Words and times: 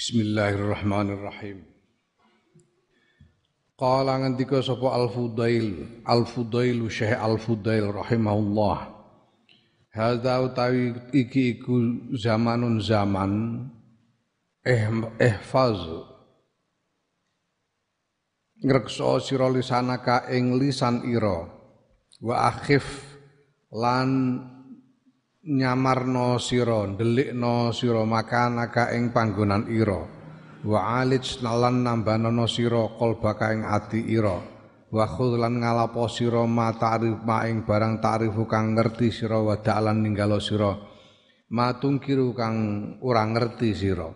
Bismillahirrahmanirrahim. 0.00 1.60
Qala 3.76 4.16
ngendika 4.24 4.64
sapa 4.64 4.96
Al-Fudail, 4.96 6.00
Al-Fudail 6.08 6.88
Syekh 6.88 7.20
Al-Fudail 7.20 7.92
rahimahullah. 7.92 8.96
Hadza 9.92 10.40
utawi 10.40 10.96
iki 11.12 11.60
iku 11.60 11.76
zamanun 12.16 12.80
zaman 12.80 13.60
eh 14.64 14.88
ihfaz 15.20 15.76
ngrekso 18.64 19.20
sira 19.20 19.52
lisanaka 19.52 20.32
ing 20.32 20.56
lisan 20.56 21.04
ira 21.04 21.44
wa 22.24 22.48
akhif 22.48 23.04
lan 23.68 24.08
nyamarno 25.40 26.36
sira 26.36 26.84
ndelikno 26.84 27.72
sira 27.72 28.04
makanaka 28.04 28.92
ing 28.92 29.08
panggonan 29.12 29.64
ira. 29.72 30.04
Wa 30.60 31.00
alij 31.00 31.40
lan 31.40 31.80
nambanono 31.80 32.44
sira 32.44 32.84
qalbaka 33.00 33.56
ing 33.56 33.64
ati 33.64 34.00
ira. 34.12 34.36
Wa 34.90 35.06
khudlan 35.08 35.64
ngalapo 35.64 36.04
sira 36.10 36.44
ma 36.44 36.74
ta'rif 36.76 37.24
ma 37.24 37.48
ing 37.48 37.64
barang 37.64 38.02
ta'rifu 38.02 38.44
kang 38.44 38.76
ngerti 38.76 39.08
sira 39.08 39.40
wa 39.40 39.56
da'lan 39.56 40.04
ninggalo 40.04 40.36
sira. 40.36 40.76
Ma 41.50 41.72
tungkiru 41.80 42.36
kang 42.36 42.56
ora 43.00 43.24
ngerti 43.24 43.70
sira. 43.72 44.10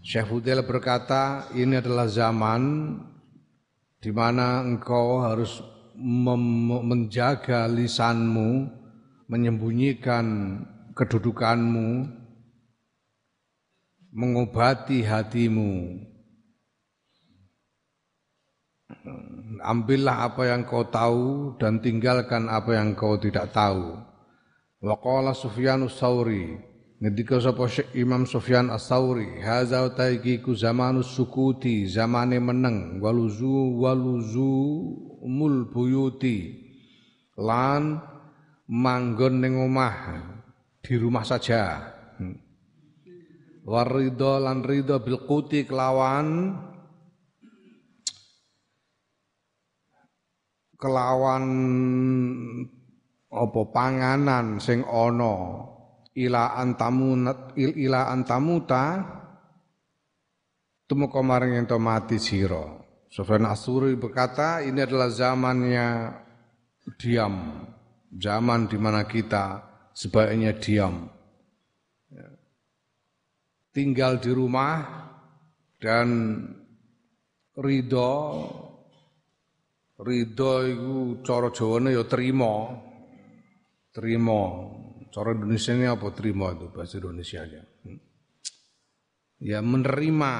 Syekh 0.00 0.32
Fudel 0.32 0.64
berkata 0.64 1.52
ini 1.52 1.76
adalah 1.76 2.08
zaman 2.08 2.62
di 4.00 4.10
mana 4.10 4.64
engkau 4.64 5.20
harus 5.20 5.60
menjaga 6.00 7.68
lisanmu 7.68 8.79
menyembunyikan 9.30 10.58
kedudukanmu, 10.98 12.10
mengobati 14.10 15.06
hatimu. 15.06 16.02
Ambillah 19.62 20.26
apa 20.26 20.50
yang 20.50 20.66
kau 20.66 20.82
tahu 20.90 21.54
dan 21.62 21.78
tinggalkan 21.78 22.50
apa 22.50 22.74
yang 22.74 22.98
kau 22.98 23.14
tidak 23.22 23.54
tahu. 23.54 24.02
Wa 24.82 24.98
qala 24.98 25.36
Sufyan 25.36 25.86
sauri 25.86 26.58
ngendika 27.00 27.38
sapa 27.40 27.68
Imam 27.96 28.24
Sufyan 28.28 28.68
As-Sauri, 28.68 29.40
"Hadza 29.40 29.88
taiki 29.92 30.40
ku 30.44 30.52
zamanus 30.56 31.12
sukuti, 31.12 31.88
zamane 31.88 32.36
meneng, 32.40 33.00
waluzu 33.00 33.78
waluzu 33.78 34.52
mul 35.24 35.68
buyuti." 35.72 36.68
Lan 37.40 38.09
manggon 38.70 39.42
ning 39.42 39.58
omah 39.58 39.94
di 40.78 40.94
rumah 40.94 41.26
saja. 41.26 41.90
Hmm. 42.16 42.38
Warido 43.66 44.38
lan 44.38 44.62
ridho 44.62 45.02
bil 45.02 45.26
quti 45.26 45.66
kelawan 45.66 46.56
kelawan 50.80 51.44
apa 53.30 53.60
panganan 53.68 54.56
sing 54.62 54.80
ana 54.88 55.68
ila 56.16 56.56
antamu 56.56 57.20
ila 57.54 58.00
antamuta 58.08 59.04
tumeka 60.88 61.20
maring 61.20 61.60
ento 61.60 61.76
mati 61.76 62.16
sira. 62.16 62.80
Sufyan 63.10 63.50
Asuri 63.50 63.98
berkata 63.98 64.62
ini 64.62 64.86
adalah 64.86 65.10
zamannya 65.10 66.14
diam 66.94 67.66
zaman 68.10 68.66
di 68.66 68.78
mana 68.78 69.06
kita 69.06 69.62
sebaiknya 69.94 70.58
diam. 70.58 71.06
Ya. 72.10 72.28
Tinggal 73.70 74.18
di 74.18 74.30
rumah 74.34 74.82
dan 75.78 76.08
ridho 77.54 78.12
ridho 80.00 80.52
itu 80.64 80.94
cara 81.22 81.52
Jawane 81.52 81.94
ya 81.94 82.04
terima. 82.08 82.74
Terima. 83.90 84.40
Cara 85.10 85.34
Indonesia 85.34 85.74
ini 85.74 85.86
apa 85.90 86.06
terima 86.14 86.54
itu 86.54 86.70
bahasa 86.70 87.02
Indonesia 87.02 87.42
nya. 87.42 87.62
Hmm. 87.82 88.00
Ya 89.42 89.58
menerima 89.58 90.34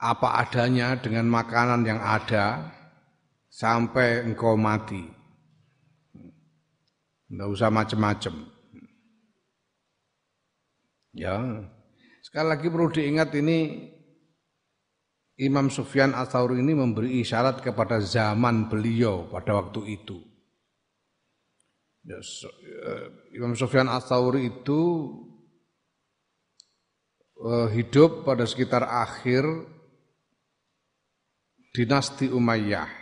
apa 0.00 0.28
adanya 0.40 0.96
dengan 0.96 1.26
makanan 1.26 1.82
yang 1.82 1.98
ada 1.98 2.70
sampai 3.50 4.22
engkau 4.24 4.54
mati. 4.54 5.19
Enggak 7.30 7.48
usah 7.54 7.70
macam-macam. 7.70 8.34
Ya. 11.14 11.38
Sekali 12.26 12.46
lagi 12.50 12.66
perlu 12.66 12.90
diingat 12.90 13.30
ini 13.38 13.88
Imam 15.40 15.72
Sufyan 15.72 16.12
Atsauri 16.12 16.60
ini 16.60 16.76
memberi 16.76 17.22
isyarat 17.24 17.64
kepada 17.64 18.02
zaman 18.02 18.68
beliau 18.68 19.30
pada 19.30 19.56
waktu 19.56 19.96
itu. 19.96 20.20
Ya, 22.04 22.18
eh, 22.20 23.06
Imam 23.38 23.54
Sufyan 23.56 23.88
Atsauri 23.88 24.50
itu 24.50 24.80
uh, 27.40 27.68
hidup 27.72 28.24
pada 28.24 28.44
sekitar 28.44 28.84
akhir 28.84 29.44
dinasti 31.72 32.28
Umayyah 32.28 32.99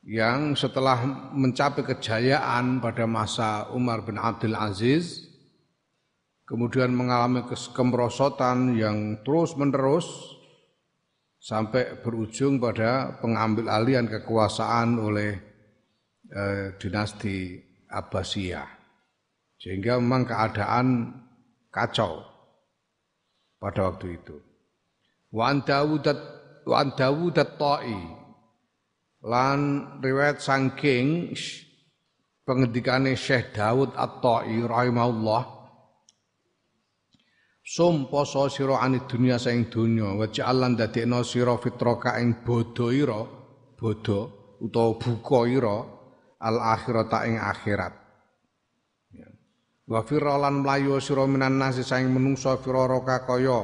yang 0.00 0.56
setelah 0.56 1.04
mencapai 1.36 1.84
kejayaan 1.84 2.80
pada 2.80 3.04
masa 3.04 3.68
Umar 3.76 4.00
bin 4.00 4.16
Abdul 4.16 4.56
Aziz 4.56 5.28
kemudian 6.48 6.96
mengalami 6.96 7.44
kemerosotan 7.46 8.74
yang 8.80 9.20
terus-menerus 9.22 10.08
sampai 11.40 12.00
berujung 12.00 12.58
pada 12.58 13.20
pengambil 13.20 13.68
alian 13.68 14.08
kekuasaan 14.08 14.98
oleh 14.98 15.32
eh, 16.32 16.74
dinasti 16.80 17.60
Abbasiyah 17.90 18.68
sehingga 19.60 20.00
memang 20.00 20.24
keadaan 20.24 20.86
kacau 21.68 22.24
pada 23.60 23.92
waktu 23.92 24.16
itu. 24.16 24.36
Wa 25.30 25.52
an 25.52 25.62
Dawud 25.62 26.06
wa 26.64 26.76
an 26.80 26.88
Dawud 26.96 27.36
tai 27.36 28.19
lan 29.24 29.60
riwayat 30.00 30.40
sangking 30.40 31.36
pengendikane 32.48 33.12
Syekh 33.12 33.52
Daud 33.52 33.92
At-Tai 33.92 34.48
rahimahullah 34.64 35.60
Sum 37.70 38.10
poso 38.10 38.50
sira 38.50 38.82
anid 38.82 39.06
dunya 39.06 39.38
saing 39.38 39.70
donya 39.70 40.10
wa 40.18 40.26
ja'alan 40.26 40.74
dadekno 40.74 41.22
sira 41.22 41.54
fitraka 41.54 42.18
ing 42.18 42.42
bodho 42.42 42.90
ira 42.90 43.22
bodho 43.78 44.20
utawa 44.58 44.98
buka 44.98 45.40
ira 45.46 45.78
al 46.42 46.56
akhirata 46.58 47.30
ing 47.30 47.38
akhirat 47.38 47.94
ya. 49.14 49.30
wa 49.86 50.02
firalan 50.02 50.66
mlayu 50.66 50.98
sira 50.98 51.30
minan 51.30 51.62
nasi 51.62 51.86
saing 51.86 52.10
menungso 52.10 52.58
firaraka 52.58 53.22
kaya 53.22 53.62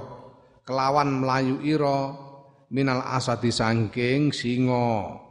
kelawan 0.62 1.26
mlayu 1.26 1.58
ira 1.66 2.14
minal 2.70 3.02
asadi 3.10 3.50
sangking 3.50 4.30
singa 4.30 5.25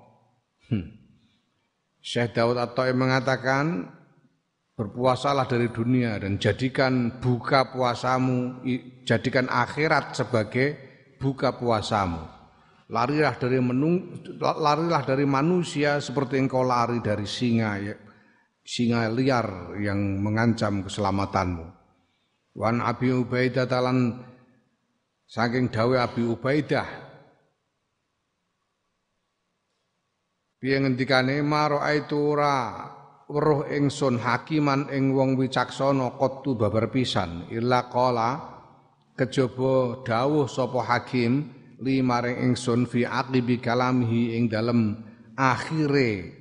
Hmm. 0.69 0.87
Syekh 2.05 2.37
Daud 2.37 2.57
At-Ta'i 2.57 2.93
mengatakan 2.93 3.89
berpuasalah 4.75 5.47
dari 5.47 5.71
dunia 5.71 6.19
dan 6.19 6.37
jadikan 6.37 7.17
buka 7.23 7.71
puasamu 7.71 8.61
jadikan 9.07 9.47
akhirat 9.47 10.13
sebagai 10.13 10.77
buka 11.17 11.55
puasamu. 11.55 12.21
Larilah 12.85 13.33
dari 13.41 13.57
menung, 13.57 14.21
larilah 14.37 15.01
dari 15.01 15.25
manusia 15.25 15.97
seperti 15.97 16.37
engkau 16.37 16.61
lari 16.61 17.01
dari 17.01 17.25
singa 17.25 17.81
ya, 17.81 17.97
singa 18.61 19.09
liar 19.09 19.73
yang 19.81 20.21
mengancam 20.21 20.85
keselamatanmu. 20.85 21.65
Wan 22.53 22.85
Abi 22.85 23.09
Ubaidah 23.09 23.65
talan 23.65 24.21
saking 25.25 25.73
dawe 25.73 26.05
Abi 26.05 26.29
Ubaidah 26.29 27.04
Piye 30.55 30.79
ngendikane 30.79 31.43
maro 31.43 31.83
aitu 31.83 32.15
ora 32.15 32.87
weruh 33.27 33.67
ingsun 33.67 34.21
hakiman 34.21 34.87
ing 34.87 35.11
wong 35.11 35.35
wicaksana 35.35 36.15
qattu 36.15 36.55
babar 36.55 36.87
pisan. 36.93 37.49
Illa 37.51 37.91
qala 37.91 38.29
kejaba 39.19 40.05
dawuh 40.07 40.47
sapa 40.47 40.79
hakim 40.87 41.51
li 41.83 41.99
maring 41.99 42.51
ingsun 42.51 42.87
fi 42.87 43.03
aqibi 43.03 43.59
kalamihi 43.59 44.39
ing 44.39 44.47
dalem 44.47 44.95
akhire 45.35 46.31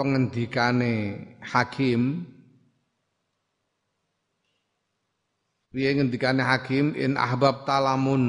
pengendikane 0.00 0.94
hakim. 1.44 2.24
Piye 5.72 5.88
ngendikane 5.96 6.40
hakim? 6.44 6.92
In 6.96 7.16
ahbab 7.20 7.64
talamun 7.68 8.24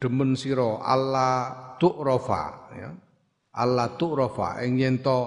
demen 0.00 0.32
sira 0.36 0.80
Allah 0.80 1.52
tu'rafa 1.76 2.44
ya 2.76 2.90
Allah 3.50 3.98
tu'rafa 3.98 4.62
ing 4.62 4.78
yen 4.78 5.02
to 5.02 5.18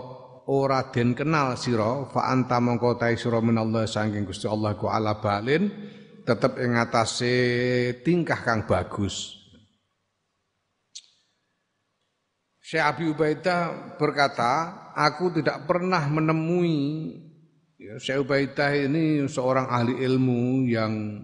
ora 0.48 0.92
den 0.92 1.16
kenal 1.16 1.56
sira 1.60 2.08
fa 2.08 2.32
anta 2.32 2.60
mongko 2.60 2.96
ta 2.96 3.12
sira 3.16 3.44
minallah 3.44 3.88
saking 3.88 4.24
Gusti 4.24 4.48
Allah 4.48 4.76
ku 4.80 4.88
ala 4.88 5.20
balin 5.20 5.68
tetap 6.24 6.56
ing 6.60 6.80
atase 6.80 7.36
tingkah 8.04 8.40
kang 8.40 8.64
bagus. 8.64 9.44
Syekh 12.64 12.80
Abi 12.90 13.06
Ubaidah 13.12 13.94
berkata, 14.00 14.72
aku 14.96 15.36
tidak 15.36 15.68
pernah 15.68 16.08
menemui 16.08 17.12
ya, 17.76 18.00
Syekh 18.00 18.24
Ubaidah 18.24 18.72
ini 18.88 19.28
seorang 19.28 19.68
ahli 19.68 20.00
ilmu 20.00 20.66
yang 20.72 21.22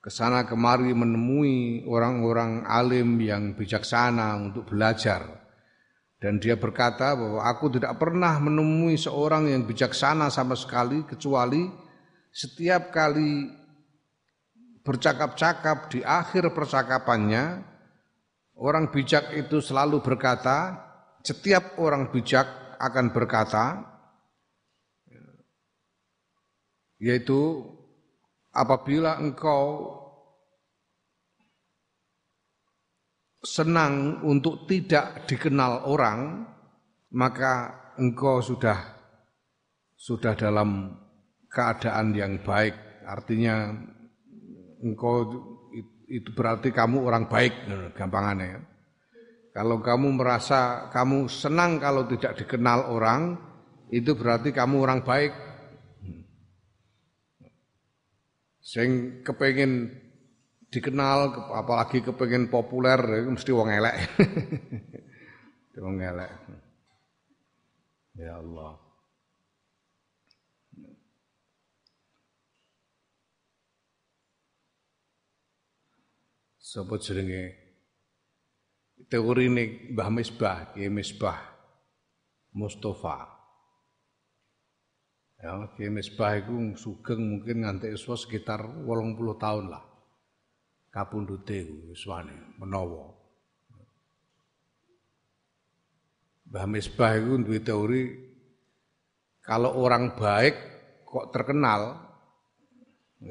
ke 0.00 0.08
sana 0.08 0.48
kemari 0.48 0.96
menemui 0.96 1.84
orang-orang 1.84 2.64
alim 2.64 3.20
yang 3.20 3.54
bijaksana 3.54 4.40
untuk 4.40 4.72
belajar. 4.72 5.37
Dan 6.18 6.42
dia 6.42 6.58
berkata 6.58 7.14
bahwa 7.14 7.46
aku 7.46 7.78
tidak 7.78 7.94
pernah 7.94 8.42
menemui 8.42 8.98
seorang 8.98 9.46
yang 9.46 9.62
bijaksana 9.62 10.34
sama 10.34 10.58
sekali 10.58 11.06
kecuali 11.06 11.70
setiap 12.34 12.90
kali 12.90 13.54
bercakap-cakap 14.82 15.94
di 15.94 16.00
akhir 16.02 16.50
percakapannya 16.50 17.62
orang 18.58 18.90
bijak 18.90 19.30
itu 19.36 19.62
selalu 19.62 20.02
berkata 20.02 20.74
setiap 21.22 21.78
orang 21.78 22.10
bijak 22.10 22.46
akan 22.82 23.14
berkata 23.14 23.84
yaitu 26.98 27.62
apabila 28.50 29.22
engkau 29.22 29.94
senang 33.54 34.20
untuk 34.20 34.68
tidak 34.68 35.24
dikenal 35.24 35.88
orang 35.88 36.44
maka 37.16 37.72
engkau 37.96 38.44
sudah 38.44 38.76
sudah 39.96 40.36
dalam 40.36 40.92
keadaan 41.48 42.12
yang 42.12 42.44
baik 42.44 42.76
artinya 43.08 43.72
engkau 44.84 45.24
itu 46.08 46.32
berarti 46.32 46.72
kamu 46.72 47.04
orang 47.04 47.28
baik, 47.28 47.68
gampangannya 47.92 48.56
ya. 48.56 48.60
Kalau 49.52 49.84
kamu 49.84 50.16
merasa 50.16 50.88
kamu 50.88 51.28
senang 51.28 51.76
kalau 51.76 52.08
tidak 52.08 52.40
dikenal 52.40 52.88
orang, 52.88 53.36
itu 53.92 54.16
berarti 54.16 54.54
kamu 54.54 54.76
orang 54.80 55.00
baik. 55.04 55.32
Sing 58.62 59.20
kepengen 59.24 59.92
dikenal, 60.68 61.52
apalagi 61.56 62.04
kepengen 62.04 62.52
populer, 62.52 63.00
itu 63.24 63.30
mesti 63.32 63.50
wong 63.52 63.68
elek. 63.72 63.96
wong 65.84 65.96
elek. 66.02 66.30
Ya 68.18 68.36
Allah. 68.36 68.88
sapa 76.68 77.00
jenenge 77.00 77.56
teori 79.08 79.48
ini 79.48 79.64
Mbah 79.96 80.12
Misbah, 80.12 80.76
Ki 80.76 80.92
Misbah 80.92 81.40
Mustafa. 82.52 83.24
Ya, 85.40 85.64
Ki 85.72 85.88
Misbah 85.88 86.36
iku 86.36 86.76
sugeng 86.76 87.24
mungkin 87.24 87.64
nganti 87.64 87.88
iswa 87.88 88.20
sekitar 88.20 88.84
80 88.84 89.16
tahun 89.40 89.72
lah. 89.72 89.87
Kapundhute 90.98 91.62
iswane 91.94 92.58
menawa. 92.58 93.14
Mbah 96.50 96.66
Misbah 96.66 97.14
itu 97.14 97.38
duwe 97.38 97.62
teori 97.62 98.18
kalau 99.38 99.78
orang 99.78 100.18
baik 100.18 100.58
kok 101.06 101.30
terkenal 101.30 102.02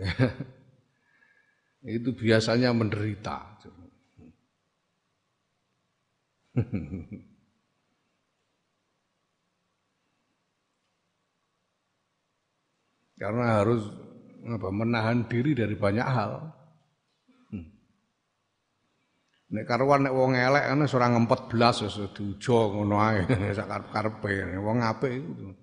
itu 2.00 2.16
biasanya 2.16 2.72
menderita. 2.72 3.60
Karena 13.20 13.60
harus 13.60 13.92
apa, 14.48 14.72
menahan 14.72 15.28
diri 15.28 15.52
dari 15.52 15.76
banyak 15.76 16.08
hal. 16.08 16.57
Nek 19.48 19.64
karuan 19.64 20.04
nek 20.04 20.12
wong 20.12 20.36
elek 20.36 20.76
ora 20.92 21.08
ngempet 21.08 21.48
blas 21.48 21.80
wis 21.80 21.96
diujo 22.12 22.76
ngono 22.76 23.00
ae 23.00 23.24
sak 23.58 23.96
karepe. 23.96 24.60
Wong 24.60 24.84
apik 24.84 25.12
itu 25.16 25.56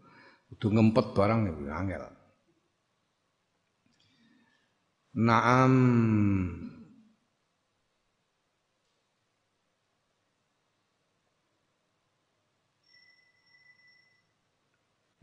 kudu 0.49 0.67
ngempet 0.73 1.13
barang 1.13 1.39
niku 1.45 1.69
angel. 1.69 2.05
Naam. 5.21 5.75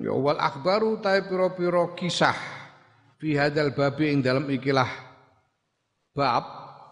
Ya 0.01 0.13
wal 0.17 0.37
akhbaru 0.37 1.01
ta 1.01 1.17
pira-pira 1.21 1.93
kisah 1.93 2.37
fi 3.21 3.37
hadzal 3.37 3.73
babi 3.73 4.09
ing 4.09 4.25
dalam 4.25 4.49
ikilah 4.49 4.89
bab 6.17 6.45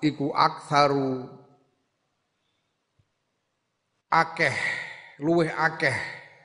iku 0.06 0.30
aktsaru 0.30 1.39
akeh 4.10 4.54
luweh 5.22 5.54
akeh 5.54 5.94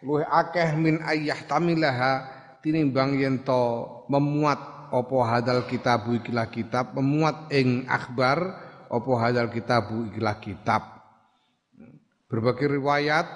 luweh 0.05 0.25
akeh 0.28 0.76
min 0.76 1.00
ayyah 1.00 1.49
tamilaha 1.49 2.28
tinimbang 2.61 3.16
yen 3.16 3.40
to 3.40 3.88
memuat 4.12 4.88
opo 4.93 5.25
hadal 5.25 5.64
kitabu 5.64 6.20
ikilah 6.20 6.52
kitab 6.52 6.93
memuat 6.93 7.49
ing 7.50 7.88
akhbar 7.88 8.38
opo 8.93 9.16
hadal 9.19 9.50
kitabu 9.50 10.12
ikilah 10.12 10.38
kitab. 10.38 10.82
Berbagai 12.28 12.81
riwayat 12.81 13.26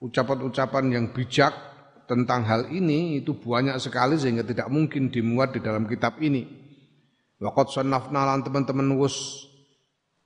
ucapan-ucapan 0.00 0.84
yang 0.92 1.04
bijak 1.12 1.52
tentang 2.08 2.42
hal 2.42 2.66
ini 2.72 3.22
itu 3.22 3.36
banyak 3.36 3.78
sekali 3.78 4.18
sehingga 4.18 4.42
tidak 4.42 4.66
mungkin 4.66 5.12
dimuat 5.12 5.54
di 5.54 5.60
dalam 5.62 5.86
kitab 5.86 6.18
ini. 6.18 6.46
Waqad 7.40 7.72
sannafna 7.72 8.28
lan 8.28 8.44
teman-teman 8.44 8.98
wus 9.00 9.48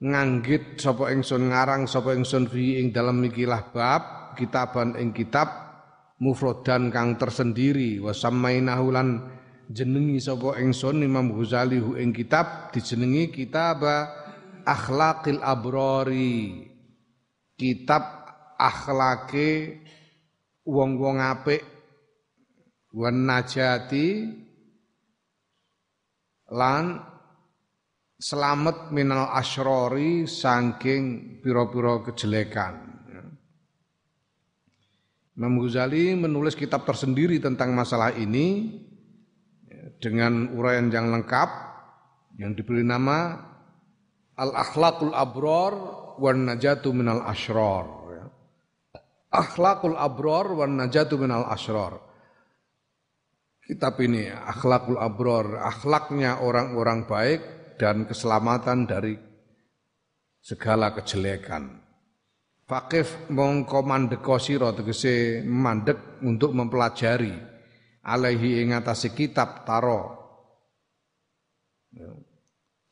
nganggit 0.05 0.77
sapa 0.77 1.09
ingsun 1.09 1.49
ngarang 1.49 1.89
sapa 1.89 2.13
ingsun 2.13 2.45
fi 2.53 2.77
ing 2.77 2.93
dalam 2.93 3.25
ikilah 3.25 3.73
bab 3.73 4.37
kitaban 4.37 5.01
ing 5.01 5.17
kitab 5.17 5.49
mufrodan 6.21 6.93
kang 6.93 7.17
tersendiri 7.17 8.05
wasamainahu 8.05 8.87
lan 8.93 9.09
jenengi 9.73 10.21
sapa 10.21 10.61
ingsun 10.61 11.01
Imam 11.01 11.33
Ghazali 11.33 11.81
hu 11.81 11.97
ing 11.97 12.13
kitab 12.13 12.69
dijenengi 12.75 13.33
kitab 13.33 13.81
Akhlaqil 14.65 15.45
Abrori. 15.45 16.73
Kitab 17.55 18.25
akhlake 18.59 19.79
wong-wong 20.67 21.23
apik 21.23 21.63
wan 22.91 23.23
najati 23.31 24.27
lan 26.51 27.14
selamat 28.25 28.89
minal 28.89 29.29
asyrori 29.37 30.25
saking 30.25 31.37
pira-pira 31.45 32.01
kejelekan. 32.09 32.97
Imam 35.35 35.61
Ghazali 35.61 36.17
menulis 36.17 36.57
kitab 36.57 36.89
tersendiri 36.89 37.37
tentang 37.43 37.77
masalah 37.77 38.17
ini 38.17 38.81
dengan 40.01 40.57
uraian 40.57 40.89
yang 40.89 41.13
lengkap 41.13 41.51
yang 42.41 42.57
diberi 42.57 42.81
nama 42.87 43.45
Al-Akhlaqul 44.41 45.13
Abror 45.13 45.73
wan 46.17 46.49
Najatu 46.49 46.97
minal 46.97 47.21
Ashror. 47.29 47.87
Ya. 48.15 48.25
Akhlaqul 49.37 49.99
Abror 49.99 50.55
wan 50.55 50.79
Najatu 50.79 51.19
minal 51.19 51.45
Ashror. 51.51 51.99
Kitab 53.69 53.99
ini 54.01 54.31
Akhlaqul 54.31 55.03
Abror, 55.03 55.59
akhlaknya 55.59 56.39
orang-orang 56.47 57.11
baik 57.11 57.54
dan 57.77 58.07
keselamatan 58.09 58.87
dari 58.87 59.15
segala 60.45 60.93
kejelekan. 60.93 61.85
Fakif 62.65 63.29
mongko 63.29 63.85
mandeko 63.85 64.41
sira 64.41 64.73
tegese 64.73 65.45
mandek 65.45 66.21
untuk 66.25 66.57
mempelajari 66.57 67.37
alaihi 68.05 68.65
ing 68.65 68.73
atase 68.73 69.13
kitab 69.13 69.69
taro 69.69 70.01
ya. 71.93 72.09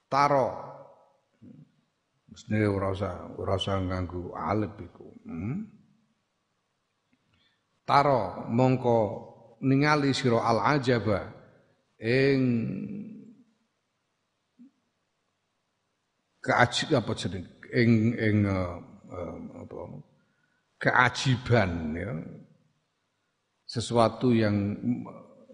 taro 0.09 0.49
mesti 2.29 2.65
ora 2.65 2.89
usah 2.93 3.37
ora 3.37 3.57
usah 3.57 3.81
iku 3.81 5.09
hmm? 5.25 5.57
taro 7.85 8.45
mongko 8.49 9.01
ningali 9.65 10.13
sira 10.13 10.45
al 10.45 10.61
ajaba 10.77 11.33
ing 11.97 12.41
keajib 16.43 16.99
apa 16.99 17.13
jeneng 17.15 17.47
ing 17.71 17.91
ing 18.19 18.37
uh, 18.45 18.77
uh, 19.09 19.37
apa 19.63 19.81
keajiban 20.83 21.71
ya 21.95 22.13
sesuatu 23.73 24.37
yang 24.37 24.77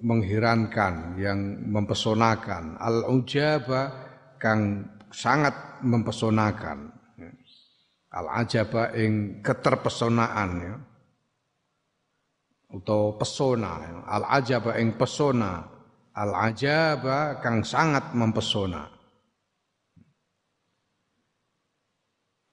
mengherankan, 0.02 1.14
yang 1.18 1.38
mempesonakan. 1.70 2.74
Al-ujaba 2.78 3.82
kang 4.42 4.90
sangat 5.14 5.82
mempesonakan. 5.86 6.90
Al-ajaba 8.08 8.96
ing 8.98 9.44
keterpesonaan 9.44 10.50
ya. 10.58 10.76
Atau 12.68 13.16
pesona, 13.16 13.80
ya. 13.80 13.92
al-ajaba 14.04 14.76
ing 14.76 14.92
pesona, 15.00 15.64
al-ajaba 16.12 17.40
kang 17.40 17.64
sangat 17.64 18.12
mempesona. 18.12 18.97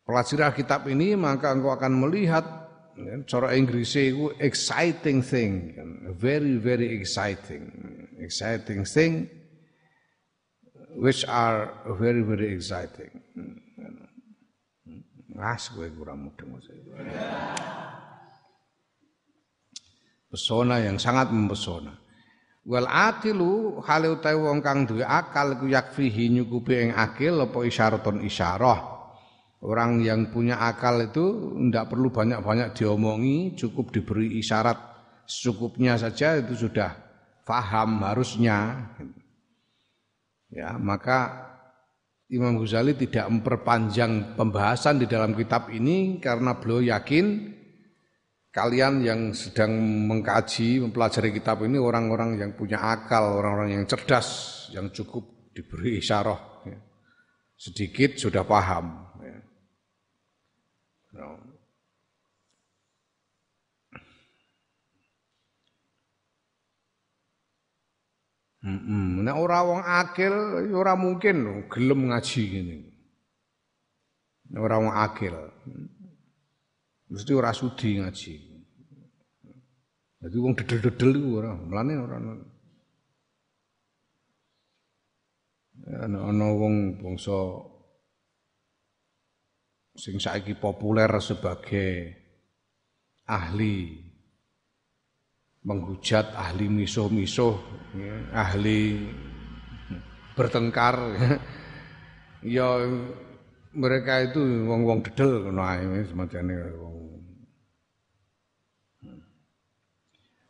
Pelajari 0.06 0.62
kitab 0.62 0.86
ini 0.86 1.18
maka 1.18 1.50
engkau 1.50 1.74
akan 1.74 1.98
melihat 1.98 2.46
cara 3.26 3.58
Inggrisnya 3.58 4.14
itu 4.14 4.30
exciting 4.38 5.26
thing, 5.26 5.74
very 6.14 6.62
very 6.62 6.94
exciting, 6.94 7.74
exciting 8.22 8.86
thing, 8.86 9.26
which 10.94 11.26
are 11.26 11.74
very 11.98 12.22
very 12.22 12.54
exciting. 12.54 13.10
Ngas 15.36 15.74
gue 15.74 15.90
kurang 15.92 16.30
mudeng 16.30 16.54
Pesona 20.32 20.86
yang 20.86 21.02
sangat 21.02 21.34
mempesona. 21.34 21.98
Wal 22.66 22.86
aqilu 22.86 23.82
hale 23.84 24.14
utawi 24.14 24.38
wong 24.38 24.62
kang 24.62 24.86
duwe 24.86 25.02
akal 25.02 25.58
iku 25.58 25.66
yakfihi 25.70 26.30
nyukupi 26.30 26.88
ing 26.88 26.92
akil 26.94 27.42
apa 27.42 27.62
isyaraton 27.62 28.22
isyarah 28.26 28.95
Orang 29.66 30.06
yang 30.06 30.30
punya 30.30 30.62
akal 30.62 31.02
itu 31.02 31.58
tidak 31.58 31.90
perlu 31.90 32.14
banyak-banyak 32.14 32.78
diomongi, 32.78 33.58
cukup 33.58 33.90
diberi 33.90 34.38
isyarat 34.38 34.78
secukupnya 35.26 35.98
saja 35.98 36.38
itu 36.38 36.70
sudah 36.70 36.94
faham 37.42 38.06
harusnya. 38.06 38.86
Ya, 40.54 40.78
maka 40.78 41.50
Imam 42.30 42.62
Ghazali 42.62 42.94
tidak 42.94 43.26
memperpanjang 43.30 44.38
pembahasan 44.38 45.02
di 45.02 45.10
dalam 45.10 45.34
kitab 45.34 45.74
ini 45.74 46.22
karena 46.22 46.58
beliau 46.58 46.86
yakin 46.86 47.54
kalian 48.50 49.02
yang 49.02 49.22
sedang 49.34 49.74
mengkaji, 50.10 50.82
mempelajari 50.82 51.36
kitab 51.36 51.66
ini 51.66 51.82
orang-orang 51.82 52.38
yang 52.38 52.54
punya 52.54 52.82
akal, 52.82 53.42
orang-orang 53.42 53.82
yang 53.82 53.86
cerdas, 53.86 54.30
yang 54.74 54.90
cukup 54.90 55.54
diberi 55.54 56.02
isyarah. 56.02 56.66
Ya. 56.66 56.80
Sedikit 57.58 58.18
sudah 58.18 58.42
paham. 58.48 59.05
Hmm, 68.66 69.22
nek 69.22 69.38
ora 69.38 69.62
wong 69.62 69.82
akil 69.86 70.34
ya 70.66 70.76
ora 70.76 70.98
mungkin 70.98 71.70
gelem 71.70 72.10
ngaji 72.10 72.42
ngene. 72.50 72.76
Nek 74.50 74.62
ora 74.66 74.82
wong 74.82 74.90
akil. 74.90 75.36
Mesti 77.14 77.32
ora 77.38 77.54
sudi 77.54 78.02
ngaji. 78.02 78.34
Jadi 80.26 80.38
wong 80.42 80.58
dedel-dedel 80.58 81.12
iku 81.22 81.30
ora, 81.38 81.54
mlane 81.54 81.94
ora 82.02 82.18
ana 85.86 86.18
ana 86.26 86.46
wong 86.50 86.98
bangsa 86.98 87.38
sing 89.96 90.20
saiki 90.20 90.60
populer 90.60 91.08
sebagai 91.24 92.12
ahli 93.26 94.06
menghujat 95.66 96.36
ahli 96.38 96.70
misuh-misuh, 96.70 97.58
ahli 98.36 99.08
bertengkar. 100.38 100.96
ya 102.46 102.86
mereka 103.74 104.22
itu 104.22 104.40
wong-wong 104.70 105.02
dedel 105.02 105.50
ngono 105.50 105.66
ae 105.66 106.06
semacane 106.06 106.54
wong. 106.78 106.96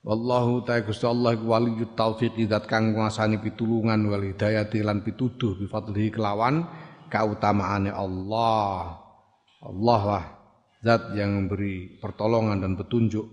Wallahu 0.05 0.61
ta'ala 0.61 0.85
Gusti 0.85 1.01
Allah 1.09 1.33
waliyut 1.33 1.97
taufiq 1.97 2.37
zat 2.45 2.69
kang 2.69 2.93
nguasani 2.93 3.41
pitulungan 3.41 4.05
wal 4.05 4.21
hidayati 4.21 4.85
lan 4.85 5.01
pituduh 5.01 5.57
bi 5.57 5.65
fadlihi 5.65 6.13
kelawan 6.13 6.61
kautamaane 7.09 7.89
Allah. 7.89 9.04
Allah 9.65 10.01
lah 10.05 10.25
zat 10.85 11.17
yang 11.17 11.33
memberi 11.33 11.97
pertolongan 11.97 12.61
dan 12.61 12.77
petunjuk. 12.77 13.25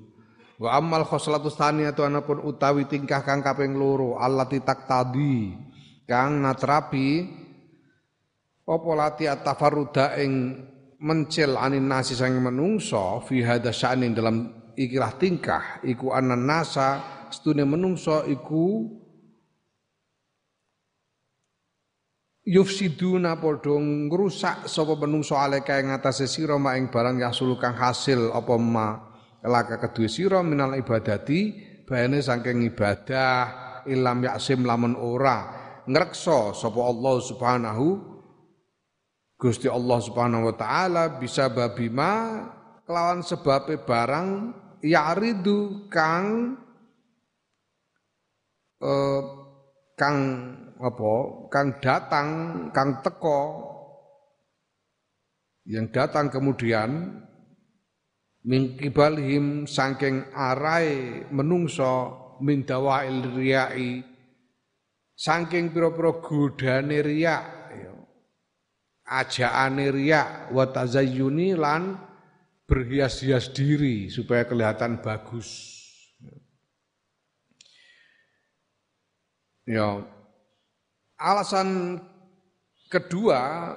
Wa 0.57 0.79
amal 0.79 1.05
khoslatu 1.05 1.53
atau 1.53 2.03
anapun 2.07 2.41
utawi 2.41 2.89
tingkah 2.89 3.21
kang 3.27 3.45
kaping 3.45 3.77
loro 3.77 4.17
allati 4.17 4.63
tadi 4.63 5.51
kang 6.07 6.39
natrapi 6.39 7.27
apa 8.63 8.91
lati 8.95 9.27
atafarruda 9.27 10.15
ing 10.23 10.33
mencil 11.03 11.59
anin 11.59 11.91
nasi 11.91 12.15
sang 12.15 12.39
menungso 12.39 13.19
fi 13.27 13.43
hadza 13.43 13.75
sya'nin 13.75 14.15
dalam 14.15 14.37
ikilah 14.79 15.19
tingkah 15.19 15.83
iku 15.83 16.15
anan 16.15 16.47
nasa 16.47 17.03
stune 17.35 17.67
menungso 17.67 18.23
iku 18.31 18.87
yufsiduna 22.43 23.39
padha 23.39 23.79
ngrusak 23.79 24.67
sapa 24.67 24.99
menungso 24.99 25.39
aleka 25.39 25.79
ing 25.79 25.95
atase 25.95 26.27
sira 26.27 26.59
ing 26.75 26.91
barang 26.91 27.23
yasulu 27.23 27.55
kang 27.55 27.79
hasil 27.79 28.35
apa 28.35 28.55
ma 28.59 28.89
laka 29.47 29.79
kedua 29.79 30.11
sira 30.11 30.41
minal 30.43 30.75
ibadati 30.75 31.55
bayane 31.87 32.19
saking 32.19 32.67
ibadah 32.67 33.83
ilam 33.87 34.27
yaksim 34.27 34.67
lamun 34.67 34.99
ora 34.99 35.55
ngrekso 35.87 36.55
sapa 36.55 36.81
Allah 36.83 37.15
Subhanahu 37.23 37.87
Gusti 39.39 39.67
Allah 39.67 39.99
Subhanahu 39.99 40.51
wa 40.51 40.55
taala 40.55 41.19
bisa 41.19 41.51
babima 41.51 42.47
kelawan 42.87 43.23
sebabe 43.27 43.83
barang 43.83 44.55
ya'ridu 44.83 45.91
kang 45.91 46.59
eh, 48.83 49.23
kang 49.99 50.19
apa 50.83 51.13
kang 51.47 51.79
datang 51.79 52.29
kang 52.75 52.99
teko 53.07 53.71
yang 55.63 55.87
datang 55.95 56.27
kemudian 56.27 57.23
min 58.43 58.75
kibalhim 58.75 59.71
saking 59.71 60.27
arai 60.35 61.23
menungso 61.31 62.23
min 62.43 62.67
dawail 62.67 63.23
riyai. 63.31 64.03
Saking 65.15 65.71
pira-pira 65.71 66.19
godane 66.19 66.99
riya 66.99 67.39
ya. 67.71 67.95
ajaane 69.07 69.87
riya 69.95 70.51
wa 70.51 70.67
lan 70.67 71.83
berhias-hias 72.67 73.55
diri 73.55 74.11
supaya 74.11 74.43
kelihatan 74.49 74.99
bagus. 74.99 75.79
Ya 79.63 80.03
alasan 81.23 81.99
kedua 82.91 83.71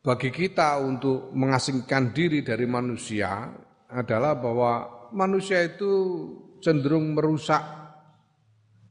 bagi 0.00 0.30
kita 0.32 0.80
untuk 0.80 1.34
mengasingkan 1.36 2.16
diri 2.16 2.40
dari 2.40 2.64
manusia 2.64 3.52
adalah 3.92 4.34
bahwa 4.38 4.88
manusia 5.12 5.62
itu 5.62 5.92
cenderung 6.64 7.14
merusak 7.14 7.62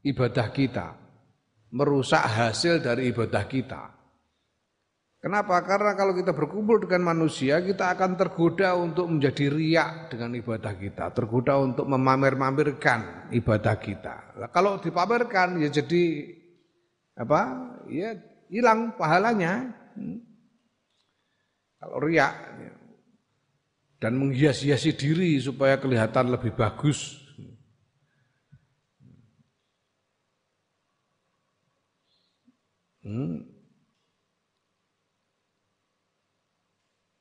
ibadah 0.06 0.48
kita, 0.54 0.94
merusak 1.74 2.22
hasil 2.22 2.78
dari 2.80 3.10
ibadah 3.10 3.44
kita. 3.44 3.82
Kenapa? 5.16 5.58
Karena 5.66 5.98
kalau 5.98 6.14
kita 6.14 6.30
berkumpul 6.30 6.86
dengan 6.86 7.10
manusia, 7.10 7.58
kita 7.58 7.98
akan 7.98 8.14
tergoda 8.14 8.78
untuk 8.78 9.10
menjadi 9.10 9.50
riak 9.50 10.14
dengan 10.14 10.38
ibadah 10.38 10.76
kita, 10.78 11.10
tergoda 11.10 11.58
untuk 11.58 11.90
memamer-mamerkan 11.90 13.32
ibadah 13.34 13.74
kita. 13.74 14.38
Kalau 14.54 14.78
dipamerkan 14.78 15.58
ya 15.58 15.66
jadi 15.66 16.30
apa? 17.16 17.40
Ya 17.88 18.14
hilang 18.52 18.94
pahalanya. 18.94 19.72
Hmm. 19.96 20.20
Kalau 21.80 21.98
riak 22.04 22.34
dan 23.96 24.12
menghias-hiasi 24.20 24.92
diri 24.92 25.40
supaya 25.40 25.80
kelihatan 25.80 26.28
lebih 26.28 26.52
bagus. 26.52 27.16
Hmm. 33.06 33.46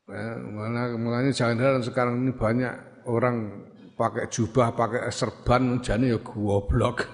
Ya, 0.05 0.37
mana 0.37 0.93
mulanya 0.97 1.33
jangan 1.33 1.57
heran 1.57 1.81
sekarang 1.81 2.21
ini 2.21 2.33
banyak 2.33 2.73
orang 3.09 3.65
pakai 3.97 4.29
jubah, 4.29 4.73
pakai 4.77 5.09
serban, 5.09 5.81
jadi 5.81 6.13
ya 6.13 6.19
goblok. 6.21 7.09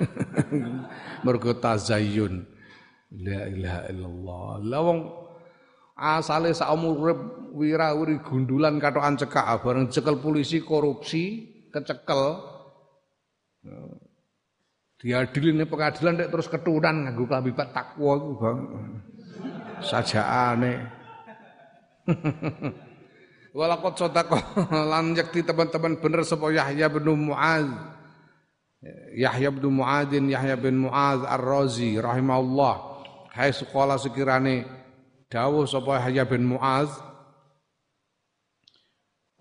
Mergo 1.23 1.55
tazayyun. 1.55 2.50
La 3.11 3.43
ilaha 3.51 3.81
illallah. 3.91 4.47
Lawang 4.63 4.99
asale 5.99 6.55
saumur 6.55 6.95
urip 6.95 7.19
wirawiri 7.51 8.23
gundulan 8.23 8.79
katokan 8.79 9.19
cekak 9.19 9.43
ah, 9.43 9.59
bareng 9.59 9.91
cekel 9.91 10.17
polisi 10.23 10.63
korupsi 10.63 11.51
kecekel 11.67 12.39
Diadili 15.01 15.57
nih 15.57 15.65
pengadilan 15.65 16.13
dek 16.13 16.29
terus 16.29 16.45
keturunan 16.45 17.09
nganggo 17.09 17.25
klambi 17.25 17.57
takwa 17.57 18.13
iku 18.21 18.31
bang. 18.37 18.59
Sajaane. 19.81 20.73
Walakot 23.57 23.97
sodako 23.97 24.37
lan 24.93 25.17
yakti 25.17 25.41
teman-teman 25.41 25.97
bener 25.97 26.21
sapa 26.21 26.53
Yahya 26.53 26.85
bin 26.93 27.17
Muaz. 27.17 27.65
Yahya 29.17 29.49
bin 29.49 29.73
Muadzin 29.73 30.29
Yahya 30.29 30.53
bin 30.53 30.85
Muaz 30.85 31.25
Ar-Razi 31.25 31.97
rahimahullah. 31.97 32.90
Hai 33.31 33.55
sekolah 33.55 33.95
sekirane 33.95 34.67
dawuh 35.31 35.63
sapa 35.63 36.03
Yahya 36.03 36.27
bin 36.27 36.43
Muaz 36.43 36.91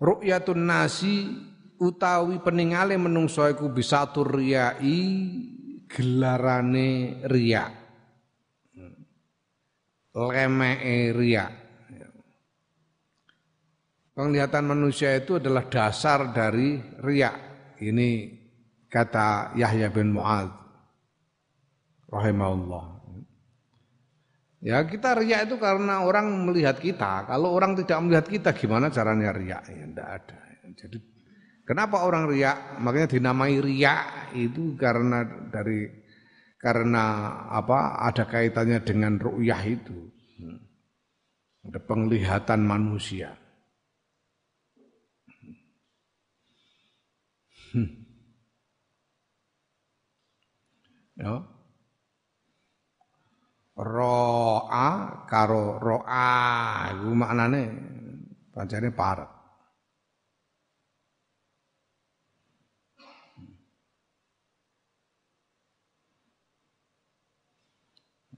Ru'yatun 0.01 0.65
nasi 0.65 1.29
utawi 1.77 2.41
peningale 2.41 2.97
menungso 2.97 3.45
iku 3.45 3.69
bisa 3.69 4.09
riyai 4.09 4.97
gelarane 5.85 7.21
riya. 7.29 7.69
Lemeke 10.17 11.13
riya. 11.13 11.45
Penglihatan 14.11 14.65
manusia 14.73 15.13
itu 15.13 15.37
adalah 15.37 15.69
dasar 15.69 16.33
dari 16.33 16.81
riak. 16.97 17.37
Ini 17.77 18.09
kata 18.89 19.53
Yahya 19.53 19.93
bin 19.93 20.17
Mu'ad 20.17 20.49
rahimahullah. 22.09 23.00
Ya 24.61 24.85
kita 24.85 25.17
riak 25.17 25.49
itu 25.49 25.57
karena 25.57 26.05
orang 26.05 26.45
melihat 26.45 26.77
kita. 26.77 27.25
Kalau 27.25 27.49
orang 27.57 27.73
tidak 27.81 27.97
melihat 28.05 28.25
kita 28.29 28.49
gimana 28.53 28.93
caranya 28.93 29.33
riak? 29.33 29.65
Ya 29.65 29.85
tidak 29.89 30.09
ada. 30.21 30.39
Jadi 30.77 30.97
kenapa 31.65 32.05
orang 32.05 32.29
riak? 32.29 32.77
Makanya 32.77 33.09
dinamai 33.09 33.57
riak 33.57 34.37
itu 34.37 34.77
karena 34.77 35.25
dari 35.49 35.89
karena 36.61 37.05
apa 37.49 38.05
ada 38.05 38.29
kaitannya 38.29 38.85
dengan 38.85 39.17
ru'yah 39.17 39.61
itu. 39.65 39.97
Ada 41.65 41.81
penglihatan 41.81 42.61
manusia. 42.61 43.33
Hmm. 47.73 47.89
Ya. 51.17 51.60
Ro'a 53.75 54.89
karo 55.31 55.79
ro'a 55.79 56.27
iku 56.91 57.09
maknane 57.15 57.61
pancene 58.51 58.91
parek. 58.91 59.31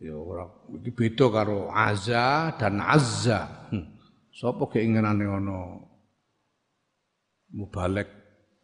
Ya 0.03 0.19
ora 0.19 0.45
iki 0.75 0.91
beda 0.91 1.31
karo 1.31 1.71
azza 1.71 2.51
dan 2.59 2.83
azza. 2.83 3.71
Hmm. 3.71 3.95
Sapa 4.35 4.67
keinginane 4.67 5.23
ana 5.23 5.79
mubalek 7.55 8.11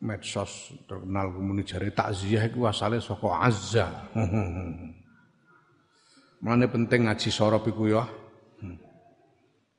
medsos 0.03 0.75
terkenal 0.83 1.31
kemuni 1.31 1.63
jari 1.63 1.95
takziah 1.95 2.43
itu 2.43 2.67
asalnya 2.67 2.99
saka 2.99 3.29
azza. 3.39 3.87
Mana 6.39 6.71
penting 6.71 7.07
ngaji 7.07 7.29
sorop 7.35 7.67
iku 7.67 7.91
ya. 7.91 8.03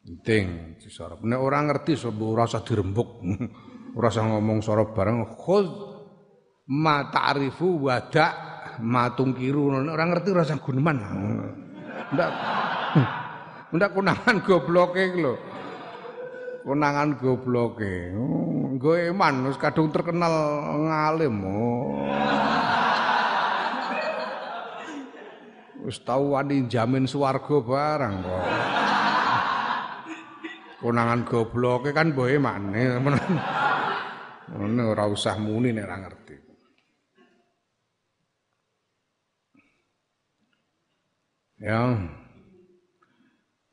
Penting 0.05 0.77
ngaji 0.77 0.89
sorop. 0.93 1.25
Nek 1.25 1.41
orang 1.41 1.73
ngerti 1.73 1.97
sebab 1.97 2.21
ora 2.21 2.45
usah 2.45 2.61
dirembuk. 2.61 3.25
ora 3.97 4.09
ngomong 4.13 4.61
sorop 4.61 4.93
bareng 4.93 5.25
khud 5.41 5.67
ma 6.69 7.09
ta'rifu 7.09 7.89
wada 7.89 8.27
ma 8.85 9.09
tungkiru. 9.17 9.73
Orang 9.89 10.09
ngerti 10.13 10.29
ora 10.37 10.45
usah 10.45 10.61
guneman. 10.61 10.97
Ndak 12.13 12.31
ndak 13.77 13.91
kunangan 13.97 14.37
gobloke 14.45 15.01
iki 15.01 15.19
lho. 15.25 15.35
Konangan 16.61 17.17
gobloke. 17.17 18.13
Oh, 18.21 18.77
nggo 18.77 18.93
eman 19.01 19.49
wis 19.49 19.57
kadung 19.57 19.89
terkenal 19.89 20.61
ngalim. 20.77 21.41
Oh. 21.41 22.60
Wis 25.91 26.07
tau 26.07 26.39
wani 26.39 26.71
jamin 26.71 27.11
swarga 27.11 27.59
barang 27.59 28.15
kok. 28.23 28.45
Konangan 30.79 31.27
gobloke 31.27 31.91
kan 31.91 32.15
boe 32.15 32.39
mane. 32.39 32.95
Ngono 34.55 34.83
ora 34.87 35.11
usah 35.11 35.35
muni 35.43 35.75
nek 35.75 35.83
ora 35.91 35.97
ngerti. 35.99 36.37
Ya. 41.59 41.83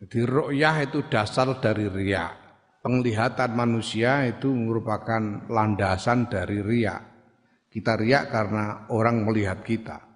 Jadi 0.01 0.19
ru'yah 0.25 0.89
itu 0.89 1.05
dasar 1.05 1.53
dari 1.61 1.85
riak 1.85 2.33
penglihatan 2.81 3.53
manusia 3.53 4.25
itu 4.25 4.49
merupakan 4.49 5.45
landasan 5.53 6.33
dari 6.33 6.65
riak. 6.65 7.01
Kita 7.69 7.93
riak 7.93 8.33
karena 8.33 8.89
orang 8.89 9.21
melihat 9.21 9.61
kita. 9.61 10.06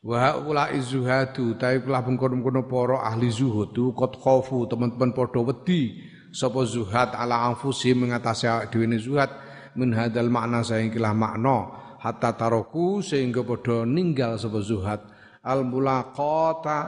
Wa 0.00 0.32
ula 0.40 0.72
izuhadu 0.72 1.60
tapi 1.60 1.84
kula 1.84 2.00
bengkono-kono 2.00 2.64
para 2.64 3.04
ahli 3.04 3.28
zuhud 3.28 3.76
kot 3.92 4.16
khofu 4.16 4.64
teman-teman 4.64 5.12
padha 5.12 5.44
wedi 5.44 6.00
sapa 6.32 6.64
zuhad 6.64 7.12
ala 7.12 7.44
anfusi 7.52 7.92
mengatasi 7.92 8.48
dhewe 8.72 8.96
zuhad 8.96 9.28
min 9.76 9.92
hadal 9.92 10.32
makna 10.32 10.64
saingkilah 10.64 11.12
makna 11.12 11.68
hatta 12.00 12.32
taroku 12.32 13.04
sehingga 13.04 13.44
padha 13.44 13.84
ninggal 13.84 14.40
sapa 14.40 14.64
zuhad 14.64 15.04
al 15.44 15.68
mulaqata 15.68 16.78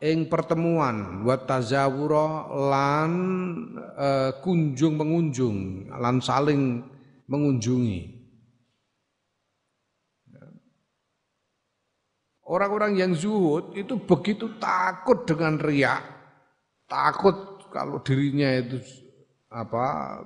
ing 0.00 0.32
pertemuan 0.32 1.20
wa 1.20 1.36
tazawura 1.36 2.48
lan 2.48 3.12
uh, 3.92 4.40
kunjung 4.40 4.96
mengunjung 4.96 5.92
lan 6.00 6.16
saling 6.24 6.80
mengunjungi 7.28 8.13
Orang-orang 12.44 13.00
yang 13.00 13.16
zuhud 13.16 13.72
itu 13.72 13.96
begitu 13.96 14.52
takut 14.60 15.24
dengan 15.24 15.56
riak, 15.56 16.04
takut 16.84 17.64
kalau 17.72 18.04
dirinya 18.04 18.52
itu 18.60 18.84
apa 19.48 20.20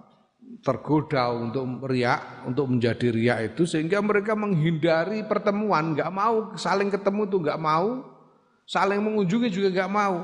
tergoda 0.67 1.31
untuk 1.31 1.87
riak, 1.87 2.43
untuk 2.43 2.67
menjadi 2.75 3.15
riak 3.15 3.39
itu 3.55 3.71
sehingga 3.71 4.03
mereka 4.03 4.35
menghindari 4.35 5.23
pertemuan, 5.31 5.95
nggak 5.95 6.11
mau 6.11 6.59
saling 6.59 6.91
ketemu 6.91 7.23
tuh 7.31 7.39
nggak 7.39 7.61
mau, 7.63 8.03
saling 8.69 9.01
mengunjungi 9.01 9.49
juga 9.49 9.69
gak 9.73 9.93
mau. 9.93 10.17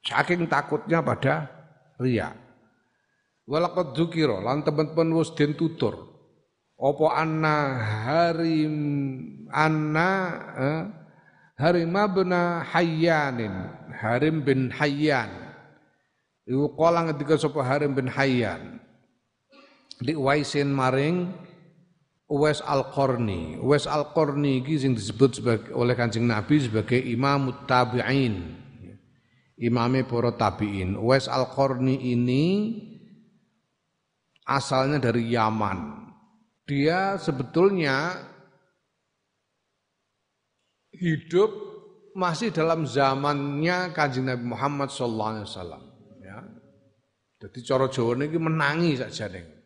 Saking 0.00 0.48
takutnya 0.48 1.04
pada 1.04 1.44
ria. 2.00 2.32
Walakot 3.44 3.92
dzukira 3.92 4.40
lan 4.40 4.64
teman-teman 4.64 5.20
wis 5.20 5.34
den 5.36 5.52
tutur. 5.52 6.09
Apa 6.80 7.06
anna 7.12 7.56
harim 8.08 8.76
anna 9.52 10.10
eh, 10.56 10.82
harim 11.60 11.92
abna 11.92 12.64
hayyanin 12.64 13.52
harim 14.00 14.40
bin 14.40 14.72
hayyan 14.72 15.28
iku 16.48 16.72
kala 16.72 17.12
ketika 17.12 17.36
sapa 17.36 17.60
harim 17.60 17.92
bin 17.92 18.08
hayyan 18.08 18.80
di 20.00 20.16
waisin 20.16 20.72
maring 20.72 21.28
Uwais 22.30 22.62
Al-Qarni. 22.62 23.58
Uwais 23.58 23.90
Al-Qarni 23.90 24.62
iki 24.62 24.78
sing 24.78 24.94
disebut 24.94 25.42
sebagai 25.42 25.74
oleh 25.74 25.98
Kanjeng 25.98 26.30
Nabi 26.30 26.62
sebagai 26.62 27.02
Imam 27.02 27.66
Tabi'in. 27.66 28.54
Imame 29.58 30.06
para 30.06 30.30
tabi'in. 30.38 30.94
Uwais 30.94 31.26
Al-Qarni 31.26 31.98
ini 32.14 32.78
asalnya 34.46 35.10
dari 35.10 35.34
Yaman. 35.34 36.09
Dia 36.70 37.18
sebetulnya 37.18 38.14
hidup 40.94 41.50
masih 42.14 42.54
dalam 42.54 42.86
zamannya 42.86 43.90
Kanjeng 43.90 44.30
Nabi 44.30 44.46
Muhammad 44.46 44.94
sallallahu 44.94 45.30
alaihi 45.34 45.46
wasallam 45.50 45.82
ya. 46.22 46.38
Jadi 47.42 47.58
cara 47.66 47.90
Jawa 47.90 48.22
ini 48.22 48.38
menangi 48.38 49.02
saja 49.02 49.26
nih. 49.26 49.60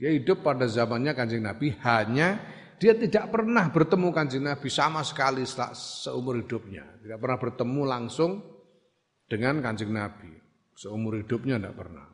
Dia 0.00 0.16
hidup 0.16 0.40
pada 0.40 0.64
zamannya 0.64 1.12
kanjeng 1.12 1.44
Nabi, 1.44 1.76
hanya 1.84 2.40
dia 2.80 2.96
tidak 2.96 3.28
pernah 3.28 3.68
bertemu 3.68 4.08
kanjeng 4.16 4.48
Nabi 4.48 4.72
sama 4.72 5.04
sekali 5.04 5.44
seumur 5.44 6.40
hidupnya. 6.40 6.88
Tidak 7.04 7.20
pernah 7.20 7.36
bertemu 7.36 7.82
langsung 7.84 8.40
dengan 9.28 9.60
kanjeng 9.60 9.92
Nabi. 9.92 10.32
Seumur 10.72 11.20
hidupnya 11.20 11.60
tidak 11.60 11.76
pernah. 11.76 12.08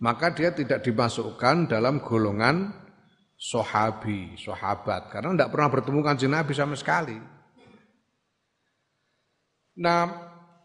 Maka 0.00 0.32
dia 0.32 0.50
tidak 0.56 0.80
dimasukkan 0.80 1.68
dalam 1.68 2.00
golongan 2.00 2.72
sohabi, 3.36 4.32
sohabat. 4.40 5.12
Karena 5.12 5.36
tidak 5.36 5.52
pernah 5.52 5.68
bertemu 5.68 6.00
kanjeng 6.00 6.32
Nabi 6.32 6.52
sama 6.56 6.76
sekali. 6.76 7.16
Nah, 9.80 10.08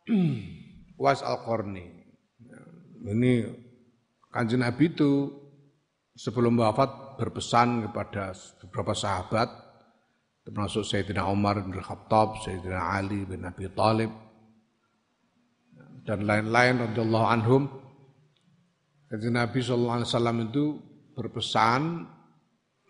Was 1.03 1.19
Al-Qarni. 1.19 1.91
Ini 3.05 3.33
Kanjeng 4.31 4.63
Nabi 4.63 4.91
itu 4.91 5.31
sebelum 6.15 6.59
wafat 6.59 7.19
berpesan 7.19 7.87
kepada 7.87 8.35
beberapa 8.63 8.95
sahabat 8.95 9.47
termasuk 10.45 10.85
Sayyidina 10.85 11.25
Umar 11.27 11.59
bin 11.63 11.79
Khattab, 11.79 12.43
Sayyidina 12.43 12.99
Ali 12.99 13.23
bin 13.25 13.47
Abi 13.47 13.65
Thalib 13.71 14.11
dan 16.05 16.23
lain-lain 16.23 16.85
radhiyallahu 16.85 17.27
anhum. 17.27 17.63
Jadi 19.15 19.31
Nabi 19.31 19.63
sallallahu 19.63 19.97
alaihi 20.03 20.11
wasallam 20.11 20.37
itu 20.51 20.65
berpesan 21.15 22.03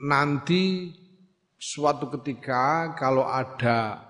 nanti 0.10 0.90
suatu 1.62 2.10
ketika 2.18 2.98
kalau 2.98 3.30
ada 3.30 4.02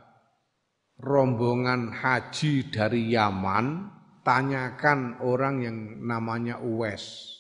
rombongan 0.96 1.92
haji 1.92 2.72
dari 2.72 3.12
Yaman, 3.12 3.92
tanyakan 4.24 5.20
orang 5.28 5.56
yang 5.60 5.78
namanya 6.08 6.64
Uwais. 6.64 7.36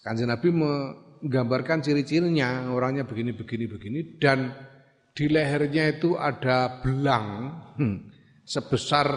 Kanjeng 0.00 0.30
Nabi 0.30 0.54
menggambarkan 0.54 1.82
ciri-cirinya, 1.82 2.70
orangnya 2.72 3.02
begini 3.02 3.34
begini 3.36 3.66
begini 3.66 4.00
dan 4.22 4.54
di 5.12 5.26
lehernya 5.26 5.98
itu 5.98 6.14
ada 6.14 6.78
belang 6.78 7.26
hmm, 7.74 7.96
sebesar 8.46 9.10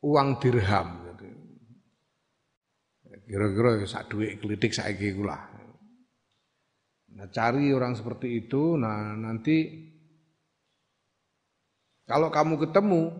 uang 0.00 0.40
dirham. 0.40 0.99
Kira-kira 3.30 3.86
sak 3.86 4.10
duit 4.10 4.42
klitik 4.42 4.74
saiki 4.74 5.14
kula. 5.14 5.38
Nah, 7.14 7.30
cari 7.30 7.70
orang 7.70 7.94
seperti 7.94 8.42
itu, 8.42 8.74
nah 8.74 9.14
nanti 9.14 9.86
kalau 12.10 12.26
kamu 12.26 12.58
ketemu 12.58 13.14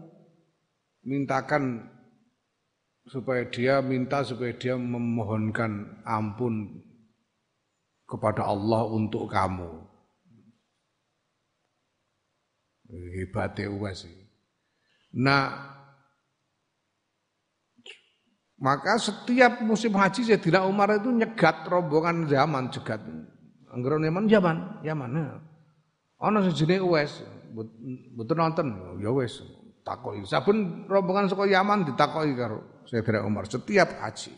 mintakan 1.07 1.87
supaya 3.07 3.47
dia 3.47 3.79
minta 3.87 4.27
supaya 4.27 4.51
dia 4.51 4.75
memohonkan 4.75 6.03
ampun 6.03 6.83
kepada 8.11 8.51
Allah 8.51 8.91
untuk 8.91 9.31
kamu. 9.31 9.87
Hebatnya 12.91 13.71
uas 13.71 14.03
Nah, 15.15 15.47
maka 18.61 19.01
setiap 19.01 19.65
musim 19.65 19.97
haji 19.97 20.21
Sayyidina 20.29 20.69
Umar 20.69 20.93
itu 21.01 21.09
nyegat 21.09 21.65
rombongan 21.65 22.29
zaman 22.29 22.69
jegat. 22.69 23.01
Anggaran 23.73 24.05
Yaman 24.05 24.25
Yaman, 24.29 24.57
Yaman. 24.85 25.11
Ana 26.21 26.45
sejenis 26.45 26.85
uas, 26.85 27.25
betul 28.13 28.37
nonton, 28.37 29.01
ya 29.01 29.09
wes 29.09 29.41
takoki. 29.81 30.29
Saben 30.29 30.85
rombongan 30.85 31.33
saka 31.33 31.49
Yaman 31.49 31.89
ditakoki 31.89 32.37
karo 32.37 32.85
Sayyidina 32.85 33.25
Umar 33.25 33.49
setiap 33.49 33.97
haji. 34.05 34.37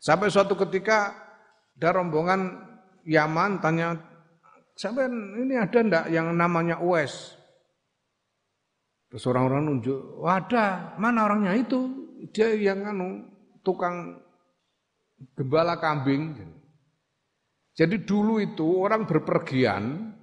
Sampai 0.00 0.32
suatu 0.32 0.56
ketika 0.56 1.12
ada 1.76 2.00
rombongan 2.00 2.64
Yaman 3.04 3.60
tanya, 3.60 4.00
sampai 4.72 5.12
ini 5.44 5.60
ada 5.60 5.84
ndak 5.84 6.04
yang 6.08 6.32
namanya 6.32 6.80
Uwais? 6.80 7.36
Terus 9.12 9.24
orang-orang 9.28 9.68
nunjuk, 9.68 10.24
ada, 10.24 10.96
mana 10.96 11.28
orangnya 11.28 11.54
itu? 11.54 12.04
Dia 12.32 12.50
yang 12.56 12.82
anu 12.88 13.33
tukang 13.64 14.20
gembala 15.32 15.80
kambing. 15.80 16.36
Jadi 17.74 18.06
dulu 18.06 18.38
itu 18.38 18.86
orang 18.86 19.02
berpergian 19.02 20.14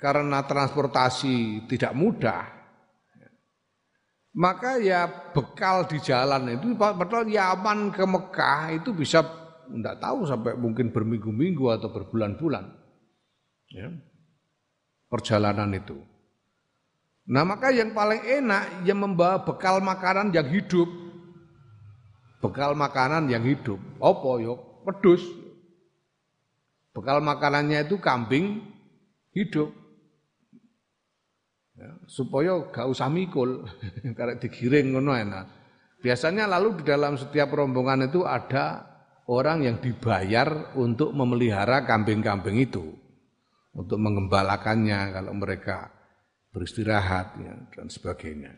karena 0.00 0.40
transportasi 0.48 1.68
tidak 1.68 1.92
mudah, 1.92 2.48
maka 4.34 4.80
ya 4.80 5.06
bekal 5.36 5.84
di 5.84 6.00
jalan 6.00 6.56
itu 6.56 6.72
padahal 6.74 7.28
Yaman 7.28 7.92
ke 7.92 8.04
Mekah 8.08 8.74
itu 8.80 8.96
bisa 8.96 9.22
tidak 9.68 9.96
tahu 10.02 10.26
sampai 10.26 10.58
mungkin 10.58 10.90
berminggu-minggu 10.92 11.70
atau 11.70 11.88
berbulan-bulan. 11.92 12.64
Ya. 13.72 13.88
Perjalanan 15.08 15.70
itu. 15.72 16.00
Nah 17.24 17.42
maka 17.44 17.72
yang 17.72 17.96
paling 17.96 18.20
enak 18.20 18.84
yang 18.84 19.00
membawa 19.00 19.40
bekal 19.40 19.80
makanan 19.80 20.28
yang 20.32 20.44
hidup. 20.48 20.88
Bekal 22.44 22.76
makanan 22.76 23.32
yang 23.32 23.40
hidup. 23.40 23.80
Apa 23.96 24.30
yo? 24.44 24.60
Pedus. 24.84 25.24
Bekal 26.92 27.24
makanannya 27.24 27.88
itu 27.88 27.98
kambing 27.98 28.62
hidup 29.34 29.74
ya, 31.74 31.90
supaya 32.06 32.62
gak 32.70 32.86
usah 32.86 33.10
mikul 33.10 33.66
karena 34.16 34.38
digiring 34.38 34.94
ngono 34.94 35.12
enak. 35.18 35.44
Biasanya 36.04 36.46
lalu 36.46 36.80
di 36.80 36.82
dalam 36.86 37.16
setiap 37.16 37.50
rombongan 37.50 38.06
itu 38.06 38.22
ada 38.22 38.84
orang 39.26 39.64
yang 39.64 39.76
dibayar 39.80 40.76
untuk 40.76 41.16
memelihara 41.16 41.88
kambing-kambing 41.88 42.60
itu, 42.60 42.92
untuk 43.72 43.96
mengembalakannya 43.96 45.00
kalau 45.16 45.32
mereka 45.32 45.88
beristirahat 46.54 47.34
ya, 47.42 47.54
dan 47.74 47.90
sebagainya. 47.90 48.54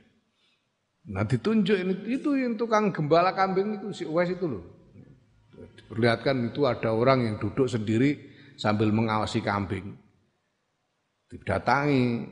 Nah 1.08 1.24
ditunjuk 1.24 1.76
ini 1.80 1.94
itu 2.12 2.36
yang 2.36 2.60
tukang 2.60 2.92
gembala 2.92 3.32
kambing 3.32 3.80
itu 3.80 3.88
si 3.96 4.04
Uwais 4.04 4.28
itu 4.28 4.44
loh. 4.44 4.64
Diperlihatkan 5.56 6.52
itu 6.52 6.68
ada 6.68 6.92
orang 6.92 7.24
yang 7.24 7.36
duduk 7.40 7.64
sendiri 7.64 8.20
sambil 8.60 8.92
mengawasi 8.92 9.40
kambing. 9.40 9.96
Didatangi 11.32 12.28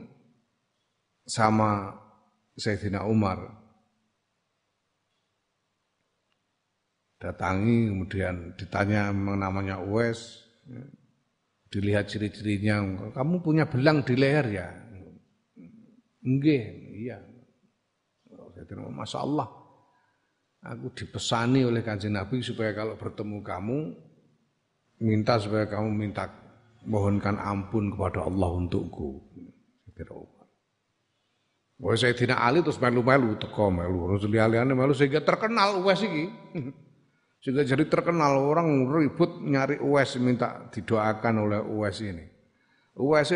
sama 1.25 1.97
Sayyidina 2.53 3.09
Umar. 3.09 3.41
Datangi 7.17 7.89
kemudian 7.89 8.53
ditanya 8.53 9.09
namanya 9.09 9.81
Uwais, 9.81 10.45
ya. 10.69 10.83
dilihat 11.73 12.05
ciri-cirinya, 12.11 13.09
kamu 13.17 13.41
punya 13.41 13.65
belang 13.65 14.05
di 14.05 14.13
leher 14.13 14.45
ya? 14.51 14.84
Enggak, 16.25 16.65
iya. 16.97 17.21
Umar, 18.73 19.05
Masya 19.05 19.21
Allah, 19.21 19.47
aku 20.65 20.89
dipesani 20.97 21.61
oleh 21.61 21.85
kanjeng 21.85 22.17
Nabi 22.17 22.41
supaya 22.41 22.73
kalau 22.73 22.97
bertemu 22.97 23.45
kamu, 23.45 23.77
minta 25.05 25.37
supaya 25.37 25.69
kamu 25.69 25.93
minta 25.93 26.25
mohonkan 26.89 27.37
ampun 27.37 27.93
kepada 27.93 28.25
Allah 28.25 28.49
untukku. 28.57 29.21
Sayyidina 29.85 30.13
Umar. 30.17 30.47
Wah 31.75 31.95
Sayyidina 31.95 32.35
Ali 32.39 32.63
terus 32.63 32.79
melu-melu 32.79 33.35
teko 33.37 33.71
melu. 33.71 34.15
Terus 34.15 34.31
liane 34.31 34.73
melu 34.73 34.93
sehingga 34.95 35.21
terkenal 35.23 35.83
Uwais 35.83 36.01
iki. 36.03 36.25
Sehingga 37.45 37.61
jadi 37.61 37.85
terkenal 37.85 38.41
orang 38.41 38.89
ribut 38.89 39.37
nyari 39.37 39.77
Uwais 39.77 40.17
minta 40.17 40.65
didoakan 40.73 41.45
oleh 41.45 41.61
Uwais 41.61 42.01
ini. 42.01 42.25
Uwais 42.97 43.29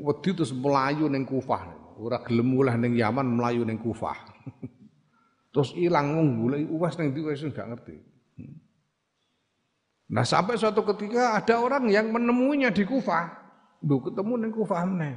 wedi 0.00 0.30
terus 0.34 0.50
melayu 0.50 1.06
ning 1.06 1.22
Kufah. 1.22 1.73
Ora 1.98 2.18
gelem 2.26 2.54
mulih 2.54 2.74
ning 2.74 2.98
Yaman 2.98 3.38
melayu 3.38 3.62
ning 3.62 3.78
Kufah. 3.78 4.18
terus 5.54 5.70
ilang 5.78 6.18
wong 6.18 6.28
golek 6.42 6.66
Uwais 6.66 6.98
ning 6.98 7.14
ndi 7.14 7.22
Uwais 7.22 7.42
enggak 7.46 7.70
ngerti. 7.70 7.96
Nah 10.10 10.26
sampai 10.26 10.58
suatu 10.58 10.82
ketika 10.94 11.38
ada 11.38 11.62
orang 11.62 11.86
yang 11.88 12.10
menemuinya 12.10 12.74
di 12.74 12.82
Kufah. 12.82 13.30
Duh 13.78 14.02
ketemu 14.02 14.32
ning 14.42 14.50
Kufah 14.50 14.82
meneh. 14.84 15.14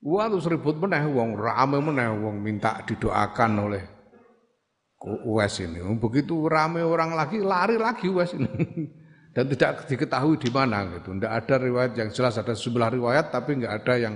Wah 0.00 0.28
terus 0.28 0.48
ribut 0.48 0.76
meneh 0.80 1.04
wong 1.08 1.36
rame 1.36 1.80
meneh 1.80 2.08
wong 2.08 2.40
minta 2.40 2.80
didoakan 2.84 3.52
oleh 3.64 3.84
Uwais 5.24 5.56
ini. 5.64 5.80
Begitu 5.96 6.44
rame 6.44 6.84
orang 6.84 7.16
lagi 7.16 7.40
lari 7.40 7.80
lagi 7.80 8.12
Uwais 8.12 8.36
ini. 8.36 8.48
Dan 9.34 9.46
tidak 9.46 9.86
diketahui 9.86 10.36
di 10.36 10.50
mana 10.52 10.84
gitu. 10.98 11.14
Tidak 11.16 11.32
ada 11.32 11.54
riwayat 11.56 11.92
yang 11.96 12.10
jelas 12.12 12.36
ada 12.36 12.52
sebelah 12.52 12.90
riwayat 12.92 13.30
tapi 13.30 13.62
nggak 13.62 13.74
ada 13.80 13.94
yang 13.96 14.14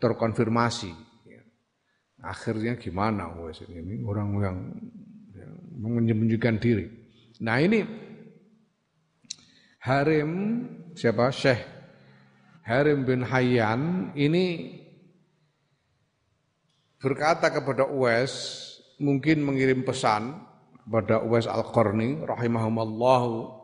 terkonfirmasi. 0.00 0.90
Akhirnya 2.20 2.76
gimana 2.76 3.32
Uwais 3.32 3.64
ini? 3.64 3.80
Ini 3.80 3.94
orang 4.04 4.28
yang, 4.36 4.58
yang 5.32 5.52
menyembunyikan 5.80 6.60
diri. 6.60 6.84
Nah 7.40 7.56
ini 7.56 7.80
Harim 9.80 10.30
siapa 10.92 11.32
Syekh 11.32 11.64
Harim 12.68 13.08
bin 13.08 13.24
Hayyan 13.24 14.12
ini 14.12 14.76
berkata 17.00 17.48
kepada 17.48 17.88
Uwais 17.88 18.60
mungkin 19.00 19.40
mengirim 19.40 19.80
pesan 19.80 20.36
kepada 20.84 21.24
Uwais 21.24 21.48
Al-Qarni 21.48 22.20
rahimahumallahu 22.20 23.60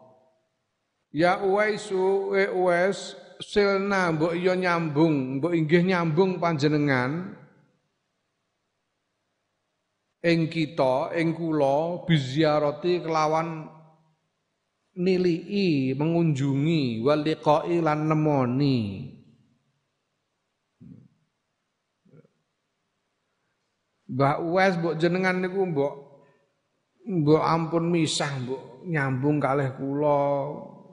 Ya 1.16 1.40
Uwaisu 1.40 2.36
e 2.36 2.44
Uwais 2.52 3.16
silna 3.40 4.12
mbok 4.12 4.32
iya 4.36 4.54
nyambung 4.56 5.40
mbok 5.40 5.52
inggih 5.52 5.82
nyambung 5.84 6.40
panjenengan. 6.40 7.36
Ing 10.26 10.50
kita 10.50 11.14
ing 11.14 11.36
kula 11.38 12.02
biziarati 12.02 12.98
kelawan 13.04 13.70
nilii 14.96 15.94
mengunjungi 15.94 17.04
waliqai 17.04 17.78
lan 17.84 18.10
nemoni. 18.10 18.78
Mbah 24.06 24.38
Uwais 24.42 24.74
mbok 24.80 24.98
jenengan 24.98 25.42
niku 25.44 25.62
mbok 25.66 25.94
mbok 27.06 27.42
ampun 27.42 27.86
misah 27.90 28.32
mbok 28.42 28.82
nyambung 28.86 29.38
kalih 29.38 29.70
kula 29.78 30.22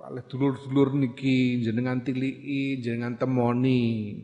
kalih 0.04 0.24
dulur-dulur 0.28 1.00
niki 1.00 1.64
jenengan 1.64 2.04
tiliki 2.04 2.84
jenengan 2.84 3.16
temoni. 3.16 4.20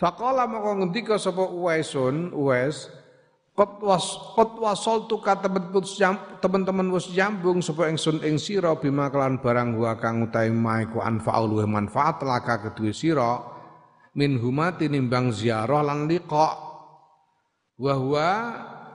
Faqala 0.00 0.48
maka 0.48 0.80
ngendika 0.80 1.20
sapa 1.20 1.44
Uwaisun 1.44 2.32
Uwais 2.32 2.88
Qad 3.56 3.80
was 3.80 4.04
qad 4.36 4.52
wasaltu 4.60 5.16
ka 5.16 5.40
teman-teman 5.40 6.92
wis 6.92 7.08
nyambung 7.08 7.64
sapa 7.64 7.88
ingsun 7.88 8.20
ing 8.20 8.36
sira 8.36 8.76
bima 8.76 9.08
kelan 9.08 9.40
barang 9.40 9.80
wa 9.80 9.96
kang 9.96 10.28
utahe 10.28 10.52
maiku 10.52 11.00
anfaul 11.00 11.64
manfaat 11.64 12.20
laka 12.20 12.68
kedue 12.68 12.92
sira 12.92 13.40
min 14.12 14.36
huma 14.36 14.76
tinimbang 14.76 15.32
ziarah 15.32 15.80
lan 15.80 16.04
liqa. 16.04 16.48
Wa 17.80 17.92
huwa 17.96 18.28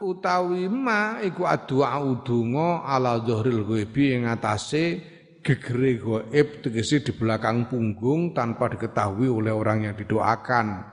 utawi 0.02 0.66
ma 0.66 1.22
iku 1.22 1.46
adua 1.46 2.02
udunga 2.02 2.84
ala 2.84 3.22
dhahril 3.22 3.64
ghaibi 3.64 4.18
ing 4.18 4.24
atase 4.26 5.00
gegere 5.42 5.98
gaib 6.02 6.66
tegese 6.66 7.02
di 7.06 7.14
belakang 7.14 7.70
punggung 7.70 8.34
tanpa 8.34 8.70
diketahui 8.74 9.30
oleh 9.30 9.54
orang 9.54 9.90
yang 9.90 9.96
didoakan. 9.98 10.86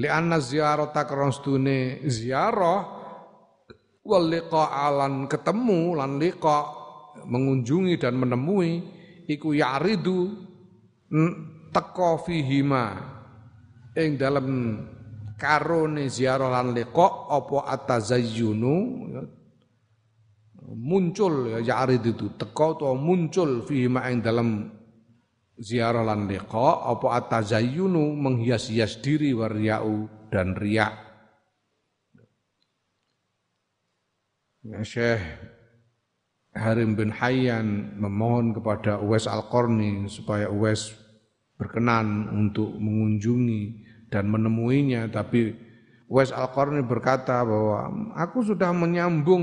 Li 0.00 0.08
anna 0.10 0.42
ziyarata 0.42 1.06
krostune 1.06 2.02
ziarah 2.04 2.82
wal 4.04 4.26
liqa 4.28 4.62
alan 4.74 5.30
ketemu 5.30 5.96
lan 5.96 6.20
liqa 6.20 6.58
mengunjungi 7.24 7.96
dan 7.96 8.20
menemui 8.20 8.84
iku 9.30 9.56
ya'ridu 9.56 10.34
teko 11.72 12.20
fihima 12.26 12.84
ing 13.94 14.18
dalam 14.18 14.46
karone 15.44 16.08
ziarah 16.08 16.48
lan 16.48 16.72
liqa 16.72 17.28
apa 17.28 17.68
atazayyunu 17.68 18.76
ya, 19.12 19.22
muncul 20.72 21.52
ya 21.52 21.60
ya'rid 21.60 22.00
itu 22.00 22.32
teko 22.40 22.80
atau 22.80 22.96
muncul 22.96 23.60
fihima 23.68 24.08
ing 24.08 24.24
dalam 24.24 24.72
ziarah 25.60 26.00
lan 26.00 26.24
liqa 26.24 26.88
apa 26.88 27.20
atazayyunu 27.20 28.16
menghias-hias 28.16 29.04
diri 29.04 29.36
warya'u 29.36 30.08
dan 30.32 30.56
riak 30.56 30.96
ya 34.64 34.80
Syekh 34.80 35.20
Harim 36.56 36.96
bin 36.96 37.12
Hayyan 37.12 38.00
memohon 38.00 38.56
kepada 38.56 38.96
Uwais 39.02 39.28
Al-Qarni 39.28 40.08
supaya 40.08 40.48
Uwais 40.48 40.94
berkenan 41.60 42.32
untuk 42.32 42.72
mengunjungi 42.80 43.83
dan 44.14 44.30
menemuinya 44.30 45.10
tapi 45.10 45.50
Uwais 46.06 46.30
Al-Qarni 46.30 46.86
berkata 46.86 47.42
bahwa 47.42 47.90
aku 48.14 48.46
sudah 48.46 48.70
menyambung 48.70 49.42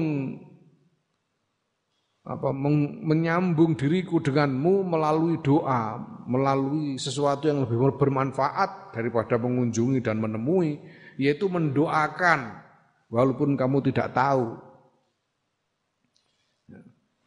apa 2.22 2.54
menyambung 3.02 3.74
diriku 3.74 4.22
denganmu 4.22 4.86
melalui 4.86 5.42
doa, 5.42 5.98
melalui 6.30 7.02
sesuatu 7.02 7.50
yang 7.50 7.66
lebih 7.66 7.98
bermanfaat 7.98 8.94
daripada 8.94 9.42
mengunjungi 9.42 10.06
dan 10.06 10.22
menemui, 10.22 10.78
yaitu 11.18 11.50
mendoakan 11.50 12.62
walaupun 13.10 13.58
kamu 13.58 13.82
tidak 13.90 14.14
tahu. 14.14 14.54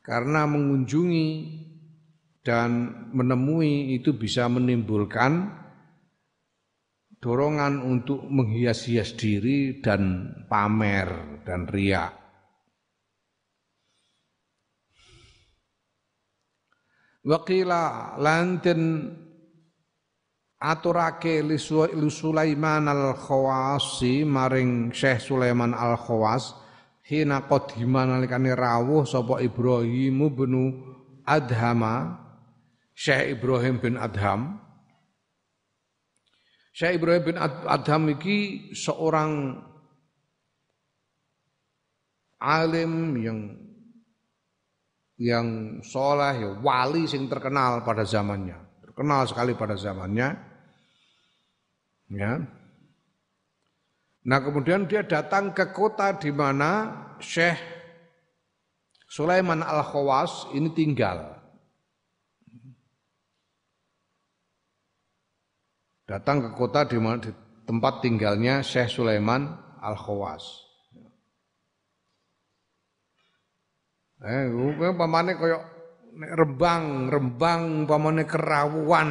Karena 0.06 0.46
mengunjungi 0.46 1.28
dan 2.46 2.70
menemui 3.10 3.98
itu 3.98 4.14
bisa 4.14 4.46
menimbulkan 4.46 5.63
dorongan 7.24 7.80
untuk 7.80 8.28
menghias-hias 8.28 9.16
diri 9.16 9.80
dan 9.80 10.28
pamer 10.44 11.40
dan 11.48 11.64
riak. 11.64 12.12
Waqila 17.24 18.20
lanten 18.20 19.08
aturake 20.60 21.40
li 21.40 21.56
Sulaiman 22.12 22.84
al-Khawasi 22.92 24.28
maring 24.28 24.92
Syekh 24.92 25.24
Sulaiman 25.24 25.72
al-Khawas 25.72 26.52
hina 27.08 27.48
qadima 27.48 28.04
nalikane 28.04 28.52
rawuh 28.52 29.08
sapa 29.08 29.40
Ibrahim 29.40 30.28
bin 30.28 30.52
Adhama 31.24 32.20
Syekh 32.92 33.40
Ibrahim 33.40 33.80
bin 33.80 33.96
Adham 33.96 34.63
Syekh 36.74 36.98
Ibrahim 36.98 37.22
bin 37.22 37.36
Adham 37.38 38.10
iki 38.10 38.70
seorang 38.74 39.62
alim 42.42 43.14
yang 43.22 43.38
yang 45.14 45.78
soleh, 45.86 46.34
ya, 46.42 46.50
wali 46.58 47.06
sing 47.06 47.30
terkenal 47.30 47.86
pada 47.86 48.02
zamannya, 48.02 48.58
terkenal 48.82 49.22
sekali 49.30 49.54
pada 49.54 49.78
zamannya. 49.78 50.34
Ya. 52.10 52.42
Nah 54.26 54.38
kemudian 54.42 54.90
dia 54.90 55.06
datang 55.06 55.54
ke 55.54 55.70
kota 55.70 56.18
di 56.18 56.34
mana 56.34 56.90
Syekh 57.22 57.60
Sulaiman 59.06 59.62
al 59.62 59.86
Khawas 59.86 60.50
ini 60.58 60.74
tinggal. 60.74 61.43
Datang 66.04 66.44
ke 66.44 66.50
kota 66.52 66.84
di 66.84 67.00
di 67.00 67.30
tempat 67.64 68.04
tinggalnya 68.04 68.60
Syekh 68.60 68.92
Sulaiman 68.92 69.48
al 69.80 69.96
Khawas. 69.96 70.44
Eh, 74.24 74.48
pamane 74.96 75.36
nek 75.36 75.40
Rembang, 76.14 77.10
Rembang 77.10 77.62
pamane 77.88 78.22
Kerawuan, 78.28 79.08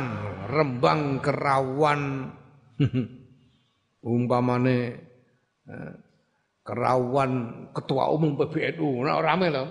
Rembang 0.49 1.19
Kerawan. 1.19 2.01
umpamane 4.03 4.77
eh, 5.65 5.93
Kerawan 6.63 7.31
ketua 7.75 8.07
umum 8.15 8.39
PBNU, 8.39 9.03
nah 9.03 9.19
rame 9.19 9.51
loh. 9.51 9.67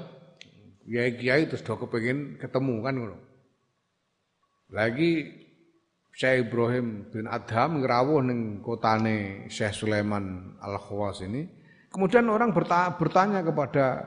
Kiai-kiai 0.85 1.49
terus 1.49 1.65
do 1.65 1.79
kepengin 1.79 2.37
ketemu 2.37 2.85
kan. 2.85 2.95
Lagi 4.69 5.42
Syekh 6.13 6.49
Ibrahim 6.49 7.09
bin 7.09 7.25
Adham 7.25 7.81
ngerawuh 7.81 8.21
ning 8.21 8.61
kotane 8.61 9.49
Syekh 9.49 9.73
Sulaiman 9.73 10.57
Al-Khawas 10.61 11.25
ini. 11.25 11.49
Kemudian 11.89 12.29
orang 12.29 12.53
bertanya 12.53 13.41
kepada 13.41 14.07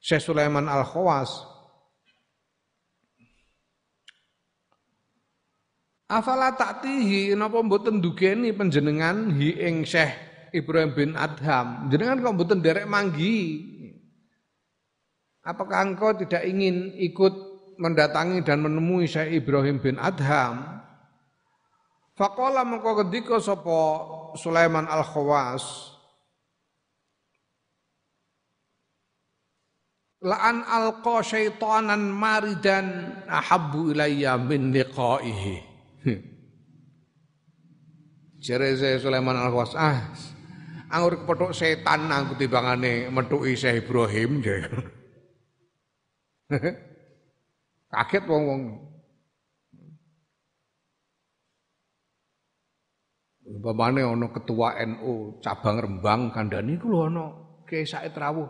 Syekh 0.00 0.32
Sulaiman 0.32 0.64
Al-Khawas 0.64 1.50
Afala 6.10 6.50
taktihi 6.58 7.38
napa 7.38 7.62
mboten 7.62 8.02
dugeni 8.02 8.50
panjenengan 8.50 9.30
hi 9.30 9.54
ing 9.62 9.86
Syekh 9.86 10.10
Ibrahim 10.50 10.90
bin 10.90 11.10
Adham. 11.14 11.86
Jenengan 11.86 12.18
kok 12.18 12.34
mboten 12.34 12.58
derek 12.58 12.90
manggi. 12.90 13.62
Apakah 15.46 15.86
engkau 15.86 16.10
tidak 16.18 16.42
ingin 16.42 16.98
ikut 16.98 17.30
mendatangi 17.78 18.42
dan 18.42 18.58
menemui 18.58 19.06
Syekh 19.06 19.38
Ibrahim 19.38 19.78
bin 19.78 20.02
Adham? 20.02 20.79
Faqala 22.20 22.68
mengko 22.68 23.00
ketika 23.00 23.40
sapa 23.40 23.80
Sulaiman 24.36 24.84
Al-Khawas 24.84 25.96
La'an 30.20 30.68
alqa 30.68 31.24
syaitanan 31.24 32.12
maridan 32.12 33.16
ahabbu 33.24 33.96
ilayya 33.96 34.36
min 34.36 34.68
liqaihi. 34.68 35.64
Jere 38.44 38.76
Sulaiman 39.00 39.40
Al-Khawas, 39.40 39.72
ah 39.80 40.12
anggur 40.92 41.24
kepethuk 41.24 41.56
setan 41.56 42.12
aku 42.12 42.36
timbangane 42.36 43.08
methuki 43.08 43.56
Syekh 43.56 43.88
Ibrahim 43.88 44.42
Kaget 47.96 48.24
wong-wong. 48.28 48.89
Umpamane 53.50 54.06
ana 54.06 54.30
ketua 54.30 54.78
NU 54.86 55.42
cabang 55.42 55.82
Rembang 55.82 56.30
kandhani 56.30 56.78
iku 56.78 56.86
lho 56.86 57.00
ana 57.10 57.24
Kiai 57.66 57.82
Said 57.82 58.14
Rawuh. 58.14 58.46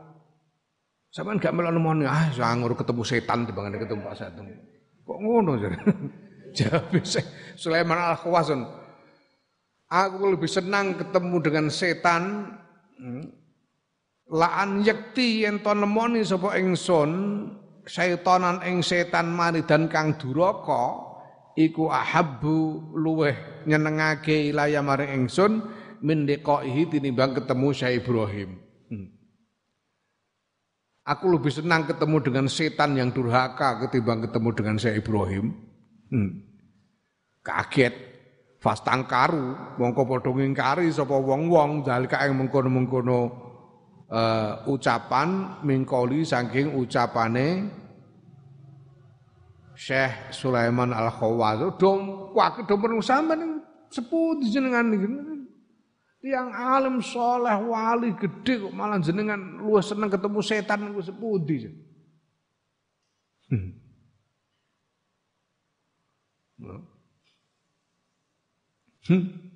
Sampeyan 1.10 1.42
gak 1.42 1.56
melok 1.56 1.74
nemoni, 1.74 2.06
ah 2.06 2.30
sangur 2.30 2.70
ketemu 2.78 3.02
setan 3.02 3.42
timbangane 3.42 3.82
ketemu 3.82 4.06
Pak 4.06 4.14
Satum. 4.14 4.46
Kok 5.02 5.18
ngono 5.18 5.58
jare? 5.58 5.78
Jawab 6.56 7.02
Sulaiman 7.58 7.98
Al-Khawasun. 7.98 8.62
Aku 9.90 10.22
lebih 10.30 10.46
senang 10.46 10.94
ketemu 10.94 11.36
dengan 11.42 11.66
setan 11.66 12.54
hmm, 12.94 13.26
laan 14.30 14.86
yakti 14.86 15.42
yen 15.42 15.58
to 15.66 15.74
nemoni 15.74 16.22
sapa 16.22 16.54
ingsun 16.62 17.10
syaitanan 17.90 18.62
ing 18.62 18.86
setan 18.86 19.34
dan 19.66 19.90
kang 19.90 20.14
duraka 20.14 20.94
iku 21.58 21.90
ahabbu 21.90 22.94
luweh 22.94 23.34
nyenengake 23.66 24.53
ilaya 24.53 24.81
maring 24.81 25.25
ingsun 25.25 25.64
min 26.01 26.25
liqaihi 26.25 26.88
tinimbang 26.88 27.37
ketemu 27.37 27.68
Syekh 27.77 28.05
Ibrahim. 28.05 28.57
Hmm. 28.88 29.07
Aku 31.05 31.33
lebih 31.33 31.53
senang 31.53 31.85
ketemu 31.88 32.16
dengan 32.25 32.46
setan 32.49 32.96
yang 32.96 33.12
durhaka 33.12 33.85
ketimbang 33.87 34.25
ketemu 34.25 34.49
dengan 34.57 34.77
Syekh 34.81 35.05
Ibrahim. 35.05 35.53
Hmm. 36.12 36.31
Kaget. 37.44 37.94
Fastang 38.61 39.09
karu, 39.09 39.57
mongko 39.81 40.05
padha 40.05 40.37
ngingkari 40.37 40.92
sapa 40.92 41.16
wong-wong 41.16 41.81
dalika 41.81 42.20
ing 42.29 42.37
mengkono-mengkono 42.37 43.20
uh, 44.11 44.68
ucapan 44.68 45.57
mingkoli 45.64 46.29
saking 46.29 46.77
ucapane 46.77 47.73
Syekh 49.80 50.36
Sulaiman 50.36 50.92
Al-Khawwaz. 50.92 51.80
Dom 51.80 52.28
kuwi 52.36 52.68
do 52.68 52.76
menung 52.76 53.00
sampean 53.00 53.64
sepuh 53.88 54.36
jenengan 54.44 54.92
Tiang 56.20 56.52
alim 56.52 57.00
soleh 57.00 57.56
wali 57.64 58.12
gede 58.12 58.60
kok 58.60 58.76
malah 58.76 59.00
jenengan 59.00 59.40
luwes 59.64 59.88
seneng 59.88 60.12
ketemu 60.12 60.40
setan 60.44 60.84
niku 60.84 61.00
sepudi. 61.00 61.64
Hmm. 63.48 63.72
Hmm. 69.08 69.49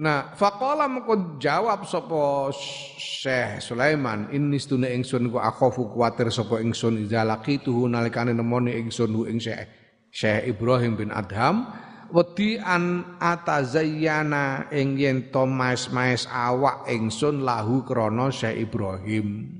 Nah, 0.00 0.32
faqala 0.32 0.88
mengko 0.88 1.36
jawab 1.36 1.84
sapa 1.84 2.48
Syekh 2.96 3.60
Sulaiman, 3.60 4.32
ini 4.32 4.56
stune 4.56 4.88
ingsun 4.96 5.28
ku 5.28 5.36
akhafu 5.36 5.92
kuwatir 5.92 6.32
sapa 6.32 6.56
ingsun 6.64 7.04
laqituhu 7.04 7.84
nalikane 7.84 8.32
nemoni 8.32 8.80
ingsun 8.80 9.12
hu 9.12 9.28
ing 9.28 9.36
Syekh 9.36 9.68
Syekh 10.08 10.56
Ibrahim 10.56 10.96
bin 10.96 11.12
Adham 11.12 11.68
wedi 12.16 12.56
an 12.56 13.12
atazayyana 13.20 14.72
ing 14.72 14.96
yen 14.96 15.28
to 15.28 15.44
mais-mais 15.44 16.24
awak 16.32 16.88
ingsun 16.88 17.44
lahu 17.44 17.84
krana 17.84 18.32
Syekh 18.32 18.72
Ibrahim. 18.72 19.52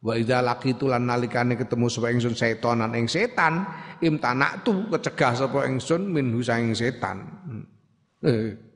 Wa 0.00 0.16
idza 0.16 0.40
laqitu 0.40 0.88
lan 0.88 1.04
nalikane 1.04 1.60
ketemu 1.60 1.92
sapa 1.92 2.08
ingsun 2.08 2.32
setonan 2.32 2.96
ing 2.96 3.12
setan, 3.12 3.60
imtanaktu 4.00 4.88
kecegah 4.88 5.36
sapa 5.36 5.68
ingsun 5.68 6.08
minhu 6.08 6.40
saing 6.40 6.72
setan. 6.72 7.28
Hmm. 8.24 8.71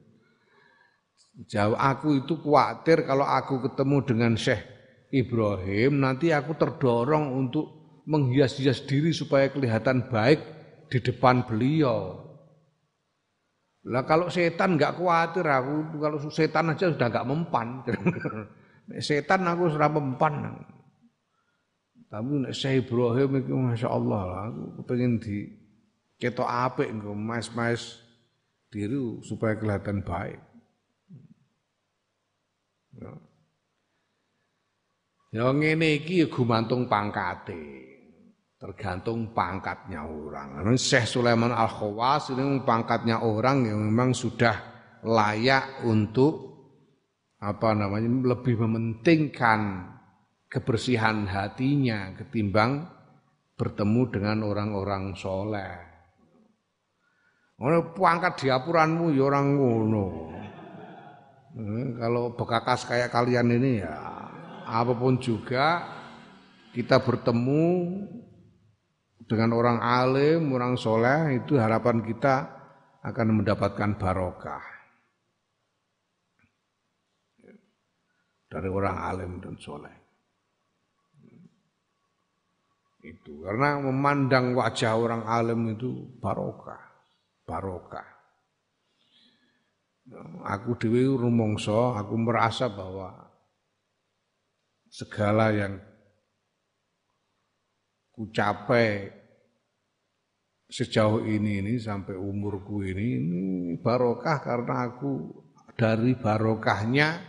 Jauh 1.44 1.76
aku 1.76 2.24
itu 2.24 2.40
khawatir 2.40 3.04
kalau 3.04 3.28
aku 3.28 3.60
ketemu 3.68 3.96
dengan 4.08 4.32
Syekh 4.40 4.64
Ibrahim 5.12 6.00
nanti 6.00 6.32
aku 6.32 6.56
terdorong 6.56 7.28
untuk 7.36 7.76
menghias-hias 8.08 8.88
diri 8.88 9.12
supaya 9.12 9.52
kelihatan 9.52 10.08
baik 10.08 10.40
di 10.88 10.98
depan 11.04 11.44
beliau. 11.44 12.24
Lah 13.86 14.02
kalau 14.08 14.32
setan 14.32 14.80
nggak 14.80 14.96
khawatir 14.96 15.44
aku, 15.44 16.00
kalau 16.00 16.18
setan 16.32 16.72
aja 16.72 16.88
sudah 16.88 17.06
nggak 17.12 17.28
mempan. 17.28 17.84
setan 19.06 19.44
aku 19.44 19.76
sudah 19.76 19.92
mempan. 19.92 20.56
Tapi 22.08 22.32
nek 22.48 22.54
Syekh 22.56 22.88
Ibrahim 22.88 23.30
itu 23.44 23.52
masya 23.52 23.92
Allah 23.92 24.22
lah, 24.24 24.42
aku 24.48 24.82
pengen 24.88 25.20
di 25.20 25.52
ketok 26.16 26.48
apik 26.48 26.88
engko 26.88 27.12
mas-mas 27.12 28.00
diri 28.72 28.96
supaya 29.20 29.58
kelihatan 29.58 30.00
baik. 30.00 30.55
Ya. 32.96 33.12
Ya 35.36 35.46
ngene 35.52 36.00
iki 36.00 36.24
ya 36.24 36.26
gumantung 36.32 36.88
pangkate 36.88 37.86
tergantung 38.56 39.36
pangkatnya 39.36 40.08
orang. 40.08 40.64
Syekh 40.80 41.04
Sulaiman 41.04 41.52
Al 41.52 41.68
Khawas 41.68 42.32
ini 42.32 42.64
pangkatnya 42.64 43.20
orang 43.20 43.68
yang 43.68 43.78
memang 43.84 44.16
sudah 44.16 44.56
layak 45.04 45.84
untuk 45.84 46.56
apa 47.36 47.76
namanya 47.76 48.32
lebih 48.32 48.56
mementingkan 48.64 49.92
kebersihan 50.48 51.28
hatinya 51.28 52.16
ketimbang 52.16 52.88
bertemu 53.60 54.02
dengan 54.08 54.38
orang-orang 54.48 55.12
soleh. 55.12 55.72
Ono 57.60 57.92
pangkat 57.92 58.44
diapuranmu 58.44 59.12
ya 59.16 59.22
orang 59.28 59.46
ngono. 59.56 60.06
Hmm, 61.56 61.96
kalau 61.96 62.36
bekakas 62.36 62.84
kayak 62.84 63.08
kalian 63.08 63.48
ini 63.56 63.80
ya 63.80 63.96
apa 64.68 64.92
pun 64.92 65.16
juga 65.16 65.88
kita 66.76 67.00
bertemu 67.00 67.96
dengan 69.24 69.56
orang 69.56 69.80
alim, 69.80 70.52
orang 70.52 70.76
soleh 70.76 71.40
itu 71.40 71.56
harapan 71.56 72.04
kita 72.04 72.44
akan 73.00 73.40
mendapatkan 73.40 73.96
barokah 73.96 74.60
dari 78.52 78.68
orang 78.68 78.96
alim 79.00 79.32
dan 79.40 79.56
soleh. 79.56 79.96
Itu 83.00 83.48
karena 83.48 83.80
memandang 83.80 84.52
wajah 84.52 84.92
orang 84.92 85.24
alim 85.24 85.72
itu 85.72 86.04
barokah, 86.20 86.84
barokah. 87.48 88.15
Aku 90.46 90.78
dewi 90.78 91.02
rumongso, 91.02 91.98
aku 91.98 92.14
merasa 92.14 92.70
bahwa 92.70 93.26
segala 94.86 95.50
yang 95.50 95.82
ku 98.14 98.30
capai 98.30 99.10
sejauh 100.70 101.26
ini 101.26 101.62
ini 101.62 101.74
sampai 101.78 102.14
umurku 102.14 102.86
ini 102.86 103.06
ini 103.18 103.42
barokah 103.82 104.38
karena 104.42 104.88
aku 104.88 105.12
dari 105.76 106.16
barokahnya 106.16 107.22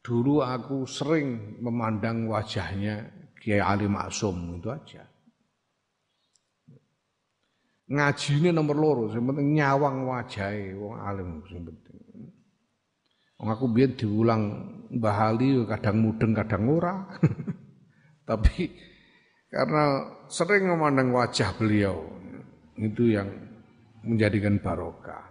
dulu 0.00 0.40
aku 0.44 0.86
sering 0.86 1.58
memandang 1.58 2.30
wajahnya 2.30 3.10
Kiai 3.36 3.58
Ali 3.58 3.90
Maksum 3.90 4.62
itu 4.62 4.70
aja. 4.70 5.02
Ngaji 7.86 8.30
ini 8.42 8.50
nomor 8.50 8.74
loro, 8.74 9.04
yang 9.14 9.30
penting 9.30 9.54
nyawang 9.54 10.10
wajahnya 10.10 10.74
wong 10.74 10.94
alim 10.98 11.38
yang 11.46 11.62
penting. 11.70 11.98
Wong 13.38 13.48
aku 13.52 13.70
biar 13.70 13.94
diulang 13.94 14.42
bahali 14.90 15.62
kadang 15.70 16.02
mudeng 16.02 16.34
kadang 16.34 16.66
ora. 16.66 17.06
Tapi 18.28 18.74
karena 19.46 20.02
sering 20.26 20.66
memandang 20.66 21.14
wajah 21.14 21.54
beliau 21.54 22.10
itu 22.74 23.14
yang 23.14 23.30
menjadikan 24.02 24.58
barokah. 24.58 25.26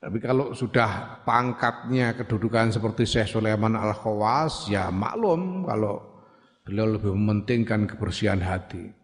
Tapi 0.00 0.16
kalau 0.16 0.56
sudah 0.56 1.20
pangkatnya 1.28 2.16
kedudukan 2.16 2.72
seperti 2.72 3.04
Syekh 3.04 3.36
Sulaiman 3.36 3.76
Al 3.76 3.92
Khawas, 3.92 4.64
ya 4.72 4.88
maklum 4.88 5.68
kalau 5.68 6.24
beliau 6.64 6.96
lebih 6.96 7.12
mementingkan 7.12 7.84
kebersihan 7.84 8.40
hati. 8.40 8.99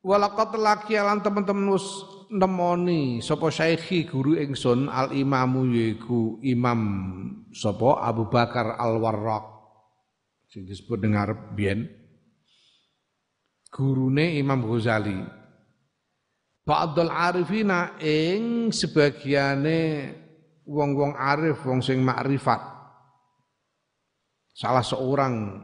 Walakat 0.00 0.56
laki 0.56 0.96
alam 0.96 1.20
teman-teman 1.20 1.76
nemoni 2.32 3.20
sapa 3.20 3.52
syaikhi 3.52 4.08
guru 4.08 4.32
ingsun 4.32 4.88
al 4.88 5.12
imamu 5.12 5.68
yaiku 5.68 6.40
imam 6.40 6.80
sapa 7.52 8.00
Abu 8.00 8.32
Bakar 8.32 8.80
al 8.80 8.96
Warraq 8.96 9.44
sing 10.48 10.64
disebut 10.64 11.04
dengar 11.04 11.52
bien 11.52 11.84
gurune 13.68 14.40
Imam 14.40 14.64
Ghazali. 14.64 15.20
Ba'dul 16.64 17.12
arifina 17.12 18.00
ing 18.00 18.72
sebagiane 18.72 20.10
wong-wong 20.64 21.12
arif 21.12 21.60
wong 21.68 21.84
sing 21.84 22.00
makrifat. 22.00 22.62
Salah 24.56 24.84
seorang 24.84 25.60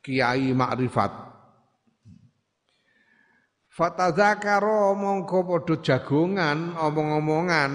kiai 0.00 0.48
makrifat 0.56 1.33
Fatadzakaro 3.74 4.94
mongko 4.94 5.50
padha 5.50 5.74
jagongan 5.82 6.78
omong-omongan 6.78 7.72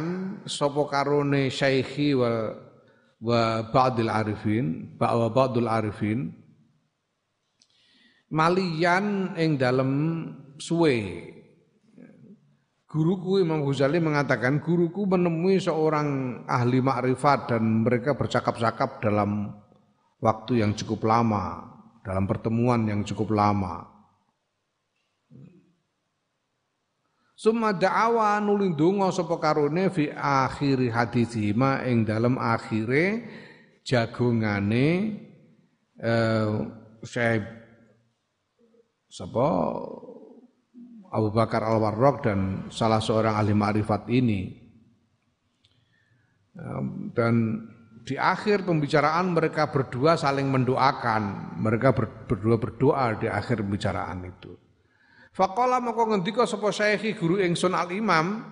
sapa 0.47 0.87
karone 0.87 1.51
syaikhi 1.51 2.15
wa 2.15 2.55
wa 3.19 3.67
ba'dil 3.67 4.07
arifin 4.07 4.95
wa 4.95 5.27
ba'dul 5.27 5.67
arifin 5.67 6.31
malian 8.31 9.35
ing 9.35 9.59
dalem 9.59 9.91
suwe 10.55 11.27
Guruku 12.89 13.43
Imam 13.43 13.61
Ghazali 13.67 14.01
mengatakan 14.01 14.65
guruku 14.65 15.05
menemui 15.05 15.61
seorang 15.61 16.41
ahli 16.49 16.81
makrifat 16.81 17.53
dan 17.53 17.85
mereka 17.85 18.17
bercakap-cakap 18.17 18.97
dalam 18.97 19.53
waktu 20.17 20.65
yang 20.65 20.73
cukup 20.73 21.05
lama, 21.05 21.69
dalam 22.01 22.25
pertemuan 22.25 22.89
yang 22.89 23.05
cukup 23.05 23.29
lama. 23.29 23.88
Summa 27.39 27.71
da'awa 27.71 28.35
nuli 28.43 28.75
donga 28.75 29.15
sapa 29.15 29.39
karone 29.39 29.87
fi 29.87 30.11
akhiri 30.11 30.91
hadisima 30.91 31.87
ing 31.87 32.03
dalam 32.03 32.35
akhire 32.35 33.23
jagongane 33.87 34.87
eh 35.95 36.51
Syekh 36.99 37.47
Abu 41.09 41.29
Bakar 41.31 41.63
Al-Warraq 41.63 42.15
dan 42.27 42.67
salah 42.67 42.99
seorang 42.99 43.39
ahli 43.39 43.55
ma'rifat 43.55 44.11
ini 44.11 44.59
dan 47.15 47.35
di 48.03 48.19
akhir 48.19 48.67
pembicaraan 48.67 49.31
mereka 49.31 49.71
berdua 49.71 50.19
saling 50.19 50.49
mendoakan. 50.49 51.55
Mereka 51.61 51.89
berdua 52.27 52.57
berdoa 52.59 53.15
di 53.15 53.31
akhir 53.31 53.63
pembicaraan 53.63 54.27
itu. 54.27 54.68
Faqala 55.33 55.77
moko 55.79 56.09
ngendika 56.09 56.43
sapa 56.49 56.73
syekhi 56.73 57.13
guru 57.13 57.37
ingsun 57.39 57.77
al 57.77 57.89
imam 57.93 58.43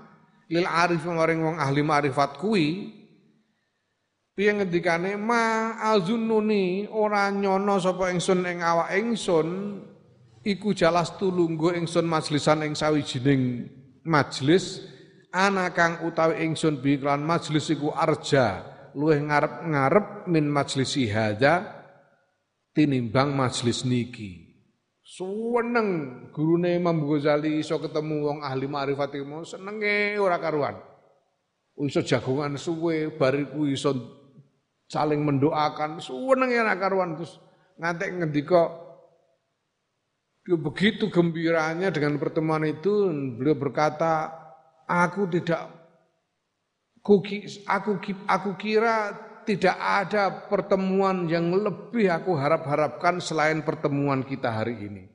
lil 0.48 0.68
arif 0.68 1.04
maring 1.04 1.44
wong 1.44 1.58
ahli 1.60 1.82
ma'rifat 1.84 2.40
kuwi 2.40 2.94
piye 4.38 4.52
ngendikane 4.54 5.18
ma 5.18 5.76
azunnuni 5.92 6.88
ora 6.94 7.34
nyono 7.34 7.82
sapa 7.82 8.14
ingsun 8.14 8.46
ing 8.46 8.62
awak 8.62 8.94
ingsun 8.96 9.48
iku 10.46 10.72
jalas 10.72 11.18
tulunggo 11.20 11.74
ingsun 11.74 12.08
majlisan 12.08 12.64
ing 12.64 12.78
sawijining 12.78 13.68
majlis 14.08 14.86
ana 15.34 15.74
kang 15.76 16.06
utawi 16.08 16.46
ingsun 16.48 16.80
bi 16.80 16.96
majlis 17.02 17.74
iku 17.74 17.92
arja 17.92 18.64
luwih 18.96 19.20
ngarep-ngarep 19.28 20.26
min 20.32 20.48
majlis 20.50 20.96
hadza 21.12 21.86
tinimbang 22.74 23.36
majlis 23.36 23.84
niki. 23.84 24.47
Suweneng 25.18 25.90
gurune 26.30 26.78
Imam 26.78 27.02
Ghazali 27.02 27.58
iso 27.58 27.82
ketemu 27.82 28.30
wong 28.30 28.40
ahli 28.46 28.70
ma'rifat 28.70 29.18
ilmu 29.18 29.42
senenge 29.42 30.14
ora 30.22 30.38
karuan. 30.38 30.78
Iso 31.82 32.06
jagongan 32.06 32.54
suwe 32.54 33.18
bariku 33.18 33.66
iso 33.66 33.98
saling 34.86 35.26
mendoakan 35.26 35.98
suwenenge 35.98 36.62
ora 36.62 36.78
karuan 36.78 37.18
terus 37.18 37.42
ngantek 37.82 38.14
ngendika 38.14 38.62
begitu 40.46 41.10
gembiranya 41.10 41.90
dengan 41.90 42.22
pertemuan 42.22 42.62
itu 42.70 43.10
beliau 43.42 43.58
berkata 43.58 44.30
aku 44.86 45.26
tidak 45.34 45.78
Aku, 47.08 47.96
aku 48.28 48.50
kira 48.60 49.16
tidak 49.48 49.80
ada 49.80 50.44
pertemuan 50.52 51.24
yang 51.32 51.56
lebih 51.56 52.12
aku 52.12 52.36
harap-harapkan 52.36 53.24
selain 53.24 53.64
pertemuan 53.64 54.28
kita 54.28 54.52
hari 54.52 54.76
ini. 54.76 55.08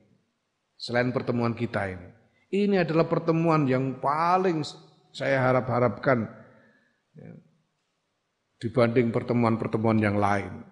Selain 0.73 1.13
pertemuan 1.13 1.53
kita 1.53 1.85
ini. 1.85 2.09
Ini 2.49 2.81
adalah 2.81 3.05
pertemuan 3.05 3.69
yang 3.69 4.01
paling 4.01 4.65
saya 5.13 5.37
harap-harapkan 5.45 6.25
ya, 7.13 7.31
dibanding 8.57 9.13
pertemuan-pertemuan 9.13 10.01
yang 10.01 10.17
lain. 10.17 10.65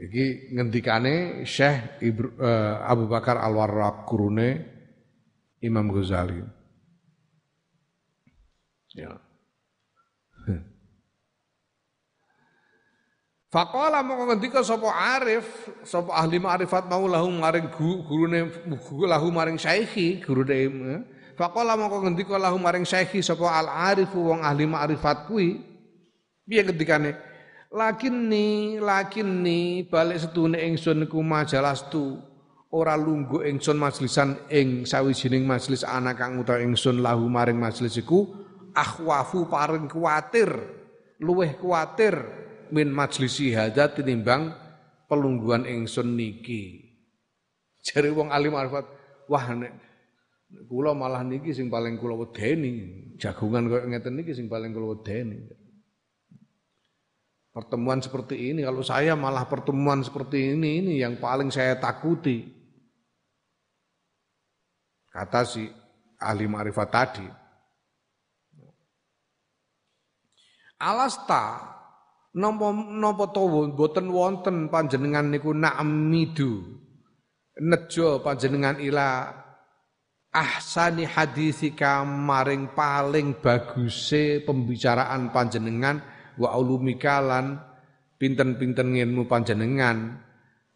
Iki 0.00 0.56
ngendikane 0.56 1.44
Syekh 1.44 2.00
uh, 2.40 2.80
Abu 2.86 3.10
Bakar 3.10 3.36
Al-Warraq 3.36 4.08
Imam 5.60 5.86
Ghazali. 5.92 6.40
Ya. 8.96 9.29
Faqala 13.50 14.06
mongko 14.06 14.30
ngendika 14.30 14.62
sapa 14.62 14.94
arif, 15.18 15.42
sapa 15.82 16.14
ahli 16.14 16.38
ma'rifat 16.38 16.86
mau 16.86 17.02
lahu 17.10 17.34
maring 17.34 17.66
gurune 17.74 18.46
lahu 19.10 19.34
maring 19.34 19.58
syaihi, 19.58 20.22
gurune 20.22 20.54
eh. 20.54 21.00
Faqala 21.34 21.74
mongko 21.74 22.06
ngendika 22.06 22.38
lahu 22.38 22.62
maring 22.62 22.86
syaihi 22.86 23.18
sapa 23.18 23.50
al 23.50 23.66
arif 23.66 24.14
wong 24.14 24.46
ahli 24.46 24.70
ma'rifat 24.70 25.26
kuwi. 25.26 25.66
Piye 26.46 26.62
ngendikane? 26.62 27.18
Lakinni 27.74 28.78
lakinni 28.78 29.82
balik 29.90 30.22
setune 30.22 30.62
ingsun 30.70 31.10
iku 31.10 31.18
majalastu 31.18 32.22
ora 32.70 32.94
lungguh 32.94 33.50
ingsun 33.50 33.82
majlisan 33.82 34.46
ing 34.46 34.86
sawijining 34.86 35.42
majlis 35.42 35.82
anak 35.82 36.22
kang 36.22 36.38
utawa 36.38 36.62
ingsun 36.62 37.02
lahu 37.02 37.26
maring 37.26 37.58
majlis 37.58 37.98
iku 37.98 38.30
akhwafu 38.78 39.50
paring 39.50 39.90
kuatir 39.90 40.54
luweh 41.18 41.58
kuatir 41.58 42.39
min 42.70 42.90
majlisi 42.90 43.54
hadza 43.54 43.90
tinimbang 43.92 44.54
pelungguan 45.10 45.66
ingsun 45.66 46.14
niki. 46.14 46.90
Jare 47.82 48.12
wong 48.12 48.30
alim 48.30 48.54
arifat, 48.54 48.86
wah 49.26 49.44
nek 49.56 49.72
kula 50.66 50.94
malah 50.94 51.22
niki 51.22 51.54
sing 51.54 51.70
paling 51.70 51.98
kula 51.98 52.14
wedeni, 52.14 53.14
jagungan 53.16 53.70
koyo 53.70 53.84
ngeten 53.88 54.14
niki 54.18 54.34
sing 54.36 54.46
paling 54.46 54.70
kula 54.70 54.98
wedeni. 54.98 55.50
Pertemuan 57.50 57.98
seperti 57.98 58.54
ini, 58.54 58.62
kalau 58.62 58.86
saya 58.86 59.18
malah 59.18 59.42
pertemuan 59.50 60.06
seperti 60.06 60.54
ini, 60.54 60.86
ini 60.86 60.92
yang 61.02 61.18
paling 61.18 61.50
saya 61.50 61.74
takuti. 61.82 62.46
Kata 65.10 65.42
si 65.42 65.66
ahli 66.22 66.46
ma'rifat 66.46 66.88
tadi. 66.94 67.26
Alasta 70.78 71.74
Napa 72.30 72.70
napa 72.70 73.34
to 73.34 73.74
boten 73.74 74.06
wonten 74.14 74.70
panjenengan 74.70 75.34
niku 75.34 75.50
na'midu 75.50 76.62
nejo 77.58 78.22
panjenengan 78.22 78.78
ila 78.78 79.34
ahsani 80.30 81.10
hadisika 81.10 82.06
maring 82.06 82.70
paling 82.70 83.34
baguse 83.34 84.46
pembicaraan 84.46 85.34
panjenengan 85.34 85.98
wa 86.38 86.54
ulumikalan 86.54 87.58
pinten-pinten 88.14 88.94
ilmu 88.94 89.26
panjenengan. 89.26 90.22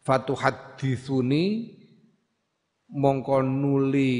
Fatu 0.05 0.37
hadithuni 0.37 1.71
mongko 2.91 3.41
nuli 3.41 4.13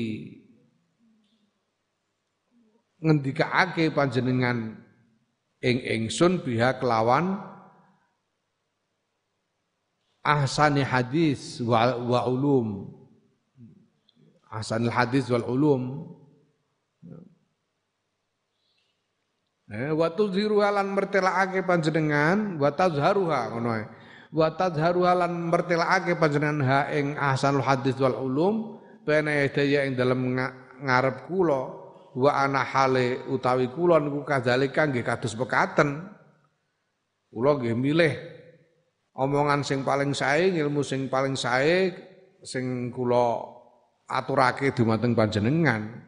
ngendikaake 3.03 3.93
panjenengan 3.93 4.84
ing 5.65 5.81
ingsun 5.81 6.45
biha 6.45 6.77
kelawan 6.77 7.41
ahsani 10.21 10.85
hadis 10.85 11.57
wa, 11.65 11.97
wa 11.97 12.29
ulum. 12.29 12.93
Ahsanil 14.49 14.93
hadis 14.93 15.25
wal 15.33 15.45
ulum. 15.45 16.05
Eh, 19.65 19.89
wa 19.89 20.13
tuzhiruha 20.13 20.69
lan 20.69 20.93
panjenengan 21.65 22.61
wa 22.61 22.69
tazharuha 22.69 23.49
ngono 23.49 23.69
ae. 23.73 23.85
Wa 24.29 24.53
tazharuha 24.53 25.17
lan 25.17 25.49
panjenengan 25.49 26.61
ha 26.61 26.79
ing 26.93 27.17
ahsanul 27.17 27.65
hadis 27.65 27.97
wal 27.97 28.13
ulum 28.13 28.77
bena 29.01 29.33
daya 29.49 29.89
ing 29.89 29.97
dalem 29.97 30.37
ngarep 30.85 31.25
kula 31.25 31.84
wa 32.15 32.31
ana 32.31 32.63
hale 32.63 33.27
utawi 33.27 33.67
kula 33.67 33.99
niku 33.99 34.23
kadzalika 34.23 34.87
nggih 34.87 35.03
kados 35.03 35.35
pekaten. 35.35 36.07
Kula 37.27 37.59
nggih 37.59 37.75
milih 37.75 38.13
omongan 39.19 39.67
sing 39.67 39.83
paling 39.83 40.15
sae, 40.15 40.55
ilmu 40.55 40.79
sing 40.81 41.11
paling 41.11 41.35
sae 41.35 41.91
sing 42.39 42.89
kula 42.95 43.43
aturake 44.07 44.71
dumateng 44.71 45.11
panjenengan. 45.11 46.07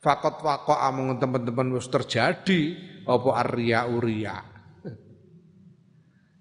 Fakot 0.00 0.40
fakot 0.40 0.76
among 0.80 1.16
teman-teman 1.16 1.76
wis 1.76 1.88
terjadi 1.88 2.76
apa 3.08 3.28
arya 3.40 3.88
uria. 3.88 4.36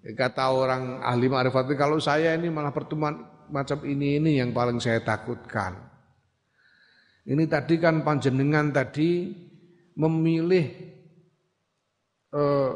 Kata 0.04 0.52
orang 0.52 1.00
ahli 1.00 1.32
ma'rifat 1.32 1.72
kalau 1.80 1.96
saya 1.96 2.36
ini 2.36 2.52
malah 2.52 2.76
pertemuan 2.76 3.24
macam 3.48 3.80
ini 3.88 4.20
ini 4.20 4.36
yang 4.36 4.52
paling 4.52 4.84
saya 4.84 5.00
takutkan. 5.00 5.93
Ini 7.24 7.48
tadi 7.48 7.80
kan 7.80 8.04
panjenengan 8.04 8.76
tadi 8.76 9.32
memilih 9.96 10.66
eh, 12.36 12.72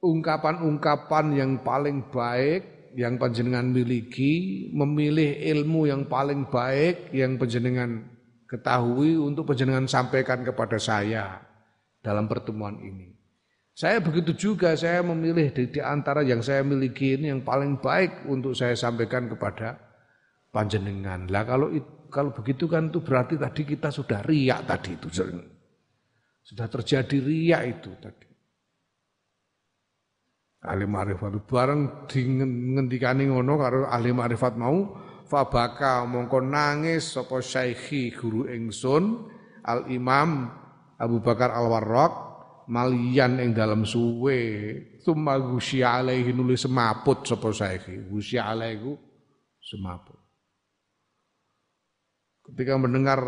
ungkapan-ungkapan 0.00 1.26
yang 1.34 1.52
paling 1.66 2.08
baik 2.14 2.94
yang 2.94 3.18
panjenengan 3.18 3.70
miliki, 3.70 4.66
memilih 4.74 5.38
ilmu 5.54 5.86
yang 5.86 6.06
paling 6.10 6.50
baik 6.50 7.14
yang 7.14 7.38
panjenengan 7.38 8.06
ketahui 8.50 9.14
untuk 9.14 9.46
panjenengan 9.46 9.86
sampaikan 9.86 10.42
kepada 10.42 10.78
saya 10.78 11.38
dalam 12.02 12.26
pertemuan 12.26 12.78
ini. 12.82 13.14
Saya 13.74 14.02
begitu 14.02 14.34
juga, 14.34 14.74
saya 14.74 15.00
memilih 15.06 15.54
di, 15.54 15.70
di 15.70 15.80
antara 15.80 16.26
yang 16.26 16.42
saya 16.42 16.66
miliki 16.66 17.14
ini 17.14 17.30
yang 17.30 17.46
paling 17.46 17.78
baik 17.78 18.26
untuk 18.26 18.58
saya 18.58 18.74
sampaikan 18.74 19.30
kepada 19.30 19.78
panjenengan. 20.50 21.30
Lah 21.30 21.46
kalau 21.46 21.70
itu 21.70 21.99
kalau 22.10 22.34
begitu 22.34 22.66
kan 22.66 22.90
itu 22.90 23.00
berarti 23.00 23.38
tadi 23.38 23.62
kita 23.62 23.88
sudah 23.88 24.20
riak 24.26 24.66
tadi 24.66 24.98
itu 24.98 25.08
sudah 26.50 26.66
terjadi 26.66 27.16
riak 27.22 27.62
itu 27.78 27.90
tadi. 28.02 28.26
Ahli 30.60 30.84
ma'rifat. 30.84 31.40
Bareng 31.48 32.04
dingendikani 32.04 33.32
ngono 33.32 33.54
karo 33.56 33.78
ahli 33.88 34.12
ma'rifat 34.12 34.60
mau 34.60 34.92
fabaka 35.24 36.04
mongko 36.04 36.44
nangis 36.44 37.16
sapa 37.16 37.40
syaikhi 37.40 38.12
guru 38.12 38.44
ingsun 38.50 39.30
Al 39.64 39.88
Imam 39.88 40.52
Abu 41.00 41.24
Bakar 41.24 41.56
Al 41.56 41.64
Warraq 41.64 42.14
malian 42.68 43.40
ing 43.40 43.56
dalam 43.56 43.88
suwe. 43.88 44.42
Summa 45.00 45.40
gusya 45.40 46.04
alaihi 46.04 46.36
nulis 46.36 46.68
semaput 46.68 47.24
sapa 47.24 47.48
syaikhi. 47.56 48.12
Gusya 48.12 48.52
alaihi 48.52 49.00
semaput 49.64 50.19
Ketika 52.50 52.74
mendengar 52.76 53.20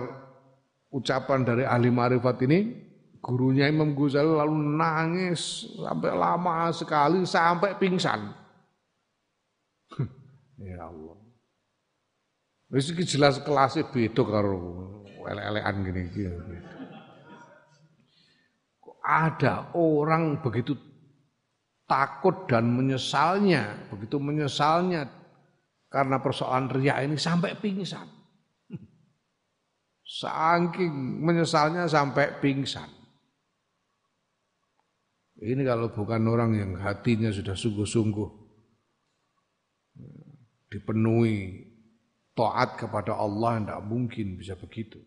ucapan 0.91 1.47
dari 1.47 1.65
ahli 1.65 1.89
marifat 1.89 2.43
ini, 2.45 2.75
gurunya 3.23 3.71
Imam 3.71 3.95
Ghazali 3.95 4.29
lalu 4.29 4.55
nangis 4.77 5.73
sampai 5.79 6.11
lama 6.13 6.69
sekali 6.75 7.23
sampai 7.23 7.79
pingsan. 7.79 8.35
ya 10.67 10.91
Allah. 10.91 11.17
Wis 12.73 12.89
jelas 13.07 13.37
kelasnya 13.45 13.85
beda 13.93 14.25
karo 14.25 14.59
elek-elekan 15.23 15.75
gini 15.87 16.03
gitu. 16.11 16.41
Kok 18.81 18.99
ada 19.05 19.71
orang 19.77 20.41
begitu 20.41 20.75
takut 21.87 22.49
dan 22.49 22.73
menyesalnya, 22.73 23.93
begitu 23.93 24.17
menyesalnya 24.17 25.05
karena 25.93 26.17
persoalan 26.25 26.73
riak 26.73 27.05
ini 27.05 27.21
sampai 27.21 27.53
pingsan. 27.61 28.22
Saking 30.13 31.25
menyesalnya 31.25 31.89
sampai 31.89 32.37
pingsan. 32.37 32.85
Ini 35.41 35.65
kalau 35.65 35.89
bukan 35.89 36.21
orang 36.29 36.53
yang 36.53 36.77
hatinya 36.77 37.33
sudah 37.33 37.57
sungguh-sungguh 37.57 38.29
dipenuhi 40.69 41.65
taat 42.37 42.77
kepada 42.77 43.17
Allah 43.17 43.65
tidak 43.65 43.81
mungkin 43.89 44.37
bisa 44.37 44.53
begitu. 44.61 45.01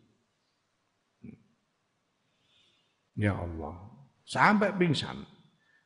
Ya 3.14 3.38
Allah, 3.38 3.93
sampai 4.26 4.74
pingsan. 4.74 5.22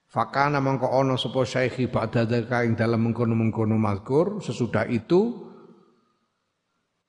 Fakana 0.09 0.57
mangko 0.57 0.89
ono 0.89 1.13
sapa 1.13 1.45
syekhi 1.45 1.85
ba'da 1.91 2.25
dalam 2.25 2.99
mengkono-mengkono 3.05 3.77
mazkur 3.77 4.41
sesudah 4.41 4.89
itu 4.89 5.48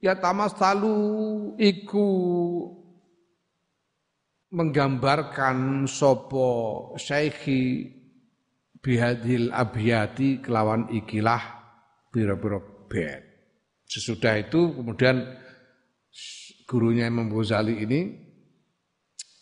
ya 0.00 0.16
tamas 0.16 0.56
talu 0.56 1.54
iku 1.60 2.08
menggambarkan 4.50 5.86
sopo 5.86 6.92
syekhi 6.98 7.86
bihadil 8.82 9.52
abiyati 9.54 10.42
kelawan 10.42 10.90
ikilah 10.90 11.40
biro-biro 12.10 12.88
bed. 12.90 13.22
Sesudah 13.86 14.40
itu 14.40 14.74
kemudian 14.74 15.22
gurunya 16.66 17.06
Imam 17.06 17.30
Ghazali 17.30 17.84
ini 17.84 18.00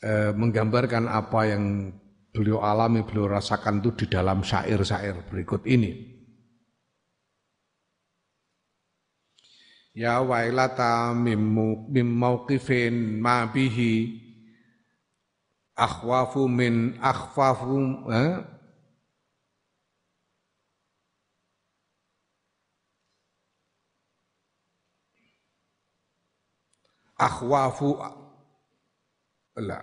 eh, 0.05 0.33
menggambarkan 0.37 1.09
apa 1.09 1.41
yang 1.49 1.93
beliau 2.35 2.61
alami, 2.61 3.05
beliau 3.09 3.33
rasakan 3.33 3.81
itu 3.81 4.05
di 4.05 4.07
dalam 4.13 4.45
syair-syair 4.45 5.25
berikut 5.29 5.65
ini. 5.65 6.18
Ya 9.99 10.23
wailata 10.23 11.11
mim 11.11 11.43
mauqifin 12.23 13.19
ma 13.19 13.51
bihi. 13.51 13.95
Akhwafu 15.75 16.47
min 16.47 16.75
akhwafu 17.03 18.07
eh? 18.15 18.59
akhwafu 27.19 27.89
la 29.69 29.79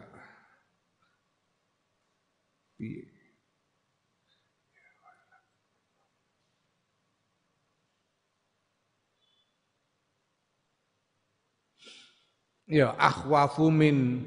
Ya 12.66 12.97
akhwafu 12.97 13.70
min 13.70 14.26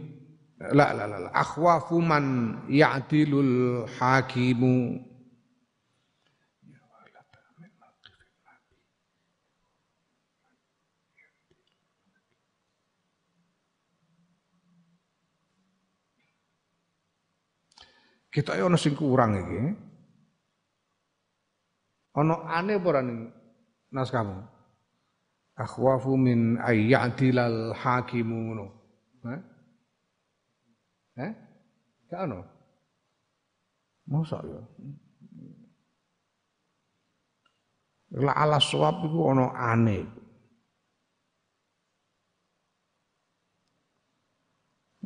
la 0.58 0.94
la 0.94 1.10
la, 1.10 1.18
la. 1.26 1.30
akhwafu 1.34 1.98
man 1.98 2.54
ya'dilul 2.70 3.86
hakimu 3.98 5.08
Kita 18.28 18.54
ono 18.60 18.78
sing 18.78 18.94
kurang 18.94 19.34
iki. 19.34 19.60
Ono 22.22 22.34
aneh 22.46 22.78
apa 22.78 23.02
naskahmu? 23.90 24.57
Akhwafu 25.58 26.14
min 26.14 26.54
ayyadilal 26.62 27.74
hakimu 27.74 28.36
ngono. 28.46 28.66
Hah? 29.26 29.40
Eh? 31.18 31.32
Gak 32.06 32.20
ono. 32.30 32.40
Masa 34.06 34.38
ya? 34.46 34.62
La 38.22 38.32
ala 38.38 38.62
suap 38.62 39.02
iku 39.02 39.34
ono 39.34 39.50
aneh. 39.50 40.06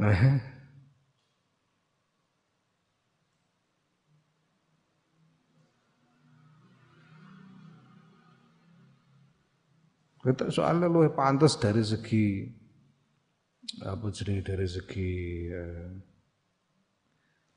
Eh? 0.03 0.52
Kita 10.23 10.55
soalnya 10.55 10.87
lu 10.87 11.03
pantas 11.11 11.59
dari 11.59 11.83
segi 11.83 12.47
apa 13.83 14.07
jenenge 14.15 14.43
dari 14.47 14.69
segi 14.71 15.11
eh, 15.51 15.91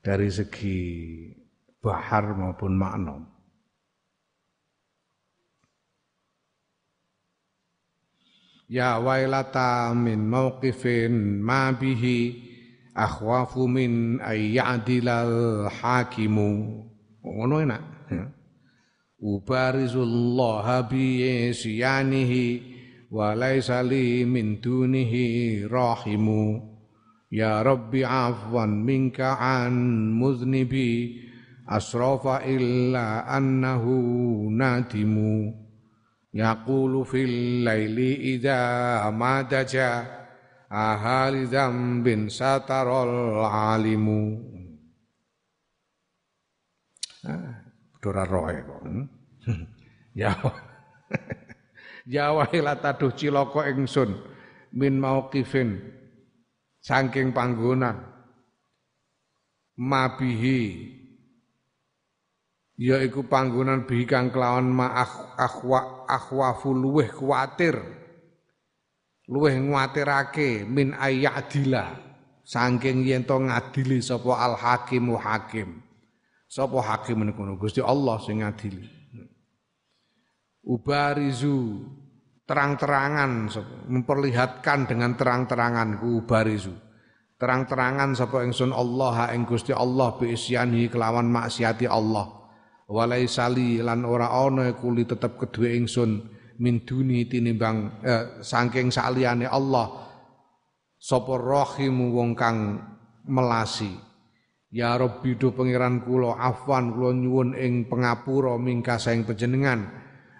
dari 0.02 0.26
segi 0.26 0.78
bahar 1.78 2.34
maupun 2.34 2.74
makna. 2.74 3.22
Ya 8.66 8.98
wailata 8.98 9.94
min 9.94 10.26
mauqifin 10.26 11.38
ma 11.38 11.70
bihi 11.70 12.42
akhwafu 12.90 13.70
min 13.70 14.18
ayyadilal 14.18 15.70
hakimu. 15.70 16.82
Ngono 17.22 17.62
enak. 17.62 17.82
Ya 18.10 18.35
ubarizullah 19.20 20.84
bi 20.88 21.24
isyanihi 21.50 22.46
wa 23.10 23.32
laisa 23.32 23.80
li 23.82 24.24
min 24.28 24.60
dunihi 24.60 25.64
rahimu. 25.66 26.76
Ya 27.26 27.58
rabbi 27.66 28.06
afwan 28.06 28.86
minka 28.86 29.34
an 29.34 29.74
muznibi 30.14 31.18
asrafa 31.66 32.46
illa 32.46 33.26
annahu 33.26 34.46
nadimu. 34.52 35.66
Yaqulu 36.36 37.02
fil 37.02 37.64
laili 37.66 38.36
idza 38.36 39.08
madaja 39.10 40.04
ahali 40.70 41.50
dzambin 41.50 42.30
satarol 42.30 43.42
alimu. 43.42 44.45
Dora 48.06 48.22
roe 48.22 48.54
kok. 48.62 48.82
Ya. 50.14 50.30
Ya 52.06 52.30
wahila 52.30 52.78
taduh 52.78 53.10
cilaka 53.10 53.66
ingsun 53.66 54.14
min 54.70 55.02
mauqifin 55.02 55.82
saking 56.78 57.34
panggonan 57.34 57.98
mabihi 59.74 60.86
yaiku 62.78 63.26
panggonan 63.26 63.90
bihi 63.90 64.06
kang 64.06 64.30
kelawan 64.30 64.70
ma 64.70 65.02
akhwa 65.34 66.06
akhwafu 66.06 66.78
luweh 66.78 67.10
kuatir 67.10 67.74
luweh 69.26 69.58
nguatirake 69.58 70.62
min 70.62 70.94
ayadila 70.94 71.90
saking 72.46 73.02
yen 73.02 73.26
to 73.26 73.34
ngadili 73.34 73.98
sapa 73.98 74.32
al 74.46 74.54
hakimu 74.54 75.18
hakim 75.18 75.85
sapa 76.46 76.78
hakim 76.78 77.26
niku 77.26 77.42
Gusti 77.58 77.82
Allah 77.82 78.16
sing 78.22 78.40
ngadili. 78.40 78.86
Ubarizu 80.66 81.82
terang-terangan 82.46 83.50
memperlihatkan 83.86 84.86
dengan 84.90 85.14
terang-terangan 85.14 86.02
ku 86.02 86.22
ubarizu. 86.22 86.74
Terang-terangan 87.36 88.16
sapa 88.16 88.42
ingsun 88.46 88.72
Allah 88.72 89.30
ing 89.36 89.44
Gusti 89.44 89.70
Allah 89.70 90.16
bi 90.16 90.32
kelawan 90.88 91.28
maksiati 91.28 91.84
Allah. 91.84 92.32
Walai 92.86 93.26
sali 93.26 93.82
lan 93.82 94.06
ora 94.06 94.30
ana 94.30 94.70
kuli 94.78 95.02
tetep 95.04 95.34
kedue 95.36 95.74
ingsun 95.74 96.22
min 96.62 96.86
duni 96.86 97.26
tinimbang 97.26 97.76
eh, 98.00 98.24
saking 98.40 98.94
saliyane 98.94 99.44
Allah. 99.50 100.06
Sapa 100.96 101.36
rahimu 101.36 102.14
wong 102.16 102.30
kang 102.32 102.80
melasi 103.26 103.90
ya 104.76 105.00
rabbi 105.00 105.40
do 105.40 105.56
pangeran 105.56 106.04
kula 106.04 106.36
afwan 106.36 106.92
kula 106.92 107.16
nyuwun 107.16 107.56
ing 107.56 107.88
pengapura 107.88 108.60
mingka 108.60 109.00
saing 109.00 109.24
panjenengan. 109.24 109.88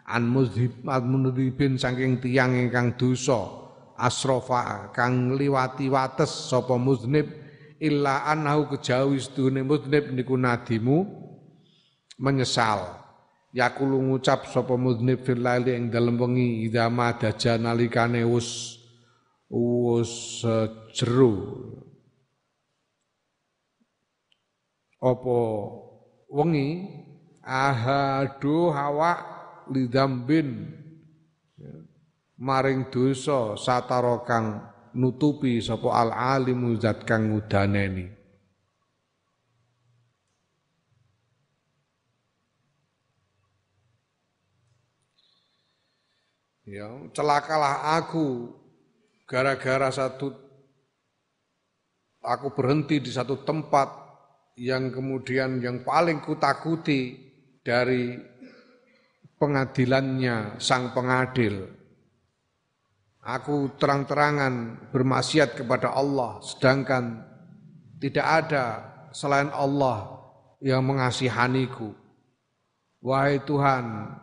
An 0.07 0.29
muzhib 0.29 0.85
mudhibin 0.85 1.81
saking 1.81 2.21
tiang 2.21 2.53
ingkang 2.53 3.01
dosa. 3.01 3.65
Asrofa 3.97 4.93
kang 4.93 5.41
liwati 5.41 5.89
wates 5.89 6.53
sapa 6.53 6.77
muznib 6.77 7.33
illa 7.81 8.29
annahu 8.29 8.77
kejawi 8.77 9.17
sedune 9.17 9.65
mudnib 9.65 10.13
niku 10.13 10.37
nadimu. 10.37 11.25
Menyesal. 12.21 13.09
Yakulu 13.57 13.97
ngucap 14.13 14.53
sapa 14.53 14.77
mudnib 14.77 15.25
fil 15.25 15.41
laili 15.41 15.73
ing 15.73 15.89
dalem 15.89 16.21
wengi 16.21 16.69
idza 16.69 16.93
madaja 16.93 17.57
nalikane 17.57 18.21
wis 18.29 18.77
wis 19.49 20.45
jeru 20.93 21.33
apa 25.01 25.39
wengi? 26.31 26.69
Ahadu 27.47 28.75
hawa 28.75 29.23
lidambin. 29.71 30.67
Maring 32.37 32.93
dosa 32.93 33.57
satara 33.57 34.21
kang 34.29 34.61
nutupi 34.93 35.57
sapa 35.63 35.89
al 35.89 36.11
alimu 36.13 36.77
zat 36.77 37.07
kang 37.09 37.33
ngudaneni. 37.33 38.13
Ya 46.67 46.91
celakalah 47.15 47.95
aku 47.95 48.51
gara-gara 49.31 49.87
satu 49.95 50.35
aku 52.27 52.51
berhenti 52.59 52.99
di 52.99 53.15
satu 53.15 53.39
tempat 53.47 54.06
yang 54.57 54.89
kemudian 54.89 55.61
yang 55.61 55.85
paling 55.85 56.25
kutakuti 56.25 57.13
dari 57.61 58.17
pengadilannya 59.37 60.57
sang 60.57 60.97
pengadil. 60.97 61.69
Aku 63.21 63.77
terang-terangan 63.77 64.87
bermaksiat 64.95 65.61
kepada 65.61 65.93
Allah 65.93 66.41
sedangkan 66.41 67.21
tidak 68.01 68.27
ada 68.27 68.65
selain 69.13 69.53
Allah 69.53 70.25
yang 70.63 70.81
mengasihaniku. 70.87 71.93
Wahai 73.03 73.43
Tuhan, 73.43 74.15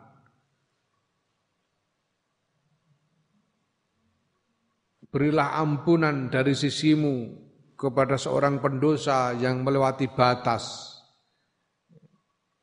berilah 5.13 5.61
ampunan 5.61 6.31
dari 6.31 6.57
sisimu 6.57 7.42
kepada 7.83 8.15
seorang 8.15 8.63
pendosa 8.63 9.35
yang 9.35 9.59
melewati 9.59 10.07
batas. 10.07 10.95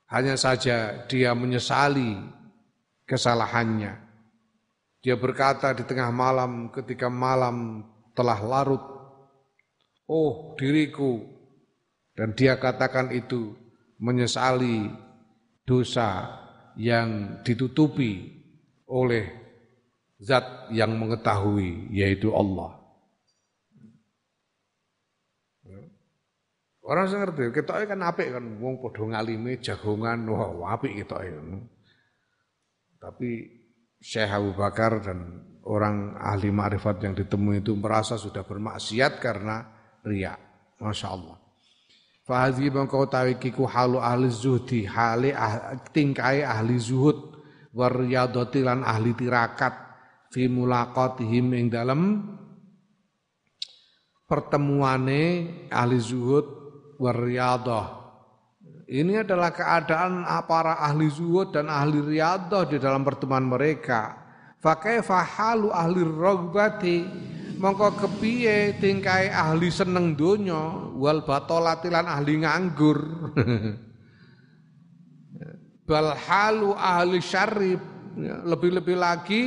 Hanya 0.08 0.40
saja 0.40 1.04
dia 1.04 1.36
menyesali 1.36 2.16
kesalahannya. 3.04 4.00
Dia 5.04 5.20
berkata 5.20 5.76
di 5.76 5.84
tengah 5.84 6.08
malam 6.08 6.72
ketika 6.72 7.12
malam 7.12 7.84
telah 8.16 8.40
larut, 8.40 8.80
"Oh, 10.08 10.56
diriku." 10.56 11.20
Dan 12.16 12.32
dia 12.32 12.56
katakan 12.56 13.12
itu 13.12 13.52
menyesali 14.00 14.88
dosa 15.68 16.32
yang 16.80 17.40
ditutupi 17.44 18.40
oleh 18.88 19.28
zat 20.16 20.72
yang 20.72 20.96
mengetahui 20.96 21.92
yaitu 21.92 22.32
Allah. 22.32 22.79
Orang 26.80 27.06
sing 27.12 27.20
ngerti, 27.20 27.52
ketoke 27.52 27.84
kan 27.84 28.00
apik 28.00 28.32
kan 28.32 28.44
wong 28.56 28.80
padha 28.80 29.04
ngalime 29.04 29.60
jagongan, 29.60 30.24
wah 30.32 30.74
apik 30.74 30.96
ketoke. 31.04 31.28
Tapi 32.96 33.30
Syekh 34.00 34.32
Abu 34.32 34.56
Bakar 34.56 35.04
dan 35.04 35.44
orang 35.68 36.16
ahli 36.16 36.48
ma'rifat 36.48 37.04
yang 37.04 37.12
ditemui 37.12 37.60
itu 37.60 37.76
merasa 37.76 38.16
sudah 38.16 38.48
bermaksiat 38.48 39.20
karena 39.20 39.68
riak. 40.00 40.40
Masya 40.80 41.08
Allah. 41.12 41.36
Fahadhi 42.24 42.72
mengkau 42.72 43.04
tawikiku 43.04 43.68
halu 43.68 44.00
ahli 44.00 44.32
zuhdi, 44.32 44.88
hali 44.88 45.36
ah, 45.36 45.76
tingkai 45.92 46.40
ahli 46.40 46.80
zuhud, 46.80 47.36
waryadoti 47.76 48.64
lan 48.64 48.80
ahli 48.80 49.12
tirakat, 49.12 49.74
fi 50.32 50.48
mulaqatihim 50.48 51.52
ing 51.52 51.66
dalem 51.68 52.00
pertemuane 54.30 55.50
ahli 55.66 55.98
zuhud 55.98 56.46
wariyadhah. 57.02 57.98
Ini 58.86 59.26
adalah 59.26 59.50
keadaan 59.50 60.22
para 60.46 60.78
ahli 60.78 61.10
zuhud 61.10 61.50
dan 61.50 61.66
ahli 61.66 61.98
riyadhah 61.98 62.70
di 62.70 62.78
dalam 62.78 63.02
pertemuan 63.02 63.42
mereka. 63.42 64.18
Fakaifa 64.62 65.18
halu 65.18 65.74
ahli 65.74 66.06
ragbati 66.06 66.98
mongko 67.58 68.06
kepiye 68.06 68.78
tingkai 68.78 69.30
ahli 69.30 69.70
seneng 69.70 70.14
donya 70.14 70.94
wal 70.94 71.26
batolatilan 71.26 72.06
ahli 72.06 72.46
nganggur. 72.46 72.98
Bal 75.90 76.14
halu 76.14 76.70
ahli 76.78 77.18
syarib 77.18 77.82
lebih-lebih 78.46 78.96
lagi 78.98 79.42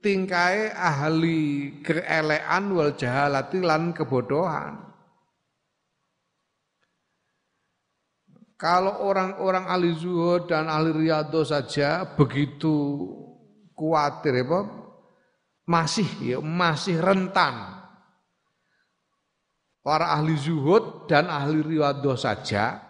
tingkai 0.00 0.70
ahli 0.72 1.40
keelean 1.82 2.72
wal 2.72 2.94
jahalati 2.94 3.58
lan 3.60 3.90
kebodohan. 3.96 4.86
Kalau 8.56 9.04
orang-orang 9.04 9.68
ahli 9.68 9.92
zuhud 9.92 10.48
dan 10.48 10.72
ahli 10.72 11.04
riyadho 11.04 11.44
saja 11.44 12.08
begitu 12.16 13.04
khawatir 13.76 14.40
ya, 14.40 14.64
masih 15.68 16.08
ya 16.24 16.38
masih 16.40 16.96
rentan. 16.96 17.76
Para 19.84 20.16
ahli 20.16 20.40
zuhud 20.40 21.04
dan 21.04 21.28
ahli 21.28 21.60
riyadho 21.60 22.16
saja 22.16 22.80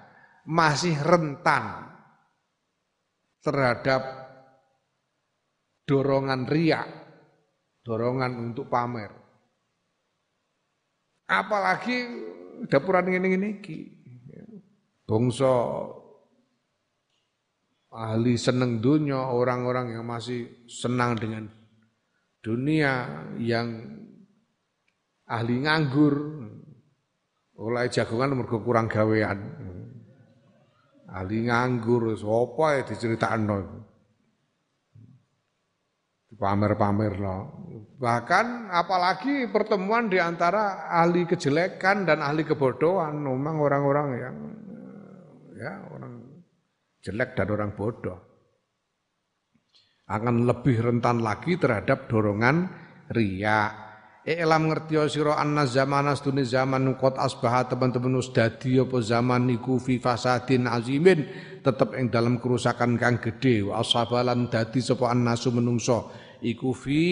masih 0.46 0.94
rentan 1.02 1.90
terhadap 3.42 4.25
dorongan 5.86 6.50
riak 6.50 7.06
dorongan 7.86 8.50
untuk 8.50 8.66
pamer. 8.66 9.14
Apalagi 11.30 11.96
dapuran 12.66 13.06
ini 13.06 13.38
ini 13.38 13.48
iki. 13.62 13.78
Bangsa 15.06 15.54
ahli 17.94 18.34
seneng 18.34 18.82
dunia, 18.82 19.30
orang-orang 19.30 19.94
yang 19.94 20.02
masih 20.02 20.66
senang 20.66 21.14
dengan 21.14 21.46
dunia 22.42 23.22
yang 23.38 23.86
ahli 25.30 25.62
nganggur 25.62 26.14
oleh 27.62 27.86
jagongan 27.86 28.34
mergo 28.34 28.58
kurang 28.66 28.90
gawean. 28.90 29.38
Ahli 31.06 31.46
nganggur 31.46 32.18
sapa 32.18 32.66
ya 32.74 32.82
diceritakno 32.82 33.85
pamer-pamer 36.36 37.14
loh. 37.16 37.42
Bahkan 37.96 38.68
apalagi 38.68 39.48
pertemuan 39.48 40.12
di 40.12 40.20
antara 40.20 40.84
ahli 40.92 41.24
kejelekan 41.24 42.04
dan 42.04 42.20
ahli 42.20 42.44
kebodohan, 42.44 43.16
memang 43.16 43.56
orang-orang 43.56 44.08
yang 44.20 44.36
ya 45.56 45.72
orang 45.88 46.20
jelek 47.00 47.32
dan 47.40 47.48
orang 47.48 47.72
bodoh. 47.72 48.20
Akan 50.06 50.44
lebih 50.44 50.78
rentan 50.84 51.24
lagi 51.24 51.56
terhadap 51.56 52.06
dorongan 52.06 52.68
ria. 53.10 53.88
Iklam 54.26 54.70
ngerti 54.70 54.98
sira 55.06 55.38
anna 55.38 55.70
zaman 55.70 56.10
astune 56.10 56.42
zaman 56.42 56.98
qad 56.98 57.14
asbaha 57.14 57.70
teman-teman 57.70 58.18
wis 58.18 58.34
dadi 58.34 58.74
apa 58.82 58.98
zaman 58.98 59.46
niku 59.46 59.78
fi 59.78 60.02
fasadin 60.02 60.68
azimin. 60.68 61.26
Tetep 61.62 61.96
ing 61.96 62.12
dalam 62.12 62.38
kerusakan 62.42 63.00
kang 63.00 63.18
gedhe. 63.22 63.66
Wa 63.66 63.82
asabalan 63.82 64.50
dadi 64.50 64.82
sapa 64.82 65.10
annasu 65.10 65.54
menungso 65.54 66.25
iku 66.46 66.70
fi 66.70 67.02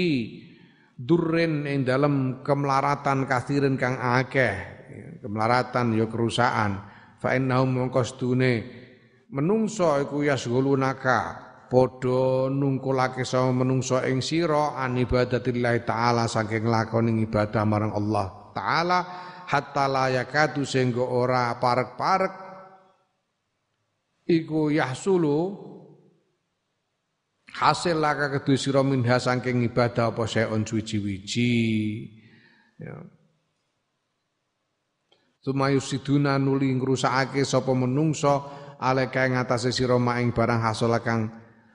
durren 0.94 1.66
ing 1.66 1.82
dalam 1.82 2.46
kemelaratan 2.46 3.26
kathirin 3.26 3.74
kang 3.74 3.98
akeh. 3.98 4.54
Kemelaratan 5.18 5.98
ya 5.98 6.06
kerusakan. 6.06 6.72
Fa 7.18 7.34
innahum 7.34 7.74
mongko 7.74 8.04
menungso 9.34 9.98
iku 9.98 10.22
yasghulunaka. 10.22 11.42
Padha 11.64 12.52
nungkulake 12.54 13.26
sama 13.26 13.64
menungso 13.64 13.98
ing 14.06 14.22
sira 14.22 14.78
an 14.78 14.94
ibadatillah 14.94 15.82
taala 15.82 16.30
saking 16.30 16.70
lakoni 16.70 17.26
ibadah 17.26 17.64
marang 17.66 17.90
Allah 17.90 18.52
taala 18.54 19.00
hatta 19.48 19.90
la 19.90 20.06
yakatu 20.12 20.62
sehingga 20.62 21.02
ora 21.02 21.56
parek-parek. 21.58 22.34
Iku 24.24 24.70
yahsulu 24.70 25.36
hasil 27.54 27.96
laka 28.02 28.34
kedua 28.38 28.58
sira 28.58 28.82
minha 28.82 29.16
saking 29.16 29.62
ibadah 29.70 30.10
apa 30.10 30.26
seon 30.26 30.66
suci-wiji 30.66 31.52
ya 32.82 32.98
Sumayusiduna 35.44 36.40
nuli 36.40 36.72
ngrusakake 36.72 37.44
sapa 37.44 37.76
menungso 37.76 38.48
aleka 38.80 39.28
ing 39.28 39.36
atase 39.36 39.76
sira 39.76 40.00
maing 40.00 40.32
barang 40.32 40.56
hasil 40.56 40.88
kang 41.04 41.28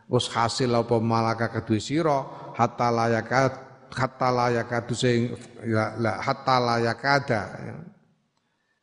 wis 0.10 0.26
hasil 0.26 0.74
apa 0.74 0.98
malaka 0.98 1.54
kedue 1.54 1.78
sira 1.78 2.26
hatta 2.58 2.90
layaka 2.90 3.70
hatta 3.94 4.30
layaka 4.34 4.90
sing 4.98 5.38
ya, 5.70 5.94
hatta 6.18 6.58
layakada 6.58 7.42
ya. 7.62 7.78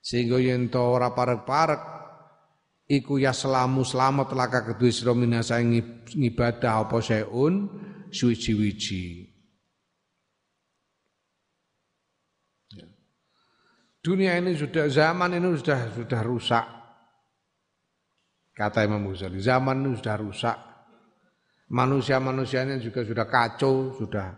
Sehingga 0.06 0.38
yen 0.38 0.70
to 0.70 0.78
ora 0.78 1.10
parek-parek 1.10 1.95
iku 2.86 3.18
ya 3.18 3.34
selamu 3.34 3.82
selamat 3.82 4.32
laka 4.32 4.60
kedua 4.72 4.90
sira 4.90 5.12
minasa 5.12 5.58
ngibadah 5.58 6.86
apa 6.86 6.98
seun 7.02 7.66
suwiji-wiji. 8.10 9.26
Ya. 12.78 12.86
Dunia 14.00 14.38
ini 14.38 14.54
sudah 14.54 14.86
zaman 14.86 15.34
ini 15.36 15.48
sudah 15.58 15.80
sudah 15.94 16.20
rusak. 16.22 16.66
Kata 18.56 18.88
Imam 18.88 19.04
Ghazali, 19.12 19.36
zaman 19.42 19.84
ini 19.84 20.00
sudah 20.00 20.16
rusak. 20.16 20.58
Manusia-manusianya 21.66 22.78
juga 22.80 23.04
sudah 23.04 23.26
kacau, 23.28 23.92
sudah 23.98 24.32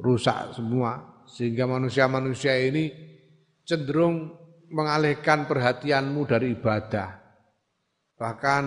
rusak 0.00 0.56
semua. 0.56 1.20
Sehingga 1.28 1.68
manusia-manusia 1.68 2.56
ini 2.56 2.88
cenderung 3.66 4.32
mengalihkan 4.72 5.44
perhatianmu 5.44 6.24
dari 6.24 6.56
ibadah. 6.56 7.21
Bahkan 8.22 8.64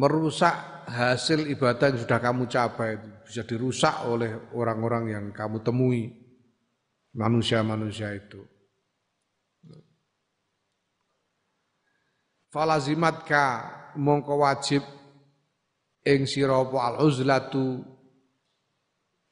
merusak 0.00 0.88
hasil 0.88 1.52
ibadah 1.52 1.92
yang 1.92 2.00
sudah 2.00 2.16
kamu 2.16 2.48
capai 2.48 2.96
bisa 3.28 3.44
dirusak 3.44 4.08
oleh 4.08 4.32
orang-orang 4.56 5.04
yang 5.12 5.24
kamu 5.36 5.60
temui 5.60 6.08
manusia-manusia 7.12 8.16
itu. 8.16 8.40
falazimatka 12.52 13.44
mongko 13.96 14.44
wajib 14.44 14.84
ing 16.04 16.28
sira 16.28 16.60
al 16.60 17.00
uzlatu 17.00 17.80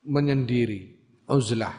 menyendiri 0.09 0.97
uzlah 1.29 1.77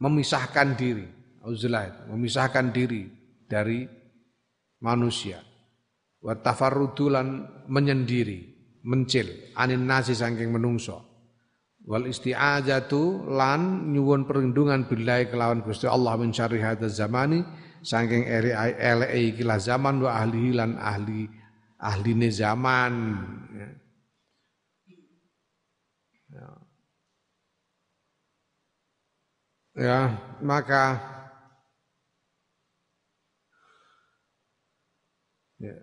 memisahkan 0.00 0.72
diri 0.72 1.04
uzlah 1.44 1.84
itu 1.92 2.02
memisahkan 2.08 2.72
diri 2.72 3.12
dari 3.44 3.84
manusia 4.80 5.51
wa 6.22 6.38
tafarrudulan 6.38 7.50
menyendiri 7.66 8.46
mencil 8.86 9.26
anin 9.58 9.82
nasi 9.86 10.14
saking 10.14 10.54
menungso 10.54 11.02
wal 11.82 12.06
isti'azatu 12.06 13.26
lan 13.26 13.90
nyuwun 13.90 14.22
perlindungan 14.26 14.86
billahi 14.86 15.30
kelawan 15.34 15.66
Gusti 15.66 15.90
Allah 15.90 16.14
min 16.14 16.30
syarri 16.30 16.62
zamani 16.86 17.42
saking 17.82 18.22
eri 18.22 18.54
iki 19.34 19.42
zaman 19.42 19.98
wa 19.98 20.22
ahli 20.22 20.54
lan 20.54 20.78
ahli 20.78 21.26
ahline 21.82 22.30
zaman 22.30 22.92
ya. 23.58 23.68
ya. 26.30 26.48
ya 29.74 30.00
maka 30.38 31.02
ya. 35.58 35.74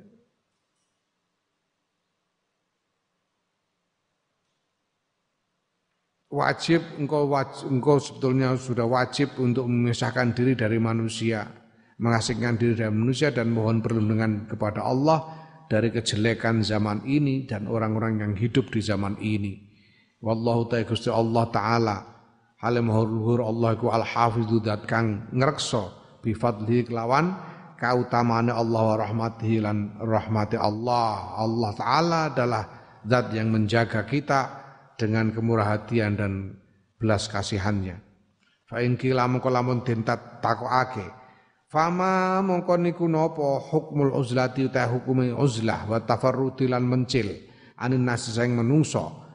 Wajib 6.30 6.86
engkau 7.02 7.26
wajib, 7.30 7.68
engkau 7.70 7.98
sebetulnya 7.98 8.54
sudah 8.56 8.86
wajib 8.86 9.34
untuk 9.42 9.66
memisahkan 9.66 10.34
diri 10.34 10.54
dari 10.54 10.78
manusia 10.78 11.60
mengasingkan 12.00 12.56
diri 12.56 12.74
dari 12.80 12.96
manusia 12.96 13.30
dan 13.30 13.52
mohon 13.52 13.84
perlindungan 13.84 14.48
kepada 14.48 14.88
Allah 14.88 15.28
dari 15.68 15.92
kejelekan 15.92 16.64
zaman 16.64 17.04
ini 17.06 17.46
dan 17.46 17.68
orang-orang 17.68 18.24
yang 18.24 18.34
hidup 18.34 18.72
di 18.72 18.80
zaman 18.80 19.20
ini. 19.20 19.68
Wallahu 20.20 20.68
ta'ala 20.72 21.16
Allah 21.16 21.46
taala 21.52 21.98
halim 22.60 22.92
luhur 22.92 23.44
Allah 23.44 23.76
ku 23.80 23.88
al 23.88 24.04
hafidhu 24.04 24.60
dat 24.60 24.84
kang 24.84 25.32
ngrekso 25.32 25.96
bi 26.20 26.36
fadli 26.36 26.84
kelawan 26.84 27.36
kautamane 27.80 28.52
Allah 28.52 28.84
wa 28.96 28.98
rahmatihi 29.00 29.64
lan 29.64 29.96
rahmati 30.00 30.60
Allah. 30.60 31.40
Allah 31.40 31.72
taala 31.76 32.20
adalah 32.32 32.64
zat 33.04 33.32
yang 33.32 33.52
menjaga 33.52 34.04
kita 34.04 34.59
dengan 35.00 35.32
kemurah 35.32 35.80
hatian 35.80 36.20
dan 36.20 36.60
belas 37.00 37.32
kasihannya. 37.32 38.04
Fa 38.68 38.84
in 38.84 39.00
kila 39.00 39.32
mengko 39.32 39.48
lamun 39.48 39.82
den 39.88 40.04
takokake 40.06 41.20
Fama 41.70 42.42
mongko 42.42 42.82
niku 42.82 43.06
napa 43.06 43.62
hukmul 43.62 44.10
uzlati 44.18 44.66
ta 44.74 44.90
hukume 44.90 45.30
uzlah 45.38 45.86
wa 45.86 46.02
tafarruti 46.02 46.66
lan 46.66 46.82
mencil 46.82 47.30
anin 47.78 48.10
nasi 48.10 48.34
sing 48.34 48.58
menungso 48.58 49.30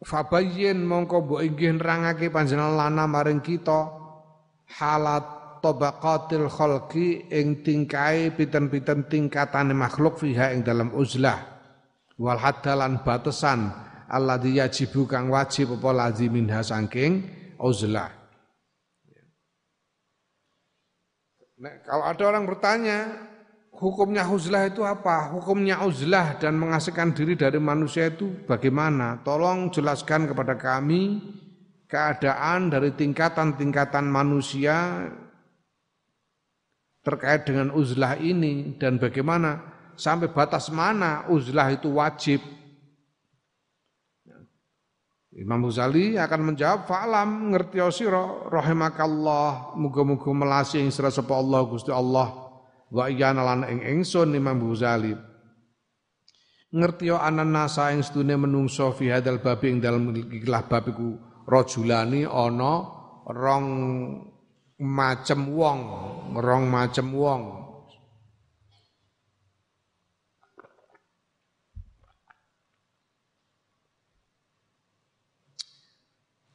Fabayyin 0.00 0.80
mongko 0.88 1.20
mbok 1.28 1.44
inggih 1.44 1.76
nerangake 1.76 2.32
panjenengan 2.32 2.80
lana 2.80 3.04
maring 3.04 3.44
kita 3.44 3.92
halat 4.80 5.39
tabaqatil 5.60 6.48
khalqi 6.48 7.28
ing 7.28 7.64
tingkai 7.64 8.32
piten-piten 8.34 9.06
tingkatane 9.06 9.72
makhluk 9.76 10.20
fiha 10.20 10.52
ing 10.52 10.64
dalam 10.64 10.92
uzlah 10.92 11.40
wal 12.20 12.36
hadalan 12.36 13.00
batasan 13.00 13.72
alladzi 14.10 14.58
yajibu 14.58 15.06
kang 15.06 15.30
wajib 15.30 15.78
apa 15.78 15.90
laziminha 15.94 16.60
saking 16.60 17.24
uzlah. 17.56 18.10
Nah, 21.60 21.76
kalau 21.84 22.04
ada 22.08 22.22
orang 22.24 22.48
bertanya, 22.48 22.98
hukumnya 23.76 24.24
uzlah 24.24 24.64
itu 24.64 24.80
apa? 24.80 25.28
Hukumnya 25.28 25.84
uzlah 25.84 26.40
dan 26.40 26.56
mengasihkan 26.56 27.12
diri 27.12 27.36
dari 27.36 27.60
manusia 27.60 28.08
itu 28.08 28.32
bagaimana? 28.48 29.20
Tolong 29.20 29.68
jelaskan 29.68 30.24
kepada 30.24 30.56
kami 30.56 31.20
keadaan 31.84 32.72
dari 32.72 32.96
tingkatan-tingkatan 32.96 34.08
manusia 34.08 35.04
terkait 37.00 37.48
dengan 37.48 37.72
uzlah 37.72 38.16
ini 38.20 38.76
dan 38.76 39.00
bagaimana 39.00 39.64
sampai 39.96 40.32
batas 40.32 40.68
mana 40.72 41.28
uzlah 41.32 41.68
itu 41.72 41.88
wajib. 41.92 42.40
Imam 45.30 45.62
Ghazali 45.62 46.18
akan 46.18 46.52
menjawab 46.52 46.90
fa'lam 46.90 47.54
ngerti 47.54 47.78
sira 47.94 48.50
rahimakallah. 48.50 49.78
Muga-muga 49.78 50.26
melasi 50.34 50.82
ing 50.82 50.90
sira 50.90 51.08
sapa 51.08 51.38
Allah 51.38 51.60
Gusti 51.70 51.94
Allah. 51.94 52.50
Wa 52.90 53.06
iyana 53.06 53.46
lan 53.46 53.62
ing 53.62 53.78
ingsun 53.80 54.34
Imam 54.34 54.58
Ghazali. 54.58 55.14
Ngerti 56.70 57.14
anan 57.14 57.54
nasa 57.54 57.94
ing 57.94 58.02
sedune 58.02 58.34
menungso 58.34 58.90
fi 58.90 59.14
hadal 59.14 59.38
babi 59.38 59.70
ing 59.70 59.78
dalem 59.78 60.10
ikilah 60.18 60.66
bab 60.66 60.86
iku 60.86 61.18
rajulani 61.46 62.26
ana 62.26 62.86
rong 63.26 63.66
macem 64.80 65.52
wong 65.52 65.80
rong 66.40 66.64
macem 66.72 67.12
wong 67.12 67.60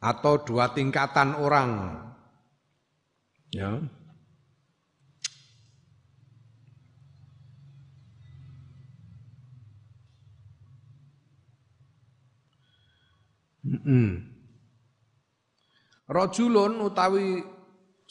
atau 0.06 0.38
dua 0.38 0.70
tingkatan 0.70 1.34
orang. 1.38 2.02
Ya. 3.50 3.82
Mm 13.66 14.30
Rajulun 16.06 16.86
utawi 16.86 17.42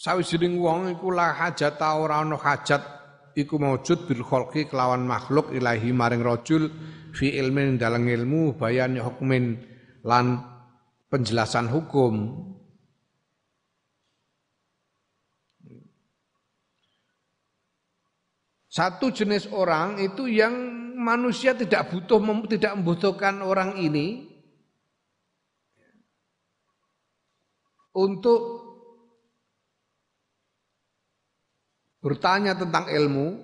sawijining 0.04 0.60
wong 0.60 0.92
iku 0.92 1.08
la 1.08 1.32
hajat 1.32 1.80
ta 1.80 1.96
ora 1.96 2.20
ana 2.20 2.36
hajat 2.36 2.84
iku 3.32 3.56
maujud 3.56 4.04
bil 4.04 4.20
khalqi 4.20 4.68
kelawan 4.68 5.08
makhluk 5.08 5.48
ilahi 5.56 5.96
maring 5.96 6.20
rajul 6.20 6.68
fi 7.16 7.32
ilmin 7.40 7.80
dalam 7.80 8.04
ilmu 8.04 8.52
bayan 8.60 9.00
hukmin 9.00 9.64
lan 10.04 10.44
penjelasan 11.08 11.72
hukum. 11.72 12.44
Satu 18.68 19.14
jenis 19.14 19.46
orang 19.54 20.02
itu 20.02 20.26
yang 20.26 20.52
manusia 20.98 21.54
tidak 21.54 21.94
butuh 21.94 22.18
tidak 22.50 22.74
membutuhkan 22.74 23.38
orang 23.38 23.78
ini 23.78 24.26
untuk 27.94 28.63
bertanya 32.04 32.52
tentang 32.52 32.84
ilmu 32.92 33.40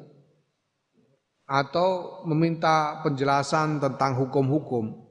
atau 1.48 2.20
meminta 2.28 3.00
penjelasan 3.00 3.80
tentang 3.80 4.20
hukum-hukum. 4.20 5.08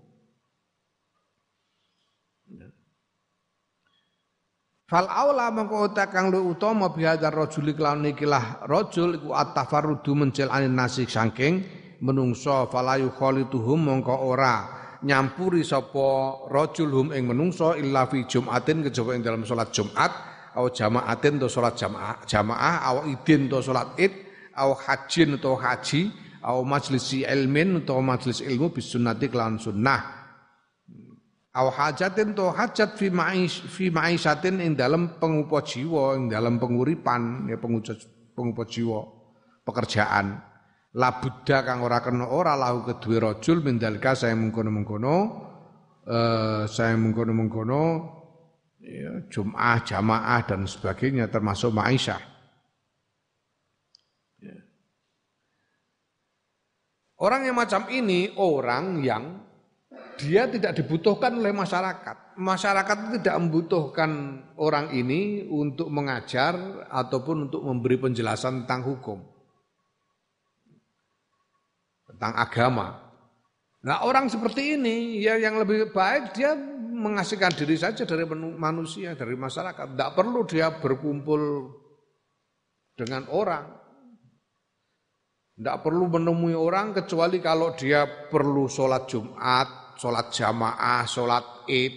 Fal 4.89 5.05
aula 5.05 5.53
mengko 5.53 5.93
kang 5.93 6.33
lu 6.33 6.49
utama 6.49 6.89
bihadar 6.89 7.29
rajul 7.29 7.73
kelawan 7.77 8.09
ikilah 8.09 8.65
rajul 8.65 9.21
iku 9.21 9.37
at-tafarrudu 9.37 10.17
mencel 10.17 10.49
anin 10.49 10.73
nasik 10.73 11.13
saking 11.13 11.61
menungso 12.01 12.65
falayu 12.73 13.13
khalituhum 13.13 13.85
mongko 13.85 14.17
ora 14.17 14.65
nyampuri 15.05 15.61
sapa 15.61 16.41
rajul 16.49 16.89
hum 16.89 17.07
ing 17.13 17.29
menungso 17.29 17.77
illa 17.77 18.09
fi 18.09 18.25
jumatin 18.25 18.81
kejaba 18.81 19.13
ing 19.13 19.21
dalam 19.21 19.45
salat 19.45 19.69
Jumat 19.69 20.28
au 20.59 20.67
jamaatin 20.67 21.39
to 21.39 21.47
salat 21.47 21.79
jamaah? 21.79 22.19
Jamaah 22.27 22.75
au 22.91 23.07
idin 23.07 23.47
to 23.47 23.63
salat 23.63 23.95
id? 23.95 24.11
Au 24.59 24.75
hajin 24.75 25.39
to 25.39 25.55
haji? 25.55 26.11
Au 26.43 26.67
majlisi 26.67 27.23
ilmin 27.23 27.87
to 27.87 27.95
majlis 28.03 28.43
ilmu 28.43 28.75
bis 28.75 28.91
sunnati 28.91 29.31
kelan 29.31 29.55
sunnah? 29.55 30.19
Au 31.55 31.71
hajatin 31.71 32.35
to 32.35 32.51
hajat 32.51 32.99
fi 32.99 33.07
ma'is 33.07 33.63
fi 33.71 33.87
ma'isatin 33.87 34.59
ing 34.59 34.75
dalam 34.75 35.15
pengupo 35.19 35.63
jiwa 35.63 36.19
ing 36.19 36.27
dalam 36.27 36.59
penguripan 36.59 37.47
ya 37.47 37.55
pengupo 37.59 38.63
jiwa 38.67 38.99
pekerjaan. 39.63 40.43
Labudha 40.89 41.61
kang 41.61 41.85
ora 41.85 42.01
kena 42.01 42.33
ora 42.33 42.57
lahu 42.57 42.81
kedue 42.81 43.21
rajul 43.21 43.61
mindalika 43.61 44.17
saya 44.17 44.33
mengkono-mengkono 44.33 45.15
eh 46.09 46.65
saya 46.65 46.97
mengkono-mengkono 46.97 47.81
ya, 48.79 49.11
Jum'ah, 49.27 49.83
jamaah 49.83 50.41
dan 50.43 50.65
sebagainya 50.65 51.27
termasuk 51.27 51.71
Ma'isyah. 51.71 52.19
Ya. 54.43 54.57
Orang 57.19 57.47
yang 57.47 57.55
macam 57.55 57.87
ini 57.91 58.31
orang 58.39 59.03
yang 59.03 59.23
dia 60.19 60.47
tidak 60.51 60.75
dibutuhkan 60.75 61.39
oleh 61.39 61.55
masyarakat. 61.55 62.35
Masyarakat 62.39 62.97
tidak 63.19 63.35
membutuhkan 63.39 64.11
orang 64.59 64.91
ini 64.95 65.47
untuk 65.47 65.91
mengajar 65.91 66.55
ataupun 66.87 67.51
untuk 67.51 67.63
memberi 67.63 67.99
penjelasan 67.99 68.63
tentang 68.63 68.83
hukum 68.83 69.19
tentang 72.19 72.35
agama. 72.35 72.87
Nah 73.79 74.03
orang 74.03 74.27
seperti 74.27 74.75
ini 74.75 75.23
ya 75.23 75.39
yang 75.39 75.55
lebih 75.55 75.95
baik 75.95 76.35
dia 76.35 76.51
mengasihkan 76.99 77.55
diri 77.55 77.79
saja 77.79 78.03
dari 78.03 78.27
manusia, 78.59 79.15
dari 79.15 79.39
masyarakat. 79.39 79.95
Tidak 79.95 80.11
perlu 80.11 80.43
dia 80.43 80.75
berkumpul 80.75 81.71
dengan 82.99 83.31
orang. 83.31 83.65
Tidak 85.59 85.77
perlu 85.83 86.07
menemui 86.07 86.55
orang 86.55 86.95
kecuali 86.95 87.39
kalau 87.43 87.75
dia 87.75 88.07
perlu 88.07 88.67
sholat 88.67 89.07
Jumat, 89.07 89.99
sholat 89.99 90.31
jamaah, 90.31 91.03
sholat 91.03 91.67
id, 91.67 91.93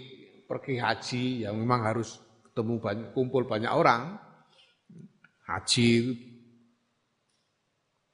pergi 0.47 0.75
haji 0.83 1.25
yang 1.47 1.55
memang 1.59 1.87
harus 1.87 2.19
ketemu 2.51 2.75
banyak, 2.83 3.09
kumpul 3.15 3.47
banyak 3.47 3.71
orang. 3.71 4.19
Haji 5.47 5.91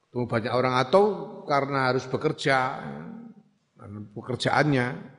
ketemu 0.08 0.24
banyak 0.24 0.52
orang 0.52 0.74
atau 0.80 1.04
karena 1.44 1.92
harus 1.92 2.08
bekerja 2.08 2.80
pekerjaannya 4.16 5.17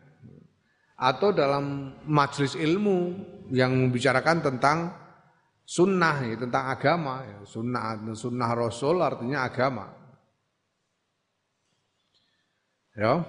atau 0.99 1.31
dalam 1.31 1.95
majelis 2.03 2.59
ilmu 2.59 3.15
yang 3.55 3.71
membicarakan 3.71 4.43
tentang 4.43 4.91
sunnah 5.63 6.27
ya, 6.27 6.35
tentang 6.35 6.67
agama 6.67 7.23
ya. 7.23 7.39
sunnah 7.47 7.95
sunnah 8.11 8.51
rasul 8.51 8.99
artinya 8.99 9.47
agama. 9.47 9.87
Ya. 12.99 13.23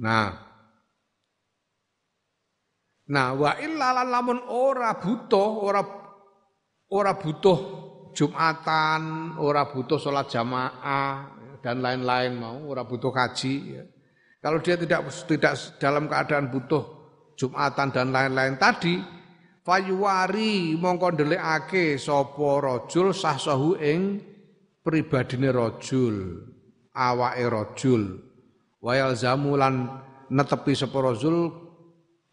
Nah. 0.00 0.48
Nah 3.06 3.28
wa 3.38 3.54
illa 3.60 4.02
lamun 4.02 4.40
ora 4.50 4.98
butuh 4.98 5.50
ora 5.62 5.82
ora 6.90 7.12
butuh 7.14 7.86
Jumatan, 8.16 9.36
ora 9.36 9.68
butuh 9.68 10.00
sholat 10.00 10.32
jamaah 10.32 11.35
dan 11.66 11.82
lain-lain 11.82 12.38
mau, 12.38 12.70
ora 12.70 12.86
butuh 12.86 13.10
kaji. 13.10 13.54
Ya. 13.74 13.82
Kalau 14.38 14.62
dia 14.62 14.78
tidak 14.78 15.10
tidak 15.26 15.58
dalam 15.82 16.06
keadaan 16.06 16.46
butuh 16.54 16.94
Jumatan 17.34 17.90
dan 17.90 18.14
lain-lain 18.14 18.54
tadi, 18.54 19.02
fayuwari 19.66 20.78
mongko 20.78 21.18
ndelikake 21.18 21.98
sapa 21.98 22.48
rajul 22.62 23.10
sahsahu 23.10 23.76
ing 23.82 24.22
pribadine 24.86 25.50
rajul, 25.50 26.46
awake 26.94 27.44
rajul. 27.50 28.02
Wayal 28.78 29.18
zamulan 29.18 29.90
netepi 30.30 30.78
sapa 30.78 31.02
rajul 31.02 31.50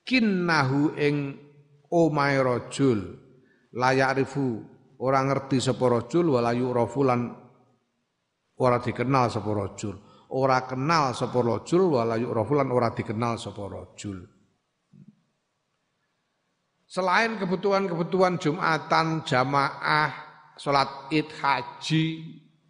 kinnahu 0.05 0.93
ing 0.93 1.41
omahe 1.89 2.37
rajul 2.37 3.17
layak 3.73 4.21
rifu 4.21 4.61
orang 5.01 5.33
ngerti 5.33 5.57
sapa 5.57 5.83
rajul 5.89 6.37
wala 6.37 6.53
ora 8.59 8.77
dikenal 8.77 9.33
sapa 9.33 9.49
rajul 9.49 9.95
ora 10.33 10.65
kenal 10.65 11.13
sapa 11.13 11.39
rajul 11.41 11.97
wala 11.97 12.17
yu'rafu 12.17 12.53
lan 12.57 12.69
ora 12.69 12.93
dikenal 12.93 13.37
sapa 13.37 13.63
rajul 13.65 14.33
Selain 16.93 17.41
kebutuhan-kebutuhan 17.41 18.37
Jumatan, 18.37 19.25
jamaah, 19.25 20.13
sholat 20.61 21.09
id, 21.09 21.25
haji, 21.25 22.05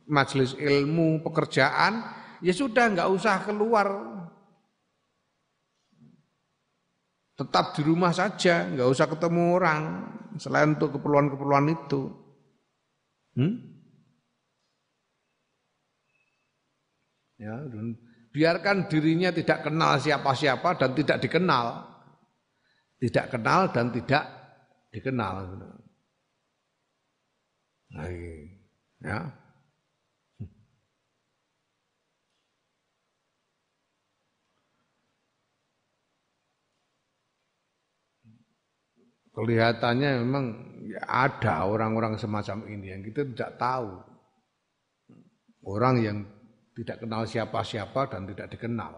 majelis 0.07 0.55
ilmu, 0.55 1.19
pekerjaan, 1.27 2.07
ya 2.39 2.55
sudah 2.55 2.87
nggak 2.87 3.11
usah 3.11 3.43
keluar. 3.43 3.87
Tetap 7.35 7.75
di 7.75 7.83
rumah 7.83 8.15
saja, 8.15 8.63
nggak 8.71 8.87
usah 8.87 9.11
ketemu 9.11 9.43
orang 9.59 9.81
selain 10.39 10.79
untuk 10.79 10.95
keperluan-keperluan 10.95 11.67
itu. 11.75 12.01
Hmm? 13.35 13.72
Ya, 17.43 17.59
biarkan 18.31 18.87
dirinya 18.87 19.35
tidak 19.35 19.67
kenal 19.67 19.99
siapa-siapa 19.99 20.79
dan 20.79 20.95
tidak 20.95 21.19
dikenal. 21.19 21.91
Tidak 23.03 23.25
kenal 23.27 23.67
dan 23.75 23.91
tidak 23.91 24.23
dikenal. 24.95 25.59
Nah, 27.91 28.07
ya. 29.03 29.19
Kelihatannya 39.33 40.21
memang 40.21 40.45
ada 41.09 41.65
orang-orang 41.65 42.21
semacam 42.21 42.69
ini 42.69 42.93
yang 42.93 43.01
kita 43.01 43.25
tidak 43.33 43.57
tahu. 43.57 43.97
Orang 45.65 45.99
yang 46.05 46.17
tidak 46.73 47.05
kenal 47.05 47.23
siapa-siapa 47.29 48.09
dan 48.09 48.25
tidak 48.25 48.57
dikenal. 48.57 48.97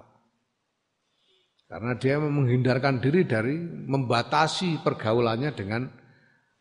Karena 1.65 1.97
dia 1.97 2.21
menghindarkan 2.21 3.01
diri 3.01 3.25
dari 3.25 3.57
membatasi 3.89 4.85
pergaulannya 4.85 5.51
dengan 5.51 5.89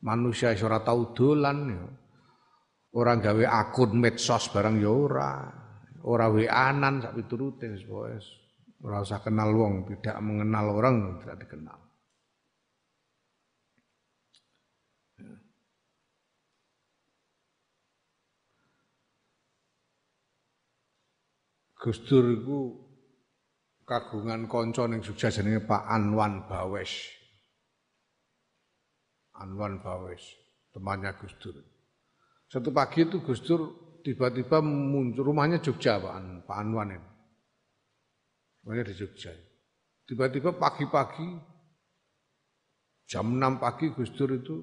manusia 0.00 0.56
ora 0.64 0.80
tahu 0.80 1.12
dolan 1.12 1.58
ya. 1.70 1.84
Orang 2.94 3.18
gawe 3.20 3.44
akun 3.50 3.98
medsos 3.98 4.48
barang 4.54 4.80
ya 4.80 4.90
ora. 4.90 5.32
Ora 6.04 6.30
weanan 6.30 7.02
sak 7.04 7.16
piturute 7.16 7.68
wis 7.74 7.84
ora 8.84 9.00
usah 9.00 9.20
kenal 9.24 9.52
wong, 9.56 9.88
tidak 9.88 10.20
mengenal 10.20 10.76
orang 10.76 11.20
tidak 11.24 11.48
dikenal. 11.48 11.83
Gus 21.84 22.00
Dur 22.08 22.24
iku 22.32 22.80
kagungan 23.84 24.48
kanca 24.48 24.88
ning 24.88 25.04
Jogja 25.04 25.28
jenenge 25.28 25.68
Pak 25.68 25.84
Anwan 25.84 26.48
Bawes. 26.48 27.12
Anwan 29.36 29.84
Bawes, 29.84 30.24
temannya 30.72 31.12
Gus 31.20 31.36
Dur. 31.36 31.60
Satu 32.48 32.72
pagi 32.72 33.04
itu 33.04 33.20
Gus 33.20 33.44
Dur 33.44 33.68
tiba-tiba 34.00 34.64
muncul 34.64 35.28
rumahnya 35.28 35.60
Jogja 35.60 36.00
Pak, 36.00 36.48
Pak 36.48 36.56
Anwan 36.56 36.96
ini. 36.96 37.08
Rumahnya 38.64 38.88
di 38.88 38.94
Jogja. 38.96 39.36
Tiba-tiba 40.08 40.56
pagi-pagi 40.56 41.28
jam 43.04 43.36
6 43.36 43.60
pagi 43.60 43.92
Gus 43.92 44.08
Dur 44.16 44.32
itu 44.32 44.56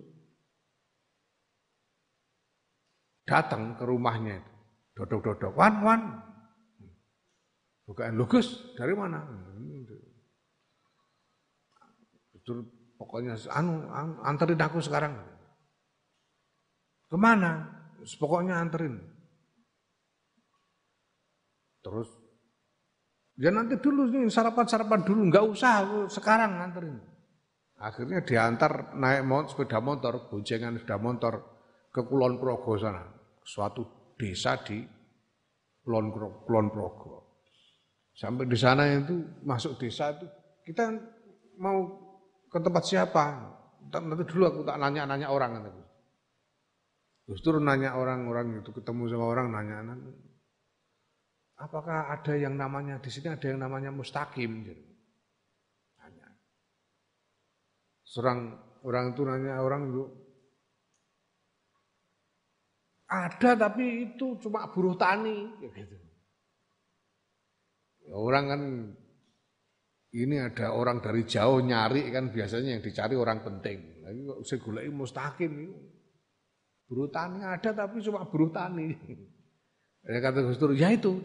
datang 3.30 3.78
ke 3.78 3.86
rumahnya 3.86 4.42
itu. 4.42 4.52
Dodok-dodok, 4.92 5.54
wan, 5.54 6.31
Bukan 7.92 8.16
lugus 8.16 8.72
dari 8.80 8.96
mana? 8.96 9.20
Betul 12.32 12.64
pokoknya 12.96 13.36
anu, 13.52 13.84
anu 13.92 14.16
anterin 14.24 14.64
aku 14.64 14.80
sekarang. 14.80 15.12
Ke 17.12 17.20
mana? 17.20 17.68
Pokoknya 18.16 18.64
anterin. 18.64 18.96
Terus 21.84 22.08
ya 23.36 23.52
nanti 23.52 23.76
dulu 23.76 24.08
nih 24.08 24.32
sarapan-sarapan 24.32 25.04
dulu 25.04 25.28
nggak 25.28 25.46
usah 25.52 26.08
sekarang 26.08 26.64
anterin. 26.64 26.96
Akhirnya 27.76 28.24
diantar 28.24 28.96
naik 28.96 29.28
motor, 29.28 29.52
sepeda 29.52 29.84
motor, 29.84 30.32
boncengan 30.32 30.80
sepeda 30.80 30.96
motor 30.96 31.34
ke 31.92 32.08
Kulon 32.08 32.40
Progo 32.40 32.80
sana, 32.80 33.04
suatu 33.44 34.16
desa 34.16 34.56
di 34.64 34.80
Kulon 35.84 36.70
Progo. 36.72 37.21
Sampai 38.12 38.46
di 38.46 38.58
sana 38.60 38.86
itu 38.92 39.24
masuk 39.48 39.80
desa 39.82 40.14
itu 40.14 40.28
kita 40.68 40.94
mau 41.58 41.80
ke 42.52 42.60
tempat 42.60 42.84
siapa? 42.84 43.26
Nanti 43.92 44.24
dulu 44.28 44.44
aku 44.46 44.62
tak 44.68 44.78
nanya-nanya 44.78 45.32
orang 45.32 45.52
kan. 45.58 45.76
Justru 47.32 47.58
nanya 47.64 47.96
orang-orang 47.96 48.60
itu 48.60 48.70
ketemu 48.76 49.08
sama 49.08 49.26
orang 49.26 49.48
nanya 49.50 49.96
apakah 51.62 52.10
ada 52.10 52.34
yang 52.34 52.58
namanya 52.58 52.98
di 52.98 53.10
sini 53.14 53.30
ada 53.30 53.46
yang 53.46 53.62
namanya 53.62 53.94
mustaqim 53.94 54.66
gitu. 54.66 54.84
Nanya. 56.02 56.28
Serang 58.02 58.58
orang 58.82 59.14
itu 59.14 59.22
nanya 59.22 59.62
orang 59.62 59.94
itu 59.94 60.04
ada 63.12 63.52
tapi 63.54 64.10
itu 64.10 64.40
cuma 64.42 64.66
buruh 64.74 64.98
tani 64.98 65.54
gitu. 65.62 66.11
Orang 68.12 68.46
kan 68.52 68.62
ini 70.12 70.36
ada 70.44 70.76
orang 70.76 71.00
dari 71.00 71.24
jauh 71.24 71.64
nyari 71.64 72.12
kan 72.12 72.28
biasanya 72.36 72.76
yang 72.76 72.84
dicari 72.84 73.16
orang 73.16 73.40
penting. 73.40 74.04
Lagi 74.04 74.20
kok 74.28 74.40
saya 74.44 74.60
gulai 74.60 74.92
mustaqim 74.92 75.52
itu. 75.56 75.76
Buruh 76.92 77.08
tani 77.08 77.40
ada 77.40 77.72
tapi 77.72 78.04
cuma 78.04 78.28
buruh 78.28 78.52
tani. 78.52 78.92
Ya 80.02 80.18
kata 80.18 80.42
Gus 80.42 80.58
Dur, 80.58 80.74
ya 80.74 80.90
itu. 80.90 81.22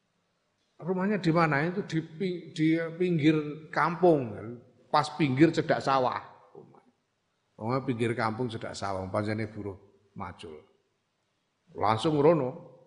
Rumahnya 0.80 1.20
di 1.20 1.28
mana? 1.28 1.60
Itu 1.68 1.84
di, 1.84 2.00
di 2.56 2.80
pinggir 2.96 3.68
kampung, 3.68 4.32
pas 4.88 5.12
pinggir 5.12 5.52
cedak 5.52 5.84
sawah. 5.84 6.16
Rumah 7.60 7.84
pinggir 7.84 8.16
kampung 8.16 8.48
cedak 8.48 8.72
sawah, 8.72 9.04
panjangnya 9.12 9.52
buruh 9.52 9.76
macul. 10.16 10.56
Langsung 11.76 12.16
rono. 12.16 12.77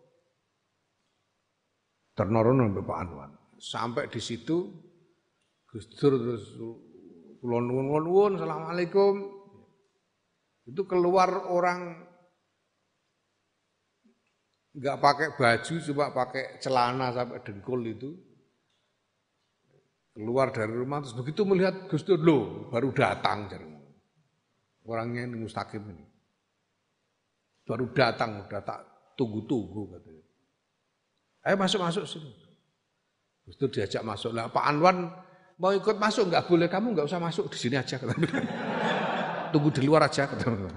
Terno 2.22 2.45
rono 2.45 2.69
Pak 2.69 2.97
Anwan. 3.01 3.34
Sampai 3.57 4.05
di 4.05 4.22
situ 4.22 4.69
Gus 5.65 5.89
Dur 5.97 6.22
terus 6.22 6.53
kulon 7.41 7.65
nuwun 7.65 8.38
assalamualaikum. 8.38 9.26
Itu 10.69 10.86
keluar 10.86 11.49
orang 11.49 11.97
nggak 14.78 14.97
pakai 15.01 15.28
baju 15.34 15.74
cuma 15.82 16.13
pakai 16.13 16.61
celana 16.61 17.09
sampai 17.09 17.41
dengkul 17.41 17.89
itu 17.89 18.13
keluar 20.13 20.53
dari 20.53 20.78
rumah 20.78 21.01
terus 21.01 21.17
begitu 21.17 21.41
melihat 21.41 21.89
Gus 21.89 22.05
Dur 22.05 22.22
lo 22.22 22.69
baru 22.69 22.93
datang 22.93 23.49
orangnya 24.86 25.26
ini 25.26 25.41
mustaqim 25.41 25.84
ini 25.89 26.05
baru 27.67 27.89
datang 27.91 28.47
udah 28.47 28.61
tak 28.63 28.80
tunggu-tunggu 29.19 29.97
katanya 29.97 30.30
ayo 31.47 31.55
masuk-masuk 31.57 32.05
sini 32.05 32.31
Gus 33.45 33.57
Dur 33.57 33.69
diajak 33.73 34.05
masuk 34.05 34.31
lah 34.35 34.49
Pak 34.49 34.65
Anwan 34.65 35.09
mau 35.57 35.73
ikut 35.73 35.97
masuk 35.97 36.29
nggak 36.29 36.45
boleh 36.49 36.67
kamu 36.69 36.93
nggak 36.93 37.07
usah 37.09 37.21
masuk 37.21 37.49
di 37.49 37.57
sini 37.57 37.75
aja 37.77 37.97
tunggu 39.51 39.69
di 39.73 39.81
luar 39.83 40.07
aja 40.07 40.29
katanya 40.29 40.69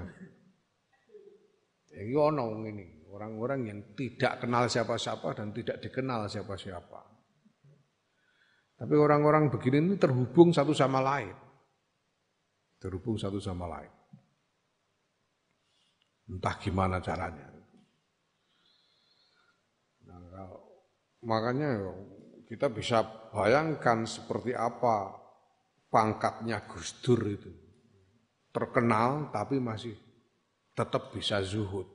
ini 1.94 2.12
ono 2.16 2.58
ini 2.64 3.04
Orang-orang 3.14 3.70
yang 3.70 3.80
tidak 3.94 4.42
kenal 4.42 4.66
siapa-siapa 4.66 5.38
dan 5.38 5.54
tidak 5.54 5.78
dikenal 5.78 6.26
siapa-siapa. 6.26 6.98
Tapi 8.74 8.94
orang-orang 8.98 9.54
begini 9.54 9.78
ini 9.78 9.94
terhubung 9.94 10.50
satu 10.50 10.74
sama 10.74 10.98
lain. 10.98 11.30
Terhubung 12.82 13.14
satu 13.14 13.38
sama 13.38 13.70
lain. 13.70 13.92
Entah 16.26 16.58
gimana 16.58 16.98
caranya. 16.98 17.54
Nah, 20.10 20.50
makanya 21.24 21.90
kita 22.46 22.68
bisa 22.70 23.02
bayangkan 23.32 24.04
seperti 24.04 24.52
apa 24.54 25.16
pangkatnya 25.88 26.62
Gus 26.68 27.00
Dur 27.00 27.20
itu. 27.26 27.50
Terkenal 28.54 29.34
tapi 29.34 29.58
masih 29.58 29.98
tetap 30.76 31.10
bisa 31.10 31.42
zuhud. 31.42 31.90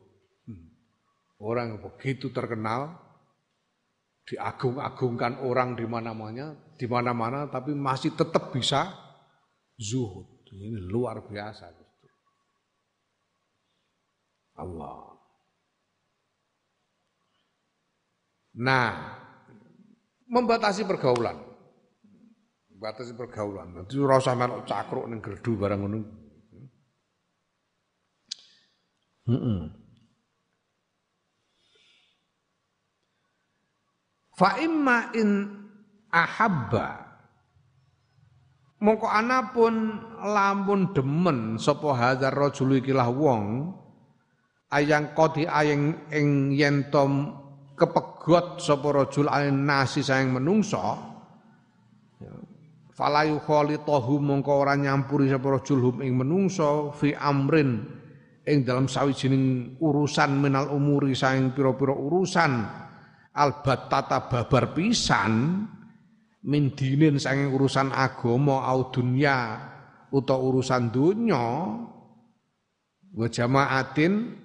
Orang 1.39 1.79
begitu 1.79 2.35
terkenal, 2.35 2.99
diagung-agungkan 4.27 5.39
orang 5.39 5.79
di 5.79 5.87
mana-mana, 5.87 6.51
di 6.75 6.83
mana-mana, 6.83 7.47
tapi 7.47 7.71
masih 7.71 8.11
tetap 8.11 8.51
bisa 8.51 8.91
zuhud. 9.79 10.43
Ini 10.51 10.83
luar 10.91 11.23
biasa. 11.23 11.71
Allah. 14.59 15.18
Nah, 18.57 19.19
membatasi 20.25 20.85
pergaulan. 20.89 21.37
Membatasi 22.73 23.13
pergaulan. 23.13 23.85
Itu 23.85 24.09
rasa 24.09 24.33
melok 24.33 24.65
cakruk 24.65 25.05
ning 25.05 25.21
gerdu 25.21 25.51
barang 25.59 25.79
ngono. 25.83 25.99
Heeh. 29.29 29.61
Fa 34.39 34.55
imma 34.63 35.11
in 35.19 35.51
ahabba 36.09 37.09
mongko 38.79 39.07
anapun 39.11 39.99
lamun 40.23 40.95
demen 40.95 41.59
sapa 41.59 41.91
hadzal 41.91 42.31
rajul 42.31 42.79
ikilah 42.79 43.11
wong 43.11 43.75
ayang 44.71 45.11
kodi 45.11 45.43
ayeng 45.43 46.07
ing 46.15 46.55
yen 46.55 46.87
kepegot 47.79 48.59
sapa 48.59 48.87
rajul 48.91 49.31
ain 49.31 49.63
nasi 49.63 50.03
sayang 50.03 50.35
menungso 50.35 50.77
falayu 52.91 53.39
khalitahu 53.39 54.19
mongko 54.19 54.51
ora 54.59 54.75
nyampuri 54.75 55.31
sapa 55.31 55.55
rajul 55.55 55.79
hum 55.79 56.03
ing 56.03 56.19
menungso 56.19 56.91
fi 56.91 57.15
amrin 57.15 57.79
ing 58.43 58.67
dalam 58.67 58.91
sawijining 58.91 59.77
urusan 59.79 60.35
minal 60.43 60.67
umuri 60.75 61.15
sayang 61.15 61.55
pira-pira 61.55 61.95
urusan 61.95 62.67
albatata 63.31 64.27
babar 64.27 64.75
pisan 64.75 65.63
min 66.43 66.71
dinin 66.75 67.19
saking 67.19 67.51
urusan 67.51 67.91
agama 67.91 68.63
au 68.67 68.91
dunya 68.91 69.59
utawa 70.11 70.39
urusan 70.51 70.91
dunya 70.91 71.45
wa 73.09 73.27
jamaatin 73.27 74.38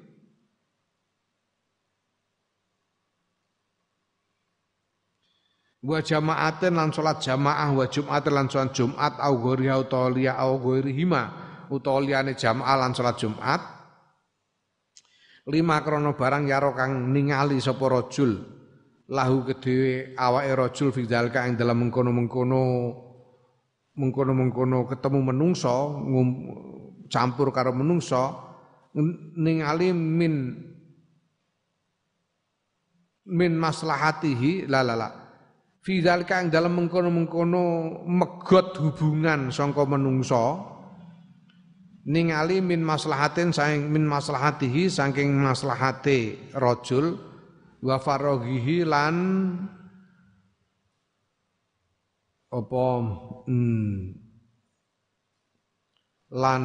wa 5.85 6.01
jamaatin 6.01 6.72
lan 6.72 6.89
salat 6.97 7.20
jamaah 7.20 7.68
wa 7.76 7.85
jumat 7.85 8.24
lan 8.32 8.49
salat 8.49 8.72
jumat 8.72 9.20
au 9.20 9.35
ghairi 9.37 9.68
utawa 9.68 10.09
liya 10.09 10.32
au 10.41 10.57
ghairi 10.57 10.97
hima 10.97 11.28
utawa 11.68 12.01
jamaah 12.32 12.76
lan 12.80 12.97
salat 12.97 13.20
jumat 13.20 13.61
lima 15.45 15.85
krono 15.85 16.16
barang 16.16 16.49
yaro 16.49 16.72
kang 16.72 17.12
ningali 17.12 17.61
sapa 17.61 17.85
rajul 17.85 18.32
lahu 19.12 19.45
kedhewe 19.45 20.16
awake 20.16 20.53
rajul 20.57 20.89
fi 20.89 21.05
zalika 21.05 21.45
ing 21.45 21.61
dalam 21.61 21.85
mengkono-mengkono 21.85 22.62
mengkono-mengkono 24.01 24.89
ketemu 24.89 25.20
menungso 25.20 26.01
campur 27.12 27.53
karo 27.53 27.76
menungso 27.76 28.41
ningali 29.37 29.93
min 29.93 30.57
min 33.28 33.53
maslahatihi 33.53 34.64
la 34.64 34.80
la 34.80 34.97
la 34.97 35.24
fi 35.85 36.01
zalika 36.01 36.41
ing 36.41 36.49
dalam 36.49 36.80
mengkono-mengkono 36.80 37.62
megot 38.09 38.80
hubungan 38.80 39.53
sangka 39.53 39.85
menungso 39.85 40.72
ningali 42.09 42.64
min 42.64 42.80
maslahatin 42.80 43.53
saing 43.53 43.93
min 43.93 44.09
maslahatihi 44.09 44.89
saking 44.89 45.37
maslahate 45.37 46.51
rajul 46.57 47.20
wa 47.85 48.01
faraghihi 48.01 48.89
lan 48.89 49.16
apa 52.49 52.87
hmm, 53.45 54.24
lan 56.35 56.62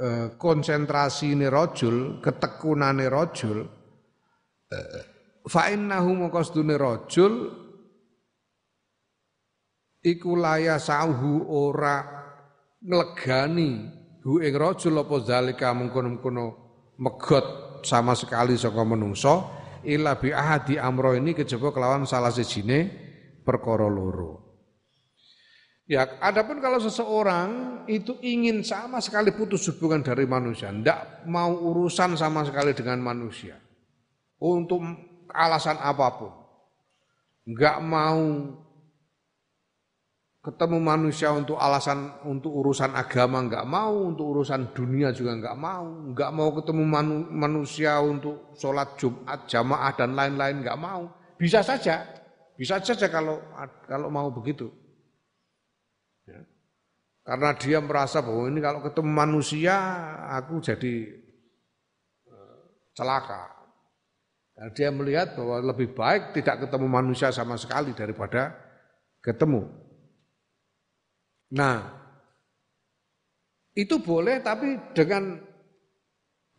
eh, 0.00 0.28
konsentrasi 0.36 1.36
ini 1.36 1.46
rojul, 1.48 2.20
ketekunane 2.20 3.06
rojul, 3.08 3.58
eh, 4.72 5.04
fa 5.46 5.70
innahu 5.70 6.28
maqasdune 6.28 6.74
rojul 6.78 7.50
iku 10.02 10.34
laya 10.34 10.78
sauhu 10.78 11.46
ora 11.46 12.02
nglegani 12.82 13.70
hu 14.26 14.42
ing 14.42 14.54
rajul 14.54 15.02
apa 15.02 15.16
zalika 15.22 15.70
mengkono-mengkono 15.74 16.46
megot 16.98 17.46
sama 17.86 18.14
sekali 18.14 18.54
saka 18.54 18.82
menungso 18.86 19.50
illa 19.82 20.14
bi 20.18 20.30
ahadi 20.30 20.78
amro 20.78 21.14
ini 21.14 21.34
kejaba 21.34 21.74
kelawan 21.74 22.06
salah 22.06 22.30
sejine 22.30 22.90
perkara 23.42 23.90
loro. 23.90 24.42
Ya, 25.90 26.06
adapun 26.22 26.62
kalau 26.62 26.78
seseorang 26.78 27.82
itu 27.90 28.14
ingin 28.22 28.62
sama 28.62 29.02
sekali 29.02 29.34
putus 29.34 29.66
hubungan 29.66 30.00
dari 30.00 30.24
manusia, 30.30 30.70
tidak 30.70 31.26
mau 31.26 31.50
urusan 31.50 32.14
sama 32.14 32.46
sekali 32.46 32.70
dengan 32.70 33.02
manusia. 33.02 33.58
Untuk 34.38 34.80
alasan 35.32 35.80
apa 35.80 36.06
pun. 36.16 36.32
Enggak 37.48 37.82
mau 37.82 38.22
ketemu 40.42 40.78
manusia 40.82 41.30
untuk 41.30 41.54
alasan 41.54 42.18
untuk 42.26 42.50
urusan 42.50 42.98
agama 42.98 43.38
enggak 43.46 43.62
mau, 43.62 44.10
untuk 44.10 44.34
urusan 44.34 44.74
dunia 44.74 45.14
juga 45.14 45.38
enggak 45.38 45.54
mau, 45.54 45.86
enggak 45.86 46.30
mau 46.34 46.50
ketemu 46.50 46.82
manu, 46.82 47.16
manusia 47.30 48.02
untuk 48.02 48.50
sholat 48.58 48.98
Jumat 48.98 49.46
jamaah 49.46 49.94
dan 49.94 50.18
lain-lain 50.18 50.66
enggak 50.66 50.78
mau. 50.78 51.14
Bisa 51.38 51.62
saja, 51.62 52.02
bisa 52.58 52.82
saja 52.82 53.06
kalau 53.06 53.38
kalau 53.86 54.10
mau 54.10 54.34
begitu. 54.34 54.66
Ya. 56.26 56.42
Karena 57.22 57.54
dia 57.54 57.78
merasa 57.78 58.18
bahwa 58.18 58.50
ini 58.50 58.58
kalau 58.58 58.82
ketemu 58.82 59.10
manusia 59.14 59.74
aku 60.42 60.58
jadi 60.58 60.94
eh, 62.26 62.58
celaka. 62.98 63.51
Dan 64.62 64.70
dia 64.78 64.94
melihat 64.94 65.34
bahwa 65.34 65.74
lebih 65.74 65.90
baik 65.90 66.38
tidak 66.38 66.62
ketemu 66.62 66.86
manusia 66.86 67.34
sama 67.34 67.58
sekali 67.58 67.90
daripada 67.98 68.54
ketemu. 69.18 69.66
Nah, 71.50 71.82
itu 73.74 73.98
boleh 73.98 74.38
tapi 74.38 74.78
dengan 74.94 75.34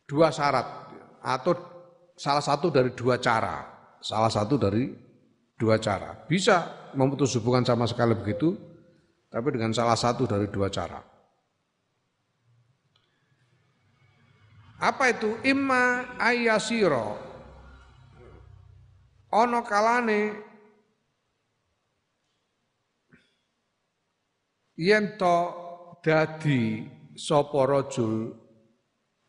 dua 0.04 0.36
syarat 0.36 0.92
atau 1.24 1.56
salah 2.20 2.44
satu 2.44 2.68
dari 2.68 2.92
dua 2.92 3.24
cara. 3.24 3.72
Salah 4.04 4.28
satu 4.28 4.60
dari 4.60 4.92
dua 5.56 5.80
cara. 5.80 6.28
Bisa 6.28 6.92
memutus 7.00 7.32
hubungan 7.40 7.64
sama 7.64 7.88
sekali 7.88 8.20
begitu, 8.20 8.52
tapi 9.32 9.56
dengan 9.56 9.72
salah 9.72 9.96
satu 9.96 10.28
dari 10.28 10.52
dua 10.52 10.68
cara. 10.68 11.00
Apa 14.84 15.08
itu? 15.08 15.40
Imma 15.48 16.20
ayasiro. 16.20 17.23
Ono 19.34 19.66
kalane 19.66 20.22
yen 24.78 25.18
to 25.18 25.38
dadi 26.06 26.86
sapa 27.18 27.66
rajul 27.66 28.30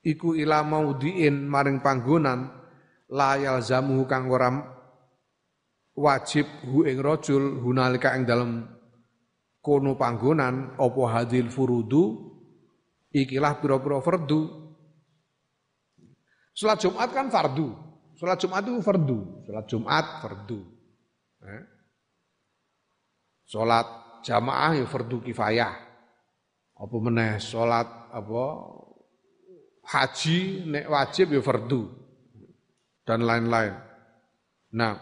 iku 0.05 0.36
ila 0.36 0.61
maudhiin 0.61 1.48
maring 1.48 1.80
panggonan 1.80 2.52
layal 3.09 3.64
zamu 3.64 4.05
kang 4.05 4.28
ora 4.28 4.52
wajib 5.96 6.44
hu 6.68 6.84
ing 6.84 7.00
rajul 7.00 7.64
hunalika 7.64 8.12
ing 8.12 8.28
dalem 8.28 8.61
kono 9.64 9.96
panggonan 9.96 10.76
apa 10.76 11.02
hadil 11.16 11.48
furudu 11.48 12.28
ikilah 13.09 13.57
pira-pira 13.57 14.05
fardu 14.05 14.64
Salat 16.55 16.78
Jumat 16.86 17.11
kan 17.11 17.26
fardu. 17.34 17.74
Salat 18.24 18.40
Jumat 18.40 18.64
itu 18.64 18.80
fardu. 18.80 19.18
Salat 19.44 19.66
Jumat 19.68 20.04
fardu. 20.24 20.60
Eh? 21.44 21.64
Salat 23.44 23.86
jamaah 24.24 24.80
ya 24.80 24.88
fardu 24.88 25.20
kifayah. 25.20 25.76
Apa 26.72 26.96
meneh 27.04 27.36
salat 27.36 27.84
apa 28.08 28.44
haji 29.84 30.64
nek 30.72 30.88
wajib 30.88 31.36
ya 31.36 31.44
fardu 31.44 31.92
dan 33.04 33.28
lain-lain. 33.28 33.76
Nah, 34.72 34.96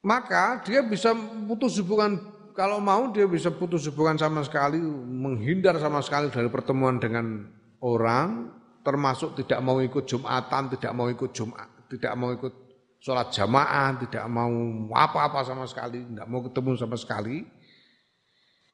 maka 0.00 0.64
dia 0.64 0.80
bisa 0.80 1.12
putus 1.44 1.76
hubungan 1.84 2.16
kalau 2.52 2.78
mau 2.78 3.08
dia 3.10 3.24
bisa 3.24 3.48
putus 3.48 3.88
hubungan 3.88 4.20
sama 4.20 4.44
sekali, 4.44 4.76
menghindar 5.08 5.76
sama 5.80 6.04
sekali 6.04 6.28
dari 6.28 6.48
pertemuan 6.52 7.00
dengan 7.00 7.48
orang, 7.80 8.52
termasuk 8.84 9.40
tidak 9.40 9.60
mau 9.64 9.80
ikut 9.80 10.04
jumatan, 10.04 10.68
tidak 10.76 10.92
mau 10.92 11.08
ikut 11.08 11.30
jumat, 11.32 11.68
tidak 11.88 12.12
mau 12.16 12.30
ikut 12.32 12.54
sholat 13.00 13.32
jamaah, 13.32 13.96
tidak 14.04 14.24
mau 14.28 14.52
apa-apa 14.92 15.40
sama 15.48 15.64
sekali, 15.64 16.04
tidak 16.04 16.26
mau 16.28 16.40
ketemu 16.44 16.70
sama 16.76 16.96
sekali. 17.00 17.48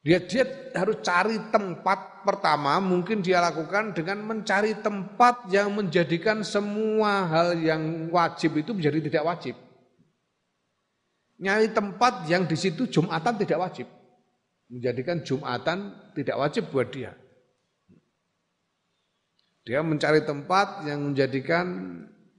Dia 0.02 0.22
dia 0.22 0.46
harus 0.78 0.98
cari 1.02 1.36
tempat 1.50 2.22
pertama, 2.22 2.78
mungkin 2.78 3.22
dia 3.22 3.42
lakukan 3.42 3.94
dengan 3.94 4.22
mencari 4.24 4.78
tempat 4.78 5.50
yang 5.50 5.74
menjadikan 5.74 6.42
semua 6.42 7.26
hal 7.26 7.58
yang 7.58 8.08
wajib 8.10 8.58
itu 8.58 8.74
menjadi 8.74 8.98
tidak 9.10 9.26
wajib 9.26 9.67
nyari 11.38 11.70
tempat 11.70 12.26
yang 12.26 12.44
di 12.44 12.58
situ 12.58 12.90
Jumatan 12.90 13.38
tidak 13.38 13.58
wajib. 13.62 13.86
Menjadikan 14.68 15.22
Jumatan 15.24 15.94
tidak 16.12 16.36
wajib 16.36 16.68
buat 16.68 16.90
dia. 16.90 17.14
Dia 19.64 19.80
mencari 19.84 20.24
tempat 20.24 20.84
yang 20.88 21.12
menjadikan 21.12 21.66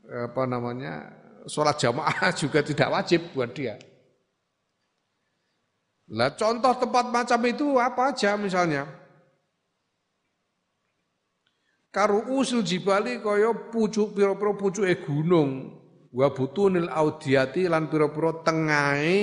apa 0.09 0.43
namanya 0.49 1.13
sholat 1.45 1.77
jamaah 1.77 2.33
juga 2.41 2.59
tidak 2.65 2.89
wajib 2.89 3.21
buat 3.33 3.49
dia. 3.53 3.77
Lah 6.09 6.33
contoh 6.33 6.73
tempat 6.73 7.13
macam 7.13 7.39
itu 7.45 7.77
apa 7.77 8.13
aja 8.13 8.33
misalnya? 8.33 8.89
Karu 11.89 12.37
usul 12.37 12.61
jibali 12.61 13.17
kaya 13.17 13.49
pucuk 13.73 14.13
piro-piro 14.13 14.53
pucuke 14.53 14.93
gunung 15.05 15.78
wa 16.09 16.27
butunil 16.33 16.89
audiyati 16.89 17.69
lan 17.69 17.89
pira-pira 17.89 18.41
tengahe 18.41 19.19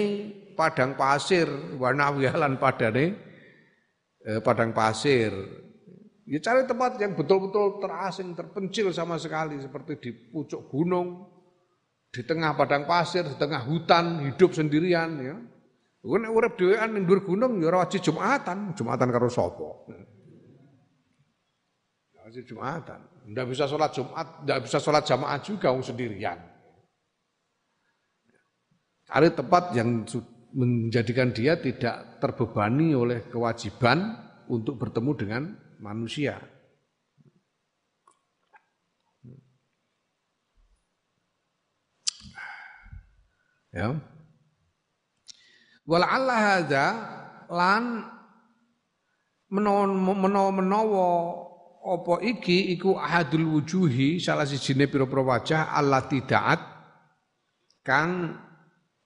padang 0.55 0.95
pasir 0.95 1.47
warna 1.77 2.15
lan 2.15 2.57
padane 2.57 3.07
eh, 4.23 4.41
padang 4.41 4.71
pasir 4.71 5.35
ya 6.27 6.39
cari 6.39 6.67
tempat 6.67 6.99
yang 7.03 7.19
betul-betul 7.19 7.83
terasing 7.83 8.35
terpencil 8.39 8.95
sama 8.95 9.19
sekali 9.19 9.59
seperti 9.59 9.93
di 9.99 10.11
pucuk 10.31 10.71
gunung 10.71 11.27
di 12.11 12.23
tengah 12.23 12.55
padang 12.55 12.87
pasir 12.87 13.27
di 13.27 13.37
tengah 13.37 13.67
hutan 13.67 14.23
hidup 14.31 14.55
sendirian 14.55 15.11
ya 15.21 15.37
Nek 16.07 16.31
urip 16.31 16.55
dhewean 16.55 16.95
ning 16.95 17.03
dhuwur 17.03 17.27
gunung 17.27 17.59
ya 17.59 17.67
ora 17.67 17.83
wajib 17.83 17.99
Jumatan, 17.99 18.79
Jumatan 18.79 19.11
karo 19.11 19.27
sapa? 19.27 19.91
Jumatan. 22.47 23.01
Ndak 23.27 23.45
bisa 23.51 23.67
sholat 23.67 23.91
Jumat, 23.91 24.47
ndak 24.47 24.59
bisa 24.67 24.79
sholat 24.79 25.03
jamaah 25.03 25.43
juga 25.43 25.75
wong 25.75 25.83
sendirian. 25.83 26.39
Cari 29.07 29.31
tempat 29.31 29.71
yang 29.79 30.03
menjadikan 30.51 31.31
dia 31.31 31.55
tidak 31.63 32.19
terbebani 32.19 32.91
oleh 32.91 33.31
kewajiban 33.31 34.19
untuk 34.51 34.83
bertemu 34.83 35.13
dengan 35.15 35.43
manusia. 35.79 36.43
Ya. 43.77 43.93
Wala 45.87 46.07
Allah 46.09 46.39
hadza 46.41 46.87
lan 47.53 48.09
menawa-menawa 49.53 51.09
apa 51.87 52.15
iki 52.27 52.75
iku 52.75 52.99
ahadul 52.99 53.61
wujuhi 53.61 54.19
salah 54.19 54.43
sijine 54.43 54.91
pira-pira 54.91 55.23
wajah 55.23 55.71
Allah 55.71 56.03
tidaat 56.03 56.59
kang 57.87 58.35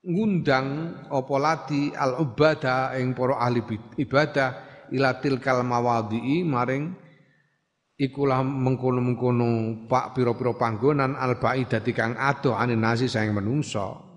ngundang 0.01 0.97
apa 1.13 1.35
lati 1.37 1.93
al 1.93 2.25
ubada 2.25 2.97
ing 2.97 3.13
para 3.13 3.37
ahli 3.37 3.61
ibadah 4.01 4.49
ila 4.97 5.21
tilkal 5.21 5.61
mawadhi 5.61 6.41
maring 6.41 6.97
ikulah 8.01 8.41
mengkono-mengkono 8.41 9.85
pak 9.85 10.17
pira-pira 10.17 10.57
panggonan 10.57 11.21
al 11.21 11.37
baidati 11.37 11.93
kang 11.93 12.17
adoh 12.17 12.57
ane 12.57 12.73
nasi 12.73 13.05
sayang 13.05 13.37
menungso. 13.37 14.09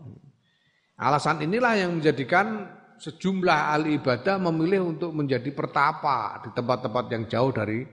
Alasan 0.95 1.43
inilah 1.43 1.75
yang 1.75 1.99
menjadikan 1.99 2.63
sejumlah 2.95 3.75
ahli 3.75 3.99
ibadah 3.99 4.39
memilih 4.39 4.95
untuk 4.95 5.11
menjadi 5.11 5.51
pertapa 5.51 6.39
di 6.47 6.49
tempat-tempat 6.55 7.05
yang 7.11 7.23
jauh 7.27 7.51
dari 7.51 7.83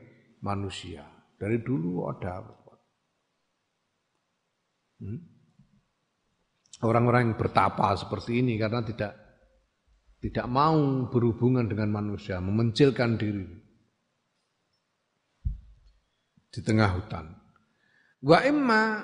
manusia. 0.46 1.02
Dari 1.34 1.58
dulu 1.58 2.06
ada. 2.06 2.44
Hmm? 5.00 5.29
Orang-orang 6.80 7.32
yang 7.32 7.36
bertapa 7.36 7.92
seperti 7.96 8.40
ini 8.40 8.56
karena 8.56 8.80
tidak 8.80 9.12
tidak 10.20 10.46
mau 10.52 11.08
berhubungan 11.08 11.64
dengan 11.64 11.88
manusia, 11.88 12.36
memencilkan 12.44 13.16
diri 13.16 13.48
di 16.52 16.60
tengah 16.60 16.92
hutan. 16.92 17.32
Wa 18.20 18.44
imma, 18.44 19.00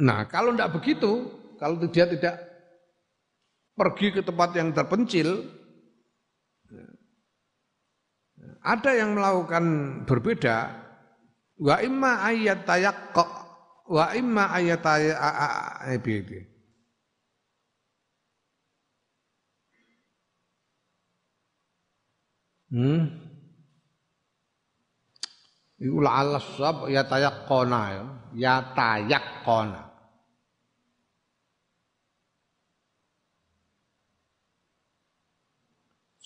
nah 0.00 0.24
kalau 0.32 0.56
tidak 0.56 0.80
begitu, 0.80 1.28
kalau 1.60 1.76
dia 1.92 2.08
tidak 2.08 2.40
pergi 3.76 4.16
ke 4.16 4.24
tempat 4.24 4.56
yang 4.56 4.72
terpencil, 4.72 5.44
ada 8.64 8.90
yang 8.96 9.12
melakukan 9.12 9.64
berbeda. 10.08 10.72
Wa 11.60 11.84
imma 11.84 12.24
ayat 12.24 12.64
tayak 12.64 13.12
wa 13.84 14.06
imma 14.16 14.56
ayat 14.56 14.80
tayak 14.80 15.20
Hmm. 22.70 23.02
Iku 25.80 25.98
la'alla 25.98 26.38
sab 26.38 26.86
ya 26.86 27.02
tayaqqona 27.02 27.82
ya. 27.90 28.04
Ya 28.34 28.54
tayaqqona. 28.76 29.90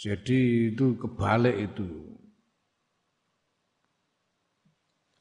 Jadi 0.04 0.68
itu 0.76 1.00
kebalik 1.00 1.72
itu. 1.72 1.88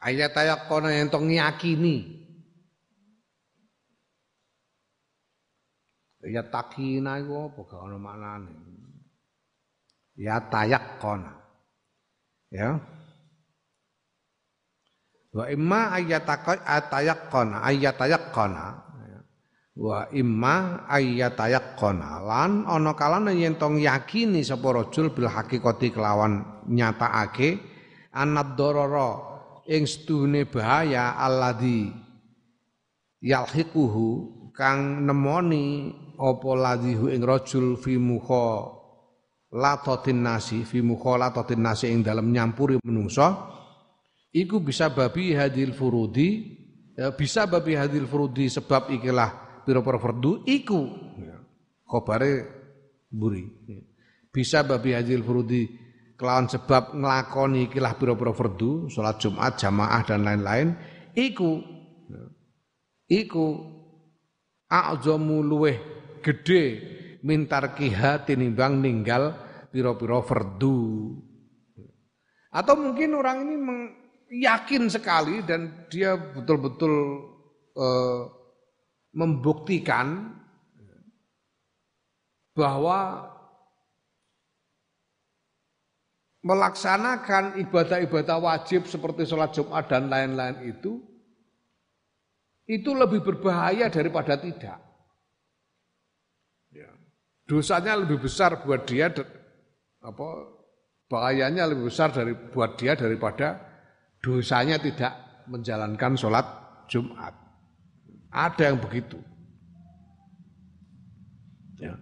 Ayat 0.03 0.35
ayat 0.35 0.67
kono 0.67 0.91
yang 0.91 1.07
tong 1.07 1.31
yakini. 1.31 2.19
Ya 6.27 6.43
takina 6.43 7.23
iku 7.23 7.47
apa 7.47 7.59
gak 7.63 7.79
ono. 7.87 7.95
Ya 10.13 10.37
tayakkona. 10.39 11.31
Ya. 12.53 12.77
Wa 15.33 15.49
imma 15.49 15.97
ayatayakkona 15.97 17.65
ayatayakkona 17.65 18.83
wa 19.73 20.05
imma 20.13 20.85
ayyatayaqqana 20.85 22.21
lan 22.21 22.51
ana 22.69 22.93
kalane 22.93 23.33
yen 23.33 23.57
tong 23.57 23.81
yakini 23.81 24.45
sapa 24.45 24.69
rajul 24.69 25.09
bil 25.09 25.25
hakikati 25.25 25.89
kelawan 25.89 26.45
nyatakake 26.69 27.57
anad 28.13 28.53
dororo 28.53 29.11
ing 29.65 29.89
stune 29.89 30.45
bahaya 30.45 31.17
alladzi 31.17 31.89
yalhiquhu 33.25 34.05
kang 34.53 35.09
nemoni 35.09 35.89
apa 36.21 36.49
ladhihu 36.53 37.09
ing 37.09 37.25
rajul 37.25 37.73
fi 37.81 37.97
latatin 39.53 40.25
nasi 40.25 40.65
fi 40.65 40.81
mukha 40.81 41.15
latatin 41.15 41.61
nasi 41.61 41.93
ing 41.93 42.01
dalem 42.01 42.33
nyampuri 42.33 42.81
menungso 42.81 43.29
iku 44.33 44.57
bisa 44.65 44.89
babi 44.89 45.37
hadil 45.37 45.77
furudi 45.77 46.57
ya, 46.97 47.13
bisa 47.13 47.45
babi 47.45 47.77
hadil 47.77 48.09
furudi 48.09 48.49
sebab 48.49 48.89
ikilah 48.89 49.61
pira-pira 49.61 50.01
fardu 50.01 50.41
iku 50.49 50.81
ya. 51.21 51.37
khobare 51.85 52.33
buri 53.13 53.45
bisa 54.33 54.65
babi 54.65 54.97
hajil 54.97 55.21
furudi 55.21 55.69
kelawan 56.17 56.49
sebab 56.49 56.97
nglakoni 56.97 57.69
ikilah 57.69 57.93
pira-pira 58.01 58.33
fardu 58.33 58.89
salat 58.89 59.21
Jumat 59.21 59.61
jamaah 59.61 60.01
dan 60.01 60.25
lain-lain 60.25 60.73
iku 61.13 61.61
ya. 62.09 62.23
iku 63.21 63.61
a'zamu 64.65 65.45
luweh 65.45 65.77
gede 66.25 66.63
mintar 67.21 67.77
kiha 67.77 68.25
tinimbang 68.25 68.81
ninggal 68.81 69.42
pira-pira 69.73 70.21
fardu 70.21 71.09
atau 72.53 72.75
mungkin 72.77 73.17
orang 73.17 73.49
ini 73.49 73.55
yakin 74.45 74.85
sekali 74.85 75.41
dan 75.41 75.89
dia 75.89 76.13
betul-betul 76.13 76.93
uh, 77.73 78.29
membuktikan 79.17 80.37
bahwa 82.53 83.29
melaksanakan 86.45 87.57
ibadah-ibadah 87.65 88.37
wajib 88.37 88.85
seperti 88.85 89.25
sholat 89.25 89.49
Jumat 89.57 89.89
dan 89.89 90.13
lain-lain 90.13 90.61
itu 90.69 91.01
itu 92.69 92.95
lebih 92.95 93.25
berbahaya 93.25 93.91
daripada 93.91 94.39
tidak. 94.39 94.79
Ya. 96.71 96.91
Dosanya 97.43 97.99
lebih 97.99 98.23
besar 98.23 98.63
buat 98.63 98.87
dia 98.87 99.11
apa 100.03 100.27
bahayanya 101.07 101.71
lebih 101.71 101.87
besar 101.87 102.11
dari 102.11 102.35
buat 102.35 102.75
dia 102.75 102.99
daripada 102.99 103.55
dosanya 104.19 104.75
tidak 104.79 105.45
menjalankan 105.47 106.19
sholat 106.19 106.45
Jumat. 106.91 107.31
Ada 108.33 108.73
yang 108.73 108.79
begitu. 108.83 109.19
Ya. 111.79 111.95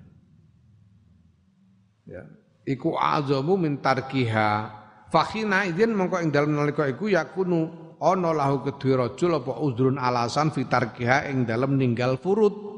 Ya. 2.09 2.23
Iku 2.65 2.97
azamu 2.97 3.57
min 3.57 3.81
tarkiha. 3.81 4.79
Fakhina 5.11 5.67
idzin 5.67 5.91
mongko 5.91 6.23
ing 6.23 6.31
dalem 6.31 6.55
nalika 6.55 6.87
iku 6.87 7.11
yakunu 7.11 7.67
ana 7.99 8.31
lahu 8.31 8.63
kedue 8.63 8.95
rajul 8.95 9.43
apa 9.43 9.59
udrun 9.59 9.99
alasan 9.99 10.55
fi 10.55 10.63
tarkiha 10.65 11.27
ing 11.27 11.43
dalem 11.43 11.75
ninggal 11.75 12.15
furud. 12.15 12.70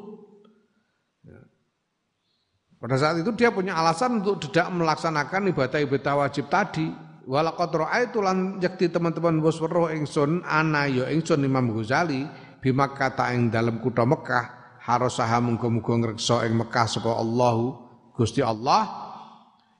Pada 2.83 2.99
saat 2.99 3.23
itu 3.23 3.31
dia 3.31 3.47
punya 3.47 3.79
alasan 3.79 4.19
untuk 4.19 4.43
tidak 4.43 4.67
melaksanakan 4.75 5.55
ibadah-ibadah 5.55 6.27
wajib 6.27 6.51
tadi. 6.51 6.91
Walaqad 7.23 7.71
ra'aitu 7.71 8.19
lan 8.19 8.59
yakti 8.59 8.91
teman-teman 8.91 9.39
bos 9.39 9.55
weruh 9.63 9.87
ingsun 9.95 10.43
ana 10.43 10.91
ya 10.91 11.07
ingsun 11.07 11.47
Imam 11.47 11.71
Ghazali 11.71 12.27
bima 12.59 12.91
kata 12.91 13.31
ing 13.31 13.47
dalam 13.47 13.79
kutha 13.79 14.03
Mekah 14.03 14.75
harasaha 14.83 15.39
muga-muga 15.39 15.95
ngreksa 15.95 16.43
ing 16.43 16.59
Mekah 16.59 16.83
sapa 16.83 17.15
Allahu 17.15 17.79
Gusti 18.19 18.43
Allah 18.43 18.91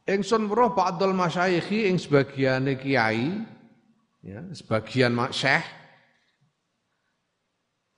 ingsun 0.08 0.48
weruh 0.48 0.72
ba'dul 0.72 1.12
masyayikhi 1.12 1.92
ing 1.92 2.00
sebagiane 2.00 2.80
kiai 2.80 3.44
ya 4.24 4.40
sebagian 4.56 5.12
syekh 5.36 5.68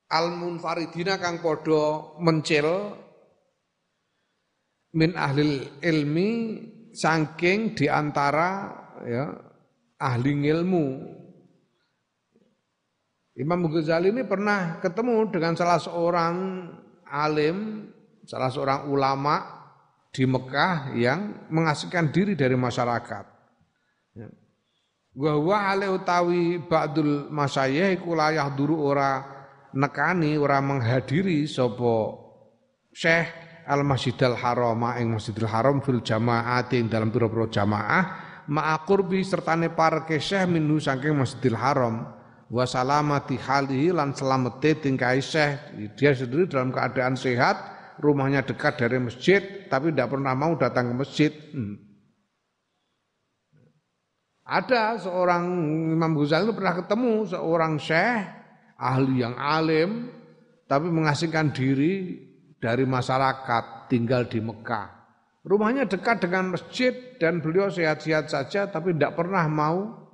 al 0.09 0.33
munfaridina 0.33 1.21
kang 1.21 1.37
padha 1.45 2.17
mencil 2.17 2.97
min 4.95 5.11
ahli 5.13 5.67
ilmi 5.83 6.31
saking 6.95 7.75
di 7.75 7.91
antara 7.91 8.71
ya 9.03 9.35
ahli 9.99 10.31
ilmu 10.47 10.87
Imam 13.35 13.67
Ghazali 13.67 14.15
ini 14.15 14.23
pernah 14.23 14.79
ketemu 14.79 15.27
dengan 15.27 15.59
salah 15.59 15.75
seorang 15.75 16.35
alim, 17.03 17.83
salah 18.23 18.47
seorang 18.47 18.87
ulama 18.87 19.43
di 20.15 20.23
Mekah 20.23 20.95
yang 20.95 21.43
mengasingkan 21.51 22.15
diri 22.15 22.39
dari 22.39 22.55
masyarakat. 22.55 23.25
Ya. 24.15 24.31
Wa 25.19 25.35
huwa 25.35 25.67
ale 25.67 25.91
utawi 25.91 26.63
ba'dul 26.63 27.27
masyayikh 27.27 27.99
iku 27.99 28.15
layah 28.15 28.47
duru 28.55 28.79
ora 28.79 29.19
nekani 29.75 30.39
ora 30.39 30.63
menghadiri 30.63 31.43
sapa 31.43 32.15
Syekh 32.95 33.44
Al 33.65 33.81
Masjidil 33.81 34.37
Haram 34.37 34.81
ing 34.97 35.17
Masjidil 35.17 35.49
Haram 35.49 35.81
fil 35.81 36.05
jamaah 36.05 36.61
ing 36.69 36.85
dalam 36.85 37.09
pira-pira 37.09 37.49
jamaah 37.49 38.03
ma'aqurbi 38.45 39.25
sertane 39.25 39.73
parke 39.73 40.21
Syekh 40.21 40.45
minhu 40.45 40.77
saking 40.77 41.17
Masjidil 41.17 41.57
Haram. 41.57 42.05
Wa 42.45 42.61
salamati 42.69 43.41
halihi 43.41 43.89
lan 43.89 44.13
selamete 44.13 44.77
tingkai 44.77 45.17
syekh. 45.17 45.73
Dia 45.97 46.13
sendiri 46.13 46.45
dalam 46.45 46.69
keadaan 46.69 47.17
sehat 47.17 47.57
rumahnya 47.97 48.45
dekat 48.45 48.77
dari 48.77 49.01
masjid 49.01 49.65
tapi 49.65 49.89
tidak 49.89 50.13
pernah 50.13 50.37
mau 50.37 50.53
datang 50.53 50.93
ke 50.93 50.95
masjid. 50.95 51.31
Hmm. 51.55 51.85
ada 54.45 55.01
seorang 55.01 55.41
Imam 55.89 56.13
Ghazali 56.13 56.53
pernah 56.53 56.77
ketemu 56.77 57.25
seorang 57.33 57.81
syekh 57.81 58.29
ahli 58.77 59.25
yang 59.25 59.33
alim 59.41 60.13
tapi 60.69 60.85
mengasingkan 60.93 61.49
diri 61.49 62.24
dari 62.65 62.89
masyarakat 62.89 63.93
tinggal 63.93 64.25
di 64.25 64.41
Mekah 64.41 64.95
rumahnya 65.45 65.85
dekat 65.85 66.25
dengan 66.25 66.57
masjid 66.57 66.91
dan 67.21 67.39
beliau 67.39 67.69
sehat-sehat 67.69 68.25
saja 68.33 68.65
tapi 68.65 68.97
tidak 68.97 69.13
pernah 69.13 69.45
mau 69.45 70.09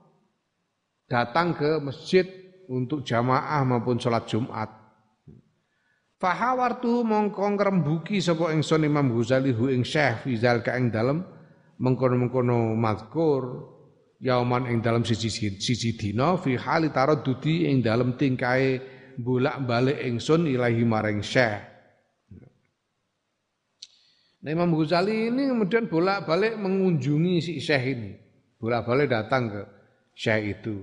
datang 1.07 1.55
ke 1.55 1.79
masjid 1.79 2.27
untuk 2.71 3.03
jamaah 3.03 3.63
maupun 3.67 3.99
sholat 3.99 4.27
Jumat. 4.27 4.71
Fahawartu 6.21 7.01
mongko 7.01 7.57
ngrembuki 7.57 8.21
sapa 8.21 8.53
ingsun 8.53 8.85
Imam 8.85 9.09
Ghazali 9.09 9.51
hu 9.51 9.67
ing 9.73 9.81
Syekh 9.81 10.27
fi 10.27 10.37
zalika 10.37 10.77
ing 10.77 10.93
dalem 10.93 11.25
mengkono-mengkono 11.81 12.77
mazkur 12.77 13.73
yauman 14.21 14.69
ing 14.69 14.85
dalem 14.85 15.01
siji 15.01 15.57
siji 15.57 15.97
dina 15.97 16.37
fi 16.37 16.53
hali 16.53 16.93
taraddudi 16.93 17.65
ing 17.65 17.81
dalem 17.81 18.13
tingkae 18.21 18.77
bolak-balik 19.17 19.97
ingsun 19.97 20.45
ilahi 20.45 20.85
maring 20.85 21.25
Syekh. 21.25 21.70
Nah 24.41 24.49
Imam 24.49 24.73
Ghazali 24.73 25.29
ini 25.29 25.53
kemudian 25.53 25.85
bolak-balik 25.85 26.57
mengunjungi 26.57 27.35
si 27.37 27.53
Syekh 27.61 27.93
ini. 27.93 28.11
Bolak-balik 28.57 29.13
datang 29.13 29.53
ke 29.53 29.61
Syekh 30.17 30.57
itu. 30.57 30.81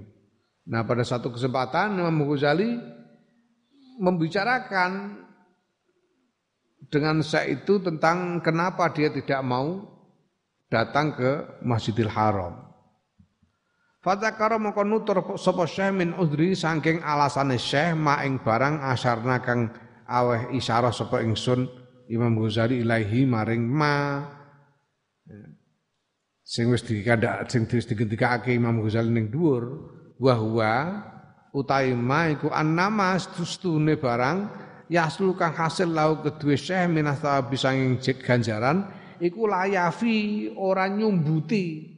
Nah 0.71 0.87
pada 0.87 1.03
satu 1.03 1.35
kesempatan 1.35 1.99
Imam 1.99 2.23
Ghazali 2.23 2.79
membicarakan 3.99 5.27
dengan 6.87 7.19
saya 7.27 7.51
itu 7.51 7.83
tentang 7.83 8.39
kenapa 8.41 8.95
dia 8.95 9.11
tidak 9.11 9.43
mau 9.43 9.83
datang 10.71 11.19
ke 11.19 11.59
Masjidil 11.67 12.15
Haram. 12.15 12.63
Fatakara 13.99 14.63
mongko 14.63 14.87
nutur 14.87 15.19
sapa 15.35 15.67
Syekh 15.67 15.99
min 15.99 16.15
udri 16.15 16.55
saking 16.55 17.03
alasane 17.03 17.59
Syekh 17.59 17.99
maing 17.99 18.39
barang 18.39 18.87
asarna 18.87 19.43
kang 19.43 19.75
aweh 20.07 20.55
isyarah 20.55 20.95
sapa 20.95 21.27
ingsun 21.27 21.67
Imam 22.09 22.33
Ghazali 22.41 22.81
ilahi 22.81 23.29
maring 23.29 23.65
ma. 23.65 24.25
Sing 26.43 26.73
wis 26.73 26.81
dikandhak 26.81 27.53
sing 27.53 27.69
wis 27.69 27.85
digendikake 27.85 28.57
Imam 28.57 28.81
Ghazali 28.81 29.13
ning 29.13 29.29
dhuwur 29.29 29.95
Wahwa 30.19 31.05
utai 31.55 31.95
ma 31.95 32.27
iku 32.33 32.51
annama 32.51 33.15
stune 33.21 33.95
barang 33.95 34.51
yaslu 34.91 35.37
kang 35.37 35.55
hasil 35.55 35.93
lau 35.93 36.21
kedue 36.25 36.57
syekh 36.57 36.89
minas 36.91 37.21
tawabi 37.21 37.55
sanging 37.55 38.01
ganjaran 38.01 38.89
iku 39.21 39.47
layafi 39.47 40.51
ora 40.57 40.89
nyumbuti 40.89 41.97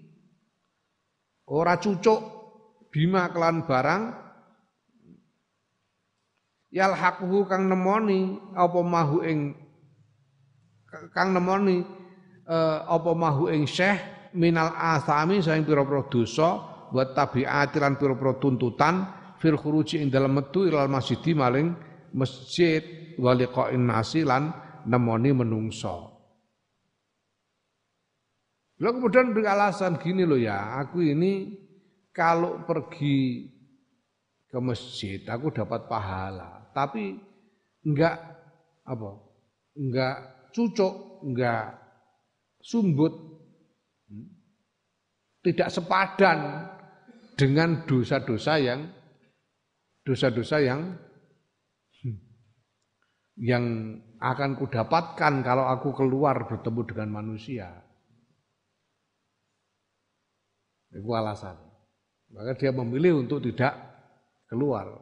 ora 1.48 1.78
cucuk 1.78 2.20
bima 2.90 3.30
kelan 3.30 3.64
barang 3.64 4.02
yalhaquhu 6.70 7.46
kang 7.46 7.66
nemoni 7.66 8.38
apa 8.54 8.80
mahu 8.82 9.26
ing 9.26 9.54
kang 11.14 11.30
nemoni 11.30 11.82
uh, 12.50 12.78
apa 12.90 13.10
mahu 13.14 13.50
ing 13.50 13.64
syekh 13.66 14.30
minal 14.34 14.74
asami 14.74 15.42
saing 15.42 15.62
pira-pira 15.62 16.06
dosa 16.10 16.48
wa 16.90 17.04
tabi'ati 17.06 17.78
lan 17.78 17.94
pira-pira 17.94 18.38
tuntutan 18.38 19.06
fil 19.38 19.56
khuruji 19.58 20.02
ing 20.02 20.10
dalem 20.10 20.42
metu 20.42 20.66
ilal 20.66 20.90
masjid 20.90 21.18
maling 21.34 21.74
masjid 22.14 23.14
wa 23.18 23.30
liqa'in 23.34 23.86
nasi 23.86 24.26
lan 24.26 24.50
nemoni 24.86 25.30
menungso. 25.30 26.10
Lalu 28.80 28.96
kemudian 28.96 29.36
beri 29.36 29.44
alasan 29.44 30.00
gini 30.00 30.24
loh 30.24 30.40
ya, 30.40 30.80
aku 30.80 31.04
ini 31.04 31.52
kalau 32.16 32.64
pergi 32.64 33.44
ke 34.48 34.56
masjid 34.56 35.20
aku 35.28 35.52
dapat 35.52 35.84
pahala, 35.84 36.72
tapi 36.72 37.20
enggak 37.84 38.16
apa? 38.88 39.10
Enggak 39.76 40.16
cucuk, 40.52 41.24
enggak 41.26 41.80
sumbut, 42.60 43.12
hmm, 44.08 44.28
tidak 45.40 45.72
sepadan 45.72 46.68
dengan 47.34 47.88
dosa-dosa 47.88 48.60
yang 48.60 48.80
dosa-dosa 50.04 50.60
yang 50.60 50.92
hmm, 52.04 52.18
yang 53.40 53.64
akan 54.20 54.60
kudapatkan 54.60 55.40
kalau 55.40 55.64
aku 55.64 55.96
keluar 55.96 56.44
bertemu 56.44 56.80
dengan 56.84 57.08
manusia. 57.08 57.72
Itu 60.92 61.06
alasan. 61.14 61.56
Maka 62.30 62.58
dia 62.58 62.74
memilih 62.74 63.22
untuk 63.24 63.40
tidak 63.42 63.72
keluar. 64.50 65.00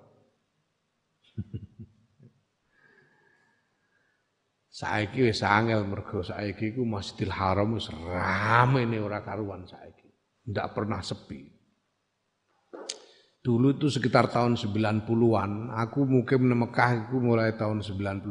saiki 4.78 5.26
wis 5.26 5.42
angel 5.42 5.82
mergo 5.90 6.22
saiki 6.22 6.70
iku 6.70 6.86
Masjidil 6.86 7.34
Haram 7.34 7.74
wis 7.74 7.90
rame 7.90 8.86
ne 8.86 9.02
ora 9.02 9.26
karuan 9.26 9.66
saiki. 9.66 10.06
Ndak 10.46 10.70
pernah 10.70 11.02
sepi. 11.02 11.58
Dulu 13.42 13.80
itu 13.80 13.88
sekitar 13.88 14.28
tahun 14.28 14.60
90-an, 14.60 15.72
aku 15.72 16.04
mungkin 16.04 16.52
Mekah 16.52 17.06
itu 17.06 17.16
mulai 17.16 17.56
tahun 17.56 17.80
96. 17.80 18.28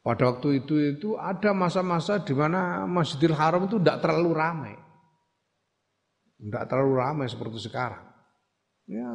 Pada 0.00 0.32
waktu 0.32 0.64
itu 0.64 0.74
itu 0.80 1.14
ada 1.20 1.52
masa-masa 1.52 2.24
di 2.24 2.32
mana 2.32 2.88
Masjidil 2.88 3.36
Haram 3.36 3.68
itu 3.68 3.76
tidak 3.78 4.00
terlalu 4.00 4.32
ramai. 4.32 4.74
Tidak 6.40 6.64
terlalu 6.64 6.92
ramai 6.96 7.26
seperti 7.28 7.60
sekarang. 7.60 8.08
Ya, 8.88 9.06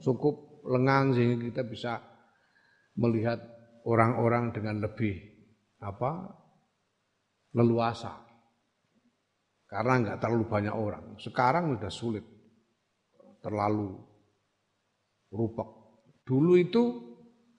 cukup 0.00 0.64
lengang 0.64 1.12
sehingga 1.12 1.44
kita 1.50 1.62
bisa 1.66 2.00
melihat 2.98 3.38
orang-orang 3.86 4.50
dengan 4.50 4.82
lebih 4.82 5.14
apa 5.78 6.34
leluasa 7.54 8.28
karena 9.68 9.92
nggak 10.00 10.18
terlalu 10.24 10.44
banyak 10.48 10.74
orang. 10.74 11.04
Sekarang 11.20 11.76
sudah 11.76 11.92
sulit, 11.92 12.24
terlalu 13.44 14.00
rupak. 15.28 15.68
Dulu 16.24 16.56
itu 16.56 16.82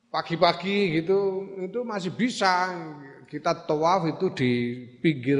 pagi-pagi 0.10 1.00
gitu 1.02 1.46
itu 1.70 1.80
masih 1.86 2.18
bisa 2.18 2.74
kita 3.30 3.54
tawaf 3.70 4.10
itu 4.10 4.34
di 4.34 4.52
pinggir 4.98 5.38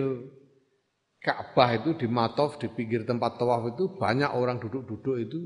Ka'bah 1.20 1.76
itu 1.76 1.98
di 1.98 2.08
Matof 2.08 2.62
di 2.62 2.70
pinggir 2.70 3.04
tempat 3.04 3.36
tawaf 3.42 3.76
itu 3.76 3.92
banyak 3.98 4.30
orang 4.30 4.62
duduk-duduk 4.62 5.18
itu 5.20 5.40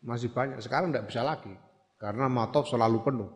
masih 0.00 0.32
banyak. 0.32 0.58
Sekarang 0.64 0.90
tidak 0.90 1.12
bisa 1.12 1.20
lagi 1.20 1.52
karena 2.00 2.26
Matof 2.26 2.72
selalu 2.72 3.04
penuh. 3.04 3.30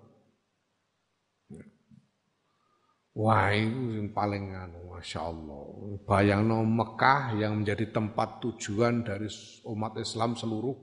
Wah 3.14 3.54
itu 3.54 3.94
yang 3.94 4.10
paling 4.10 4.58
anu, 4.58 4.90
masya 4.90 5.22
Allah. 5.22 5.62
Bayangno 6.02 6.66
Mekah 6.66 7.38
yang 7.38 7.62
menjadi 7.62 7.94
tempat 7.94 8.42
tujuan 8.42 9.06
dari 9.06 9.30
umat 9.70 9.94
Islam 10.02 10.34
seluruh 10.34 10.74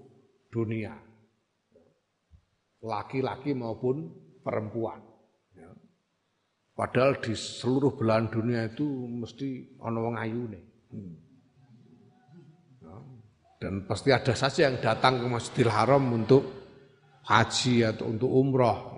dunia, 0.47 0.95
laki-laki 2.79 3.51
maupun 3.51 4.15
perempuan. 4.39 5.03
Ya. 5.59 5.75
Padahal 6.71 7.19
di 7.19 7.35
seluruh 7.35 7.99
belahan 7.99 8.31
dunia 8.31 8.63
itu 8.71 8.87
mesti 9.11 9.75
ono 9.83 9.99
wong 9.99 10.15
nih. 10.23 10.63
Hmm. 10.87 11.13
Ya. 12.79 12.95
Dan 13.59 13.73
pasti 13.83 14.15
ada 14.15 14.31
saja 14.39 14.71
yang 14.71 14.79
datang 14.79 15.19
ke 15.19 15.27
Masjidil 15.27 15.67
Haram 15.67 16.03
untuk 16.15 16.47
haji 17.27 17.91
atau 17.91 18.07
untuk 18.07 18.31
umroh 18.31 18.90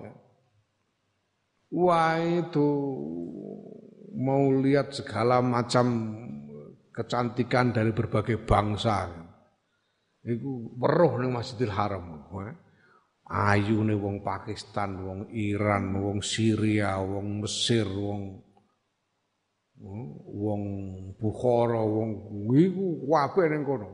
Wah 1.73 2.21
itu 2.21 2.69
mau 4.13 4.45
lihat 4.61 4.93
segala 4.93 5.41
macam 5.41 6.13
kecantikan 6.93 7.73
dari 7.73 7.89
berbagai 7.89 8.45
bangsa. 8.45 9.09
Iku 10.21 10.77
weruh 10.77 11.17
ning 11.17 11.33
Masjidil 11.33 11.73
Haram. 11.73 12.29
Ayu 13.25 13.81
nih 13.81 13.97
wong 13.97 14.21
Pakistan, 14.21 15.01
wong 15.01 15.33
Iran, 15.33 15.97
wong 15.97 16.21
Syria, 16.21 17.01
wong 17.01 17.41
Mesir, 17.41 17.89
wong 17.89 18.37
wong 20.29 20.63
Bukhara, 21.17 21.81
wong 21.81 22.09
iku 22.53 23.01
kabeh 23.09 23.49
ning 23.49 23.65
kono. 23.65 23.89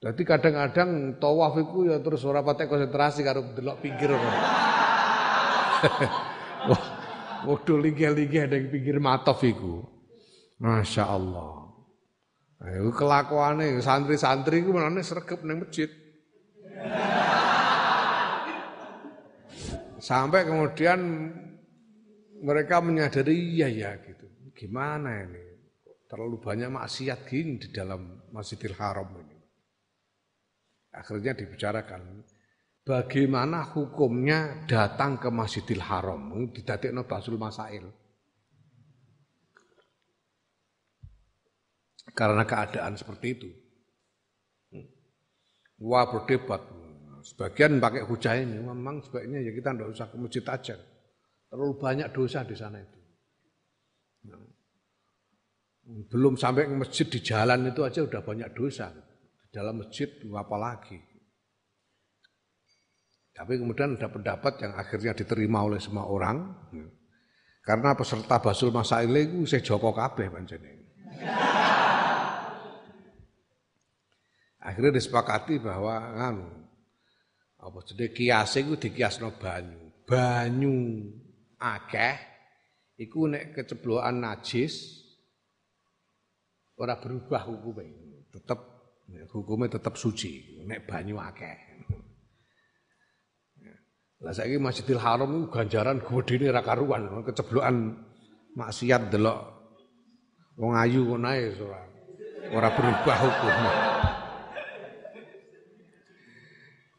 Jadi 0.00 0.22
kadang-kadang 0.24 1.20
tawaf 1.20 1.60
iku 1.60 1.92
ya 1.92 2.00
terus 2.00 2.24
ora 2.24 2.40
patek 2.40 2.72
konsentrasi 2.72 3.20
karo 3.20 3.52
delok 3.52 3.84
pinggir. 3.84 4.16
Waduh 7.48 7.76
linggih-linggih 7.76 8.48
ada 8.48 8.56
yang 8.56 8.72
pinggir 8.72 8.96
matof 9.00 9.44
iku. 9.44 9.84
Masya 10.60 11.04
Allah. 11.04 11.64
Itu 12.64 12.96
kelakuannya 12.96 13.84
santri-santri 13.84 14.64
itu 14.64 14.72
mana 14.72 15.04
sergap 15.04 15.44
neng 15.44 15.60
masjid. 15.68 15.92
Sampai 20.00 20.48
kemudian 20.48 21.00
mereka 22.40 22.80
menyadari 22.80 23.56
iya 23.56 23.68
ya 23.68 23.92
gitu. 24.00 24.24
Gimana 24.56 25.24
ini? 25.28 25.44
Terlalu 26.08 26.40
banyak 26.40 26.70
maksiat 26.72 27.26
gini 27.28 27.56
di 27.58 27.68
dalam 27.72 28.20
Masjidil 28.32 28.76
Haram 28.76 29.12
ini. 29.18 29.36
Akhirnya 30.94 31.34
dibicarakan 31.34 32.22
bagaimana 32.84 33.64
hukumnya 33.72 34.68
datang 34.68 35.16
ke 35.16 35.32
Masjidil 35.32 35.80
Haram 35.80 36.52
didadekno 36.52 37.08
Basul 37.08 37.40
Masail. 37.40 37.88
Karena 42.14 42.46
keadaan 42.46 42.94
seperti 42.94 43.26
itu. 43.34 43.48
Wah 45.82 46.06
berdebat. 46.06 46.62
Sebagian 47.24 47.80
pakai 47.80 48.04
hujah 48.04 48.36
ini, 48.36 48.60
memang 48.60 49.00
sebaiknya 49.00 49.40
ya 49.40 49.50
kita 49.56 49.72
tidak 49.72 49.88
usah 49.96 50.06
ke 50.12 50.16
masjid 50.20 50.44
aja. 50.44 50.76
Terlalu 51.48 51.74
banyak 51.80 52.08
dosa 52.12 52.44
di 52.44 52.52
sana 52.52 52.78
itu. 52.84 53.00
Belum 56.12 56.36
sampai 56.36 56.68
ke 56.68 56.74
masjid 56.76 57.08
di 57.08 57.20
jalan 57.24 57.72
itu 57.72 57.80
aja 57.80 58.04
udah 58.04 58.20
banyak 58.20 58.52
dosa. 58.52 58.92
Di 59.40 59.48
dalam 59.48 59.80
masjid 59.80 60.06
apalagi. 60.36 61.13
Tapi 63.34 63.58
kemudian 63.58 63.98
ada 63.98 64.06
pendapat 64.06 64.62
yang 64.62 64.78
akhirnya 64.78 65.10
diterima 65.10 65.66
oleh 65.66 65.82
semua 65.82 66.06
orang. 66.06 66.54
Karena 67.66 67.98
peserta 67.98 68.38
Basul 68.38 68.70
Masail 68.70 69.10
itu 69.10 69.42
saya 69.42 69.58
Joko 69.58 69.90
kabeh 69.90 70.30
pancene. 70.30 70.72
Akhirnya 74.64 74.96
disepakati 74.96 75.58
bahwa 75.60 75.98
kan 76.14 76.36
apa 77.58 77.78
jadi 77.90 78.06
kias 78.14 78.54
itu 78.62 78.78
dikiasno 78.78 79.34
banyu. 79.36 79.82
Banyu 80.06 81.10
akeh 81.58 82.16
iku 83.02 83.26
nek 83.28 83.58
keceblokan 83.58 84.22
najis 84.22 85.04
ora 86.78 86.96
berubah 87.02 87.50
hukumnya. 87.50 88.30
Tetap 88.30 88.60
hukumnya 89.34 89.74
tetap 89.74 89.98
suci 89.98 90.62
nek 90.64 90.86
banyu 90.86 91.18
akeh. 91.18 91.73
Lah 94.24 94.32
saiki 94.32 94.56
Masjidil 94.56 94.96
Haram 94.96 95.52
ganjaran 95.52 96.00
gedene 96.00 96.48
ra 96.48 96.64
karuan, 96.64 97.20
keceblokan 97.28 97.92
maksiat 98.56 99.12
delok 99.12 99.36
wong 100.56 100.72
ayu 100.80 101.04
ngono 101.04 101.28
ae 101.28 101.52
ora. 101.60 101.80
Ora 102.54 102.68
berubah 102.72 103.16
hukum. 103.20 103.54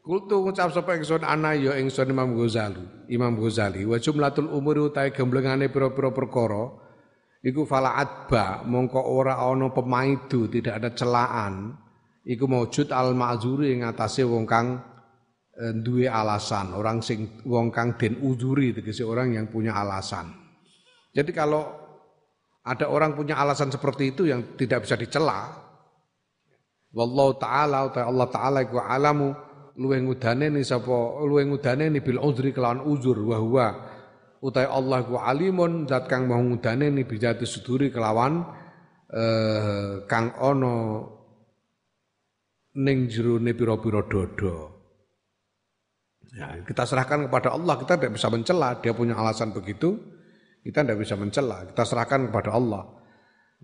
Kultu 0.08 0.40
ngucap 0.40 0.72
sapa 0.72 0.96
ingsun 0.96 1.28
ana 1.28 1.52
ya 1.52 1.76
ingsun 1.76 2.08
Imam 2.08 2.32
Ghazali. 2.32 3.12
Imam 3.12 3.36
Ghazali 3.36 3.84
wa 3.84 4.00
jumlatul 4.00 4.48
umuri 4.48 4.80
utahe 4.88 5.12
gemblengane 5.12 5.68
pira-pira 5.68 6.16
perkara 6.16 6.72
iku 7.44 7.68
fala 7.68 8.00
adba 8.00 8.64
mongko 8.64 9.04
ora 9.04 9.36
ana 9.44 9.68
pemaidu 9.72 10.48
tidak 10.48 10.80
ada 10.80 10.96
celaan 10.96 11.76
iku 12.24 12.48
maujud 12.48 12.88
al 12.96 13.12
ma'zuri 13.16 13.76
ing 13.76 13.84
atase 13.84 14.24
wong 14.24 14.48
kang 14.48 14.80
duwe 15.58 16.06
alasan. 16.06 16.78
Orang 16.78 17.02
sing 17.02 17.42
wong 17.46 17.74
kang 17.74 17.98
den 17.98 18.22
uzuri 18.22 18.78
tegese 18.78 19.02
orang 19.02 19.34
yang 19.34 19.50
punya 19.50 19.74
alasan. 19.74 20.30
Jadi 21.18 21.34
kalau 21.34 21.66
ada 22.62 22.92
orang 22.92 23.18
punya 23.18 23.40
alasan 23.40 23.74
seperti 23.74 24.14
itu 24.14 24.28
yang 24.30 24.54
tidak 24.60 24.86
bisa 24.86 25.00
dicela 25.00 25.68
wallahu 26.92 27.40
taala 27.40 27.90
Allah 27.90 28.28
taala 28.28 28.60
iku 28.64 28.80
alamu 28.84 29.32
luwih 29.78 30.04
ngudane 30.04 30.52
ni 30.52 30.66
sapa 30.68 31.22
luwih 31.24 31.48
ngudane 31.48 31.94
ni 31.94 32.00
bil 32.04 32.20
uzri 32.20 32.52
kelawan 32.52 32.84
uzur 32.84 33.18
wa 33.24 33.38
huwa. 33.40 33.68
Utai 34.38 34.70
Allah 34.70 35.02
ku 35.02 35.18
alimun 35.18 35.90
zat 35.90 36.06
kang 36.06 36.30
mau 36.30 36.38
ngudane 36.38 36.94
ni 36.94 37.02
bijati 37.02 37.42
suduri 37.42 37.90
kelawan 37.90 38.46
eh, 39.10 40.06
kang 40.06 40.38
ana 40.38 41.02
ning 42.78 43.10
jerone 43.10 43.58
pira-pira 43.58 44.06
dodo. 44.06 44.77
Ya, 46.38 46.54
kita 46.62 46.86
serahkan 46.86 47.26
kepada 47.26 47.58
Allah, 47.58 47.82
kita 47.82 47.98
tidak 47.98 48.14
bisa 48.14 48.30
mencela, 48.30 48.78
dia 48.78 48.94
punya 48.94 49.18
alasan 49.18 49.50
begitu, 49.50 49.98
kita 50.62 50.86
tidak 50.86 51.02
bisa 51.02 51.18
mencela, 51.18 51.66
kita 51.66 51.82
serahkan 51.82 52.30
kepada 52.30 52.54
Allah. 52.54 52.86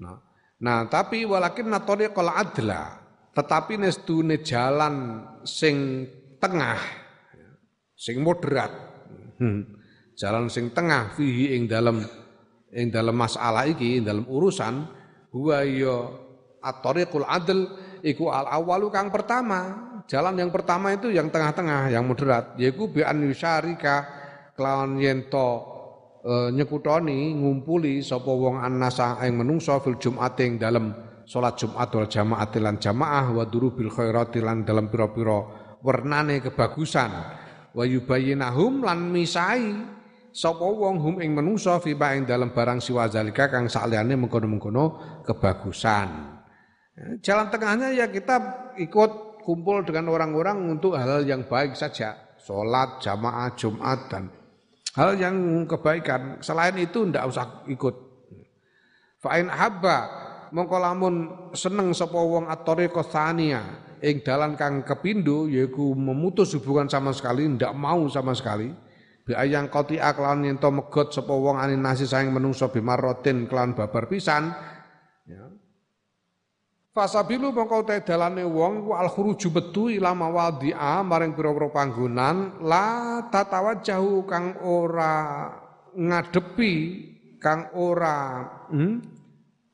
Nah, 0.01 0.17
nah 0.57 0.77
tapi 0.89 1.21
walakin 1.21 1.69
natori 1.69 2.09
kalau 2.09 2.33
adla, 2.33 2.97
tetapi 3.37 3.77
nestune 3.77 4.41
jalan 4.41 5.21
sing 5.45 6.09
tengah, 6.41 6.81
sing 7.93 8.25
moderat, 8.25 8.73
hmm, 9.37 9.61
jalan 10.17 10.49
sing 10.49 10.73
tengah 10.73 11.13
fihi 11.13 11.53
ing 11.53 11.69
dalam 11.69 12.01
ing 12.73 12.89
dalam 12.89 13.13
masalah 13.13 13.69
iki, 13.69 14.01
ing 14.01 14.09
dalam 14.09 14.25
urusan, 14.25 14.81
huwa 15.29 15.61
ya 15.61 16.09
at-tariqul 16.57 17.21
adl 17.21 17.69
iku 18.01 18.33
al 18.33 18.49
awalu 18.49 18.89
kang 18.89 19.13
pertama. 19.13 19.92
Jalan 20.07 20.35
yang 20.35 20.51
pertama 20.51 20.91
itu 20.91 21.09
yang 21.09 21.31
tengah-tengah, 21.31 21.89
yang 21.89 22.03
moderat, 22.03 22.59
yaiku 22.59 22.91
bi 22.91 23.01
an 23.01 23.23
yusyarika 23.23 24.03
kelawan 24.53 24.99
yento 24.99 25.49
e, 26.21 26.51
nyekutoni 26.53 27.33
ngumpuli 27.39 28.03
sapa 28.03 28.29
wong 28.29 28.59
annasa 28.59 29.17
ing 29.23 29.39
menungso 29.39 29.79
fil 29.79 29.97
jumating 29.97 30.59
dalam 30.59 30.91
salat 31.23 31.55
Jumat 31.55 31.87
wal 31.95 32.11
jamaah 32.11 32.47
lan 32.59 32.75
jamaah 32.77 33.25
wa 33.31 33.43
durubil 33.47 33.87
khairati 33.87 34.43
lan 34.43 34.67
dalam 34.67 34.91
pira-pira 34.91 35.39
wernane 35.79 36.43
kebagusan 36.43 37.11
wa 37.71 37.83
yubayyinahum 37.87 38.83
lan 38.83 39.07
misai 39.07 39.71
sapa 40.33 40.65
wong 40.65 40.97
hum 40.99 41.15
ing 41.23 41.31
manungsa 41.31 41.79
fi 41.79 41.95
ing 41.95 42.27
dalam 42.27 42.51
barang 42.51 42.81
siwa 42.81 43.07
zalika 43.07 43.47
kang 43.47 43.69
saliyane 43.69 44.17
mengkono-mengkono 44.17 44.85
kebagusan. 45.23 46.09
Jalan 47.25 47.49
tengahnya 47.49 47.89
ya 47.89 48.05
kita 48.05 48.69
ikut 48.77 49.32
kumpul 49.43 49.83
dengan 49.83 50.09
orang-orang 50.09 50.73
untuk 50.73 50.95
hal-hal 50.95 51.27
yang 51.27 51.45
baik 51.45 51.75
saja, 51.75 52.15
salat, 52.39 52.99
jamaah, 53.03 53.51
Jumat 53.53 53.99
dan 54.09 54.31
hal 54.97 55.19
yang 55.19 55.67
kebaikan. 55.69 56.39
Selain 56.39 56.75
itu 56.79 57.03
ndak 57.05 57.27
usah 57.29 57.67
ikut. 57.69 57.95
Fa'in 59.23 59.47
habba 59.47 59.97
mongko 60.53 60.77
lamun 60.77 61.15
seneng 61.57 61.95
sapa 61.95 62.19
wong 62.19 62.45
at-tariqa 62.45 63.01
tsania 63.01 63.61
ing 64.03 64.21
dalan 64.21 64.53
kang 64.53 64.83
kepindho 64.85 65.49
yaiku 65.49 65.95
memutus 65.97 66.53
hubungan 66.59 66.85
sama 66.91 67.15
sekali 67.15 67.47
ndak 67.47 67.71
mau 67.73 68.05
sama 68.11 68.35
sekali 68.35 68.69
bi 69.23 69.31
ayang 69.31 69.71
qati 69.71 69.97
aklan 69.97 70.43
yen 70.43 70.59
to 70.59 70.67
megot 70.67 71.15
sapa 71.15 71.31
wong 71.31 71.55
anin 71.55 71.79
nasi 71.79 72.03
saing 72.03 72.29
menungso 72.29 72.67
bimarotin 72.67 73.47
kelan 73.47 73.71
babar 73.71 74.11
pisan 74.11 74.51
Fasabilu 76.93 77.49
mongko 77.49 77.89
te 77.89 78.05
dalane 78.05 78.45
wong 78.45 78.85
ku 78.85 78.91
al 78.93 79.09
khuruju 79.09 79.49
betu 79.49 79.89
ila 79.89 80.13
mawadhi'a 80.13 81.01
maring 81.01 81.33
pira-pira 81.33 81.73
panggonan 81.73 82.61
la 82.61 83.17
tatawajjahu 83.33 84.29
kang 84.29 84.61
ora 84.61 85.49
ngadepi 85.97 86.73
kang 87.41 87.73
ora 87.81 88.45
hmm? 88.69 88.95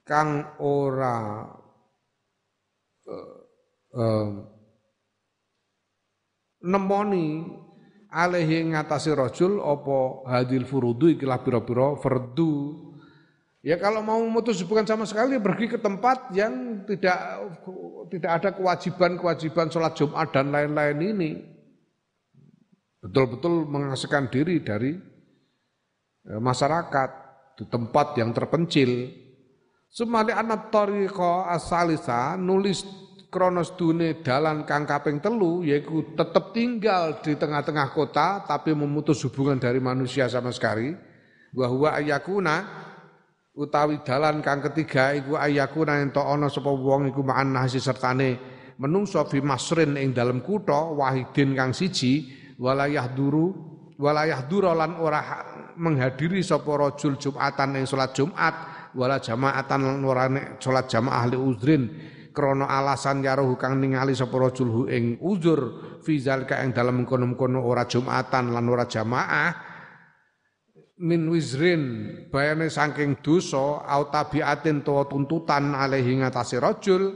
kang 0.07 0.47
ora 0.63 1.43
uh, 3.03 3.35
uh, 3.99 4.29
nemoni 6.63 7.27
alaihi 8.15 8.63
ngatasi 8.63 9.11
rajul 9.11 9.59
apa 9.59 10.23
hadil 10.39 10.63
furudu 10.63 11.19
ikilah 11.19 11.43
pira-pira 11.43 11.99
fardu 11.99 12.51
Ya 13.59 13.75
kalau 13.75 13.99
mau 13.99 14.23
memutus 14.23 14.63
hubungan 14.63 14.87
sama 14.87 15.03
sekali 15.03 15.35
pergi 15.35 15.67
ke 15.67 15.75
tempat 15.75 16.31
yang 16.31 16.79
tidak 16.87 17.43
tidak 18.07 18.31
ada 18.39 18.49
kewajiban-kewajiban 18.55 19.67
sholat 19.67 19.99
Jumat 19.99 20.31
dan 20.31 20.55
lain-lain 20.55 20.99
ini. 21.03 21.31
Betul-betul 23.03 23.67
mengasihkan 23.67 24.31
diri 24.31 24.63
dari 24.63 24.95
eh, 26.27 26.39
masyarakat 26.39 27.09
di 27.59 27.67
tempat 27.67 28.15
yang 28.15 28.31
terpencil. 28.31 29.11
Sumali 29.91 30.31
anak 30.31 30.71
tariqa 30.71 31.51
asalisa 31.51 32.39
nulis 32.39 32.87
kronos 33.27 33.75
dune 33.75 34.23
dalan 34.23 34.63
kang 34.63 34.87
kaping 34.87 35.19
telu 35.19 35.61
yaitu 35.67 36.15
tetap 36.15 36.55
tinggal 36.55 37.19
di 37.21 37.35
tengah-tengah 37.35 37.91
kota 37.91 38.41
tapi 38.47 38.73
memutus 38.73 39.21
hubungan 39.27 39.59
dari 39.61 39.77
manusia 39.77 40.25
sama 40.31 40.49
sekali 40.49 40.93
bahwa 41.53 41.93
ayakuna 41.93 42.88
utawi 43.59 43.99
dalan 44.07 44.39
kang 44.39 44.63
ketiga 44.71 45.11
iku 45.11 45.35
ayakuna 45.35 45.99
ento 45.99 46.23
ana 46.23 46.47
sapa 46.47 46.71
wong 46.71 47.11
iku 47.11 47.27
ma'an 47.27 47.51
nasi 47.51 47.83
sertane 47.83 48.39
menungso 48.79 49.19
fi 49.27 49.43
masrin 49.43 49.99
ing 49.99 50.15
dalam 50.15 50.39
kutha 50.39 50.95
wahidin 50.95 51.59
kang 51.59 51.75
siji 51.75 52.31
walayah 52.55 53.11
duru 53.11 53.51
walayah 53.99 54.47
duru 54.47 54.71
lan 54.71 54.95
ora 54.95 55.43
menghadiri 55.75 56.39
sapa 56.39 56.71
rajul 56.71 57.19
Jumatan 57.19 57.75
ing 57.75 57.83
salat 57.83 58.15
Jumat 58.15 58.55
wala 58.95 59.19
jamaatan 59.19 59.79
lan 59.83 59.99
ora 60.07 60.31
salat 60.55 60.87
jamaah 60.87 61.27
li 61.27 61.35
uzrin 61.35 61.83
krana 62.31 62.63
alasan 62.63 63.19
yaruh 63.19 63.59
kang 63.59 63.75
ningali 63.75 64.15
sapa 64.15 64.39
rajul 64.39 64.87
ing 64.87 65.19
uzur 65.19 65.59
fi 65.99 66.15
zalika 66.15 66.63
ing 66.63 66.71
dalem 66.71 67.03
kono-kono 67.03 67.59
ora 67.59 67.83
jumatan 67.83 68.55
lan 68.55 68.65
ora 68.71 68.87
jamaah 68.87 69.68
min 70.99 71.31
wizrin 71.31 71.83
bayane 72.27 72.67
saking 72.67 73.23
dosa 73.23 73.87
au 73.87 74.11
tabiatin 74.11 74.83
to 74.83 74.99
tuntutan 75.07 75.71
alaihi 75.71 76.19
ngatasi 76.19 76.59
rajul 76.59 77.15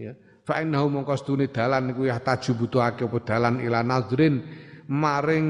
ya 0.00 0.16
fa 0.48 0.64
innahu 0.64 0.88
mongko 0.88 1.12
sedune 1.20 1.52
dalan 1.52 1.92
iku 1.92 2.08
ya 2.08 2.16
taju 2.24 2.64
butuhake 2.64 3.04
apa 3.04 3.18
dalan 3.20 3.60
ila 3.60 3.84
nazrin 3.84 4.40
maring 4.88 5.48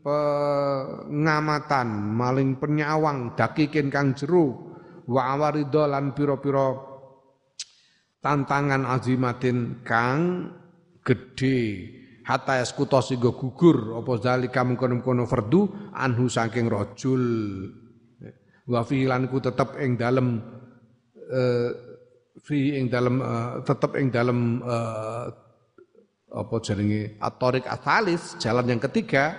pengamatan 0.00 1.88
maling 2.16 2.56
penyawang 2.56 3.36
dakikin 3.36 3.92
kang 3.92 4.16
jeru 4.16 4.72
wa 5.04 5.36
awaridho 5.36 5.84
lan 5.84 6.16
pira-pira 6.16 6.72
tantangan 8.24 8.88
azimatin 8.88 9.84
kang 9.84 10.48
gede 11.04 11.60
hatta 12.22 12.62
yaskuta 12.62 13.02
sehingga 13.02 13.34
gugur 13.34 13.98
apa 13.98 14.12
zalika 14.18 14.62
mengkono-kono 14.62 15.26
fardu 15.26 15.92
anhu 15.94 16.30
saking 16.30 16.66
rajul. 16.70 17.22
Wa 18.62 18.86
fi 18.86 19.04
lan 19.10 19.26
ku 19.26 19.42
tetep 19.42 19.74
ing 19.82 19.98
dalem 19.98 20.38
uh, 21.18 21.70
fi 22.38 22.78
ing 22.78 22.86
dalem 22.86 23.18
uh, 23.18 23.60
tetep 23.66 23.98
ing 23.98 24.08
dalem 24.14 24.62
uh, 24.62 25.26
apa 26.32 26.54
jenenge? 26.62 27.18
Atorik 27.18 27.66
asalis 27.66 28.38
jalan 28.38 28.70
yang 28.70 28.80
ketiga 28.80 29.34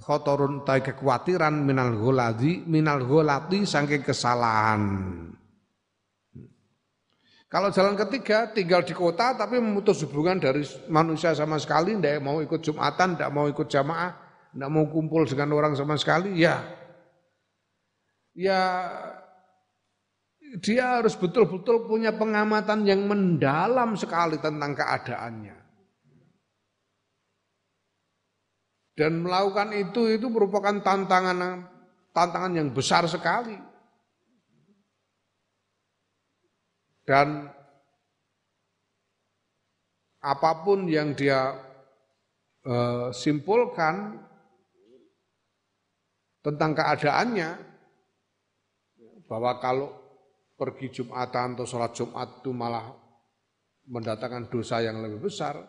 khotorun 0.00 0.64
tai 0.64 0.80
kekhawatiran 0.84 1.52
minal 1.64 1.96
gholadi 1.96 2.64
minal 2.64 3.04
gholati 3.04 3.64
saking 3.64 4.04
kesalahan 4.04 4.82
kalau 7.56 7.72
jalan 7.72 7.96
ketiga 7.96 8.52
tinggal 8.52 8.84
di 8.84 8.92
kota 8.92 9.32
tapi 9.32 9.56
memutus 9.56 10.04
hubungan 10.04 10.36
dari 10.36 10.60
manusia 10.92 11.32
sama 11.32 11.56
sekali 11.56 11.96
tidak 11.96 12.20
mau 12.20 12.44
ikut 12.44 12.60
jumatan 12.60 13.16
tidak 13.16 13.32
mau 13.32 13.48
ikut 13.48 13.64
jamaah 13.64 14.12
tidak 14.52 14.68
mau 14.68 14.84
kumpul 14.92 15.24
dengan 15.24 15.56
orang 15.56 15.72
sama 15.72 15.96
sekali 15.96 16.36
ya 16.36 16.60
ya 18.36 18.92
dia 20.60 21.00
harus 21.00 21.16
betul-betul 21.16 21.88
punya 21.88 22.12
pengamatan 22.12 22.84
yang 22.84 23.08
mendalam 23.08 23.96
sekali 23.96 24.36
tentang 24.36 24.76
keadaannya 24.76 25.64
Dan 28.96 29.20
melakukan 29.20 29.76
itu 29.76 30.08
itu 30.08 30.24
merupakan 30.32 30.72
tantangan 30.80 31.68
tantangan 32.16 32.52
yang 32.56 32.72
besar 32.72 33.04
sekali. 33.04 33.52
Dan 37.06 37.46
apa 40.26 40.50
pun 40.66 40.90
yang 40.90 41.14
dia 41.14 41.54
uh, 42.66 43.14
simpulkan 43.14 44.18
tentang 46.42 46.74
keadaannya 46.74 47.50
bahwa 49.30 49.58
kalau 49.62 49.88
pergi 50.58 51.02
Jumatan 51.02 51.54
atau 51.54 51.66
sholat 51.66 51.94
Jumat 51.94 52.42
itu 52.42 52.50
malah 52.50 52.90
mendatangkan 53.86 54.50
dosa 54.50 54.82
yang 54.82 54.98
lebih 54.98 55.30
besar 55.30 55.62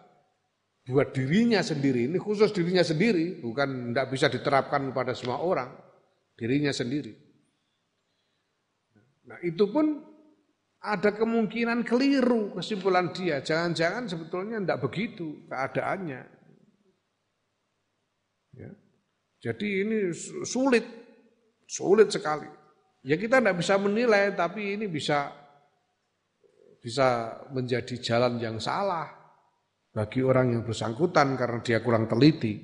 buat 0.87 1.11
dirinya 1.13 1.61
sendiri 1.61 2.09
ini 2.09 2.17
khusus 2.17 2.49
dirinya 2.49 2.81
sendiri 2.81 3.43
bukan 3.43 3.91
tidak 3.93 4.07
bisa 4.09 4.25
diterapkan 4.31 4.89
kepada 4.89 5.13
semua 5.13 5.43
orang 5.43 5.69
dirinya 6.39 6.71
sendiri. 6.71 7.11
Nah 9.27 9.37
itu 9.43 9.67
pun 9.67 10.16
ada 10.87 11.11
kemungkinan 11.11 11.83
keliru 11.83 12.55
kesimpulan 12.55 13.11
dia. 13.11 13.43
Jangan-jangan 13.43 14.07
sebetulnya 14.07 14.63
tidak 14.63 14.79
begitu 14.87 15.43
keadaannya. 15.51 16.21
Ya. 18.55 18.71
Jadi 19.43 19.67
ini 19.83 19.97
sulit, 20.47 20.87
sulit 21.67 22.07
sekali. 22.09 22.47
Ya 23.03 23.19
kita 23.19 23.43
tidak 23.43 23.59
bisa 23.59 23.75
menilai, 23.77 24.33
tapi 24.33 24.79
ini 24.79 24.87
bisa 24.87 25.29
bisa 26.81 27.35
menjadi 27.51 27.99
jalan 27.99 28.39
yang 28.39 28.57
salah 28.63 29.11
bagi 29.91 30.23
orang 30.23 30.55
yang 30.55 30.63
bersangkutan 30.63 31.35
karena 31.35 31.59
dia 31.59 31.83
kurang 31.83 32.07
teliti. 32.07 32.63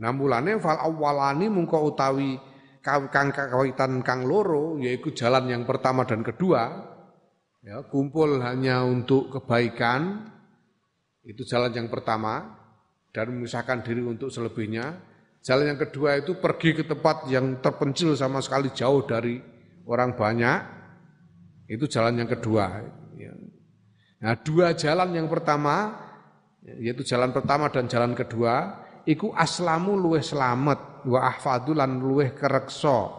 Nah 0.00 0.10
mulane 0.16 0.56
fal 0.56 0.80
awalani 0.80 1.52
mungko 1.52 1.92
utawi 1.92 2.40
kang 2.80 3.12
kawitan 3.12 4.00
kang 4.00 4.24
loro 4.24 4.80
yaitu 4.80 5.12
jalan 5.12 5.52
yang 5.52 5.68
pertama 5.68 6.08
dan 6.08 6.24
kedua 6.24 6.89
ya, 7.64 7.84
kumpul 7.88 8.40
hanya 8.40 8.84
untuk 8.84 9.32
kebaikan, 9.32 10.28
itu 11.24 11.44
jalan 11.44 11.72
yang 11.72 11.88
pertama, 11.92 12.56
dan 13.10 13.32
memisahkan 13.34 13.82
diri 13.84 14.02
untuk 14.04 14.30
selebihnya. 14.30 15.08
Jalan 15.40 15.72
yang 15.74 15.80
kedua 15.80 16.20
itu 16.20 16.36
pergi 16.36 16.76
ke 16.76 16.84
tempat 16.84 17.24
yang 17.32 17.64
terpencil 17.64 18.12
sama 18.12 18.44
sekali 18.44 18.68
jauh 18.76 19.04
dari 19.08 19.40
orang 19.88 20.12
banyak, 20.12 20.58
itu 21.70 21.88
jalan 21.88 22.20
yang 22.20 22.28
kedua. 22.28 22.84
Ya. 23.16 23.32
Nah 24.20 24.36
dua 24.36 24.76
jalan 24.76 25.16
yang 25.16 25.32
pertama, 25.32 25.96
yaitu 26.60 27.00
jalan 27.08 27.32
pertama 27.32 27.72
dan 27.72 27.88
jalan 27.88 28.12
kedua, 28.12 28.84
iku 29.08 29.32
aslamu 29.32 29.96
luweh 29.96 30.20
selamat, 30.20 31.08
wa 31.08 31.20
ahfadulan 31.24 31.96
luweh 31.96 32.36
kerekso, 32.36 33.16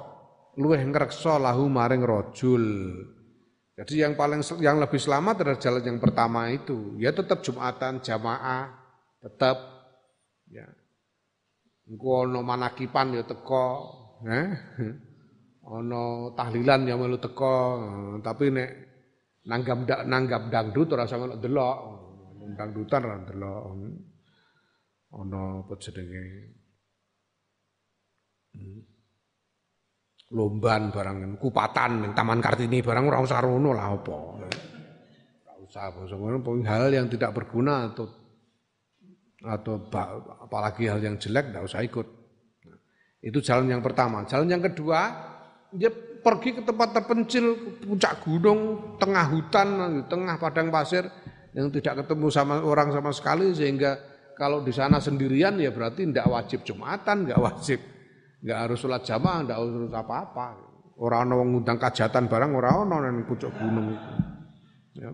luweh 0.61 0.81
ngerekso 0.85 1.41
lahu 1.41 1.65
maring 1.73 2.05
rojul. 2.05 2.65
Jadi 3.81 3.97
yang 3.97 4.13
paling 4.13 4.45
yang 4.61 4.77
lebih 4.77 5.01
selamat 5.01 5.41
adalah 5.41 5.57
jalan 5.57 5.81
yang 5.81 5.97
pertama 5.97 6.53
itu. 6.53 7.01
Ya 7.01 7.09
tetap 7.09 7.41
Jumatan 7.41 7.97
jamaah, 7.97 8.69
tetap 9.25 9.57
ya. 10.53 10.69
Engko 11.89 12.29
ono 12.29 12.45
manakipan 12.45 13.17
ya 13.17 13.25
teko, 13.25 13.67
eh? 14.29 14.53
Ono 15.65 16.29
tahlilan 16.37 16.85
ya 16.85 16.93
melu 16.93 17.17
teko, 17.17 17.57
tapi 18.21 18.53
nek 18.53 18.69
nanggap 19.49 20.05
nanggap 20.05 20.41
dangdut 20.53 20.93
ora 20.93 21.09
sama 21.09 21.33
delok. 21.33 21.77
Dangdutan 22.53 23.01
ora 23.01 23.17
delok. 23.25 23.61
Ono 25.09 25.41
apa 25.65 25.73
jenenge? 25.81 26.25
Hmm 28.53 28.90
lomban 30.31 30.89
barang 30.89 31.35
kupatan 31.35 32.15
Taman 32.15 32.39
Kartini 32.39 32.79
barang 32.79 33.03
ora 33.07 33.19
usah 33.19 33.39
rono 33.43 33.75
lah 33.75 33.91
apa. 33.91 34.15
Ora 34.15 34.47
usah 35.63 35.91
basa 35.91 36.15
hal 36.67 36.91
yang 36.91 37.07
tidak 37.11 37.35
berguna 37.35 37.91
atau 37.91 38.07
atau 39.41 39.73
apalagi 40.45 40.87
hal 40.87 41.01
yang 41.03 41.15
jelek 41.19 41.51
tidak 41.51 41.63
usah 41.67 41.81
ikut. 41.83 42.07
Itu 43.21 43.37
jalan 43.43 43.69
yang 43.69 43.83
pertama. 43.85 44.25
Jalan 44.25 44.49
yang 44.49 44.63
kedua, 44.65 45.13
dia 45.69 45.93
pergi 46.21 46.57
ke 46.57 46.61
tempat 46.65 46.89
terpencil, 46.93 47.77
puncak 47.85 48.25
gunung, 48.25 48.93
tengah 48.97 49.25
hutan, 49.29 49.67
tengah 50.09 50.35
padang 50.41 50.73
pasir 50.73 51.05
yang 51.53 51.69
tidak 51.69 52.05
ketemu 52.05 52.27
sama 52.33 52.61
orang 52.63 52.89
sama 52.89 53.11
sekali 53.13 53.53
sehingga 53.53 53.97
kalau 54.33 54.65
di 54.65 54.73
sana 54.73 54.97
sendirian 54.97 55.57
ya 55.61 55.69
berarti 55.69 56.07
tidak 56.07 56.29
wajib 56.29 56.59
jumatan, 56.65 57.29
nggak 57.29 57.41
wajib 57.41 57.79
Enggak 58.41 58.59
harus 58.67 58.77
sholat 58.81 59.01
jamaah, 59.05 59.39
enggak 59.45 59.57
harus 59.61 59.93
apa-apa. 59.93 60.47
Orang 61.01 61.29
ana 61.29 61.35
ngundang 61.41 61.77
kajatan 61.81 62.29
barang 62.29 62.51
orang 62.57 62.75
ana 62.85 62.95
nang 63.09 63.25
pucuk 63.25 63.49
gunung 63.57 63.93
itu. 63.93 64.11
Ya. 65.01 65.09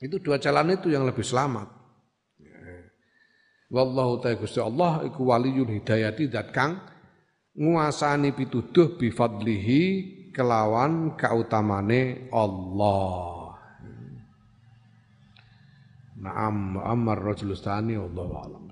Itu 0.00 0.16
dua 0.18 0.40
jalan 0.40 0.74
itu 0.74 0.90
yang 0.90 1.06
lebih 1.06 1.22
selamat. 1.22 1.68
Ya. 2.40 2.58
Wallahu 3.70 4.18
ta'ala 4.22 4.40
Gusti 4.40 4.58
Allah 4.58 5.06
iku 5.06 5.30
waliyul 5.30 5.70
hidayati 5.70 6.26
dat 6.26 6.50
kang 6.50 6.82
nguasani 7.54 8.34
pituduh 8.34 8.98
bi 8.98 9.12
fadlihi 9.14 9.82
kelawan 10.34 11.18
kautamane 11.18 12.30
Allah. 12.30 13.54
Naam 16.20 16.76
amar 16.80 17.18
rajulustani 17.22 17.96
wallahu 17.96 18.34
a'lam. 18.40 18.62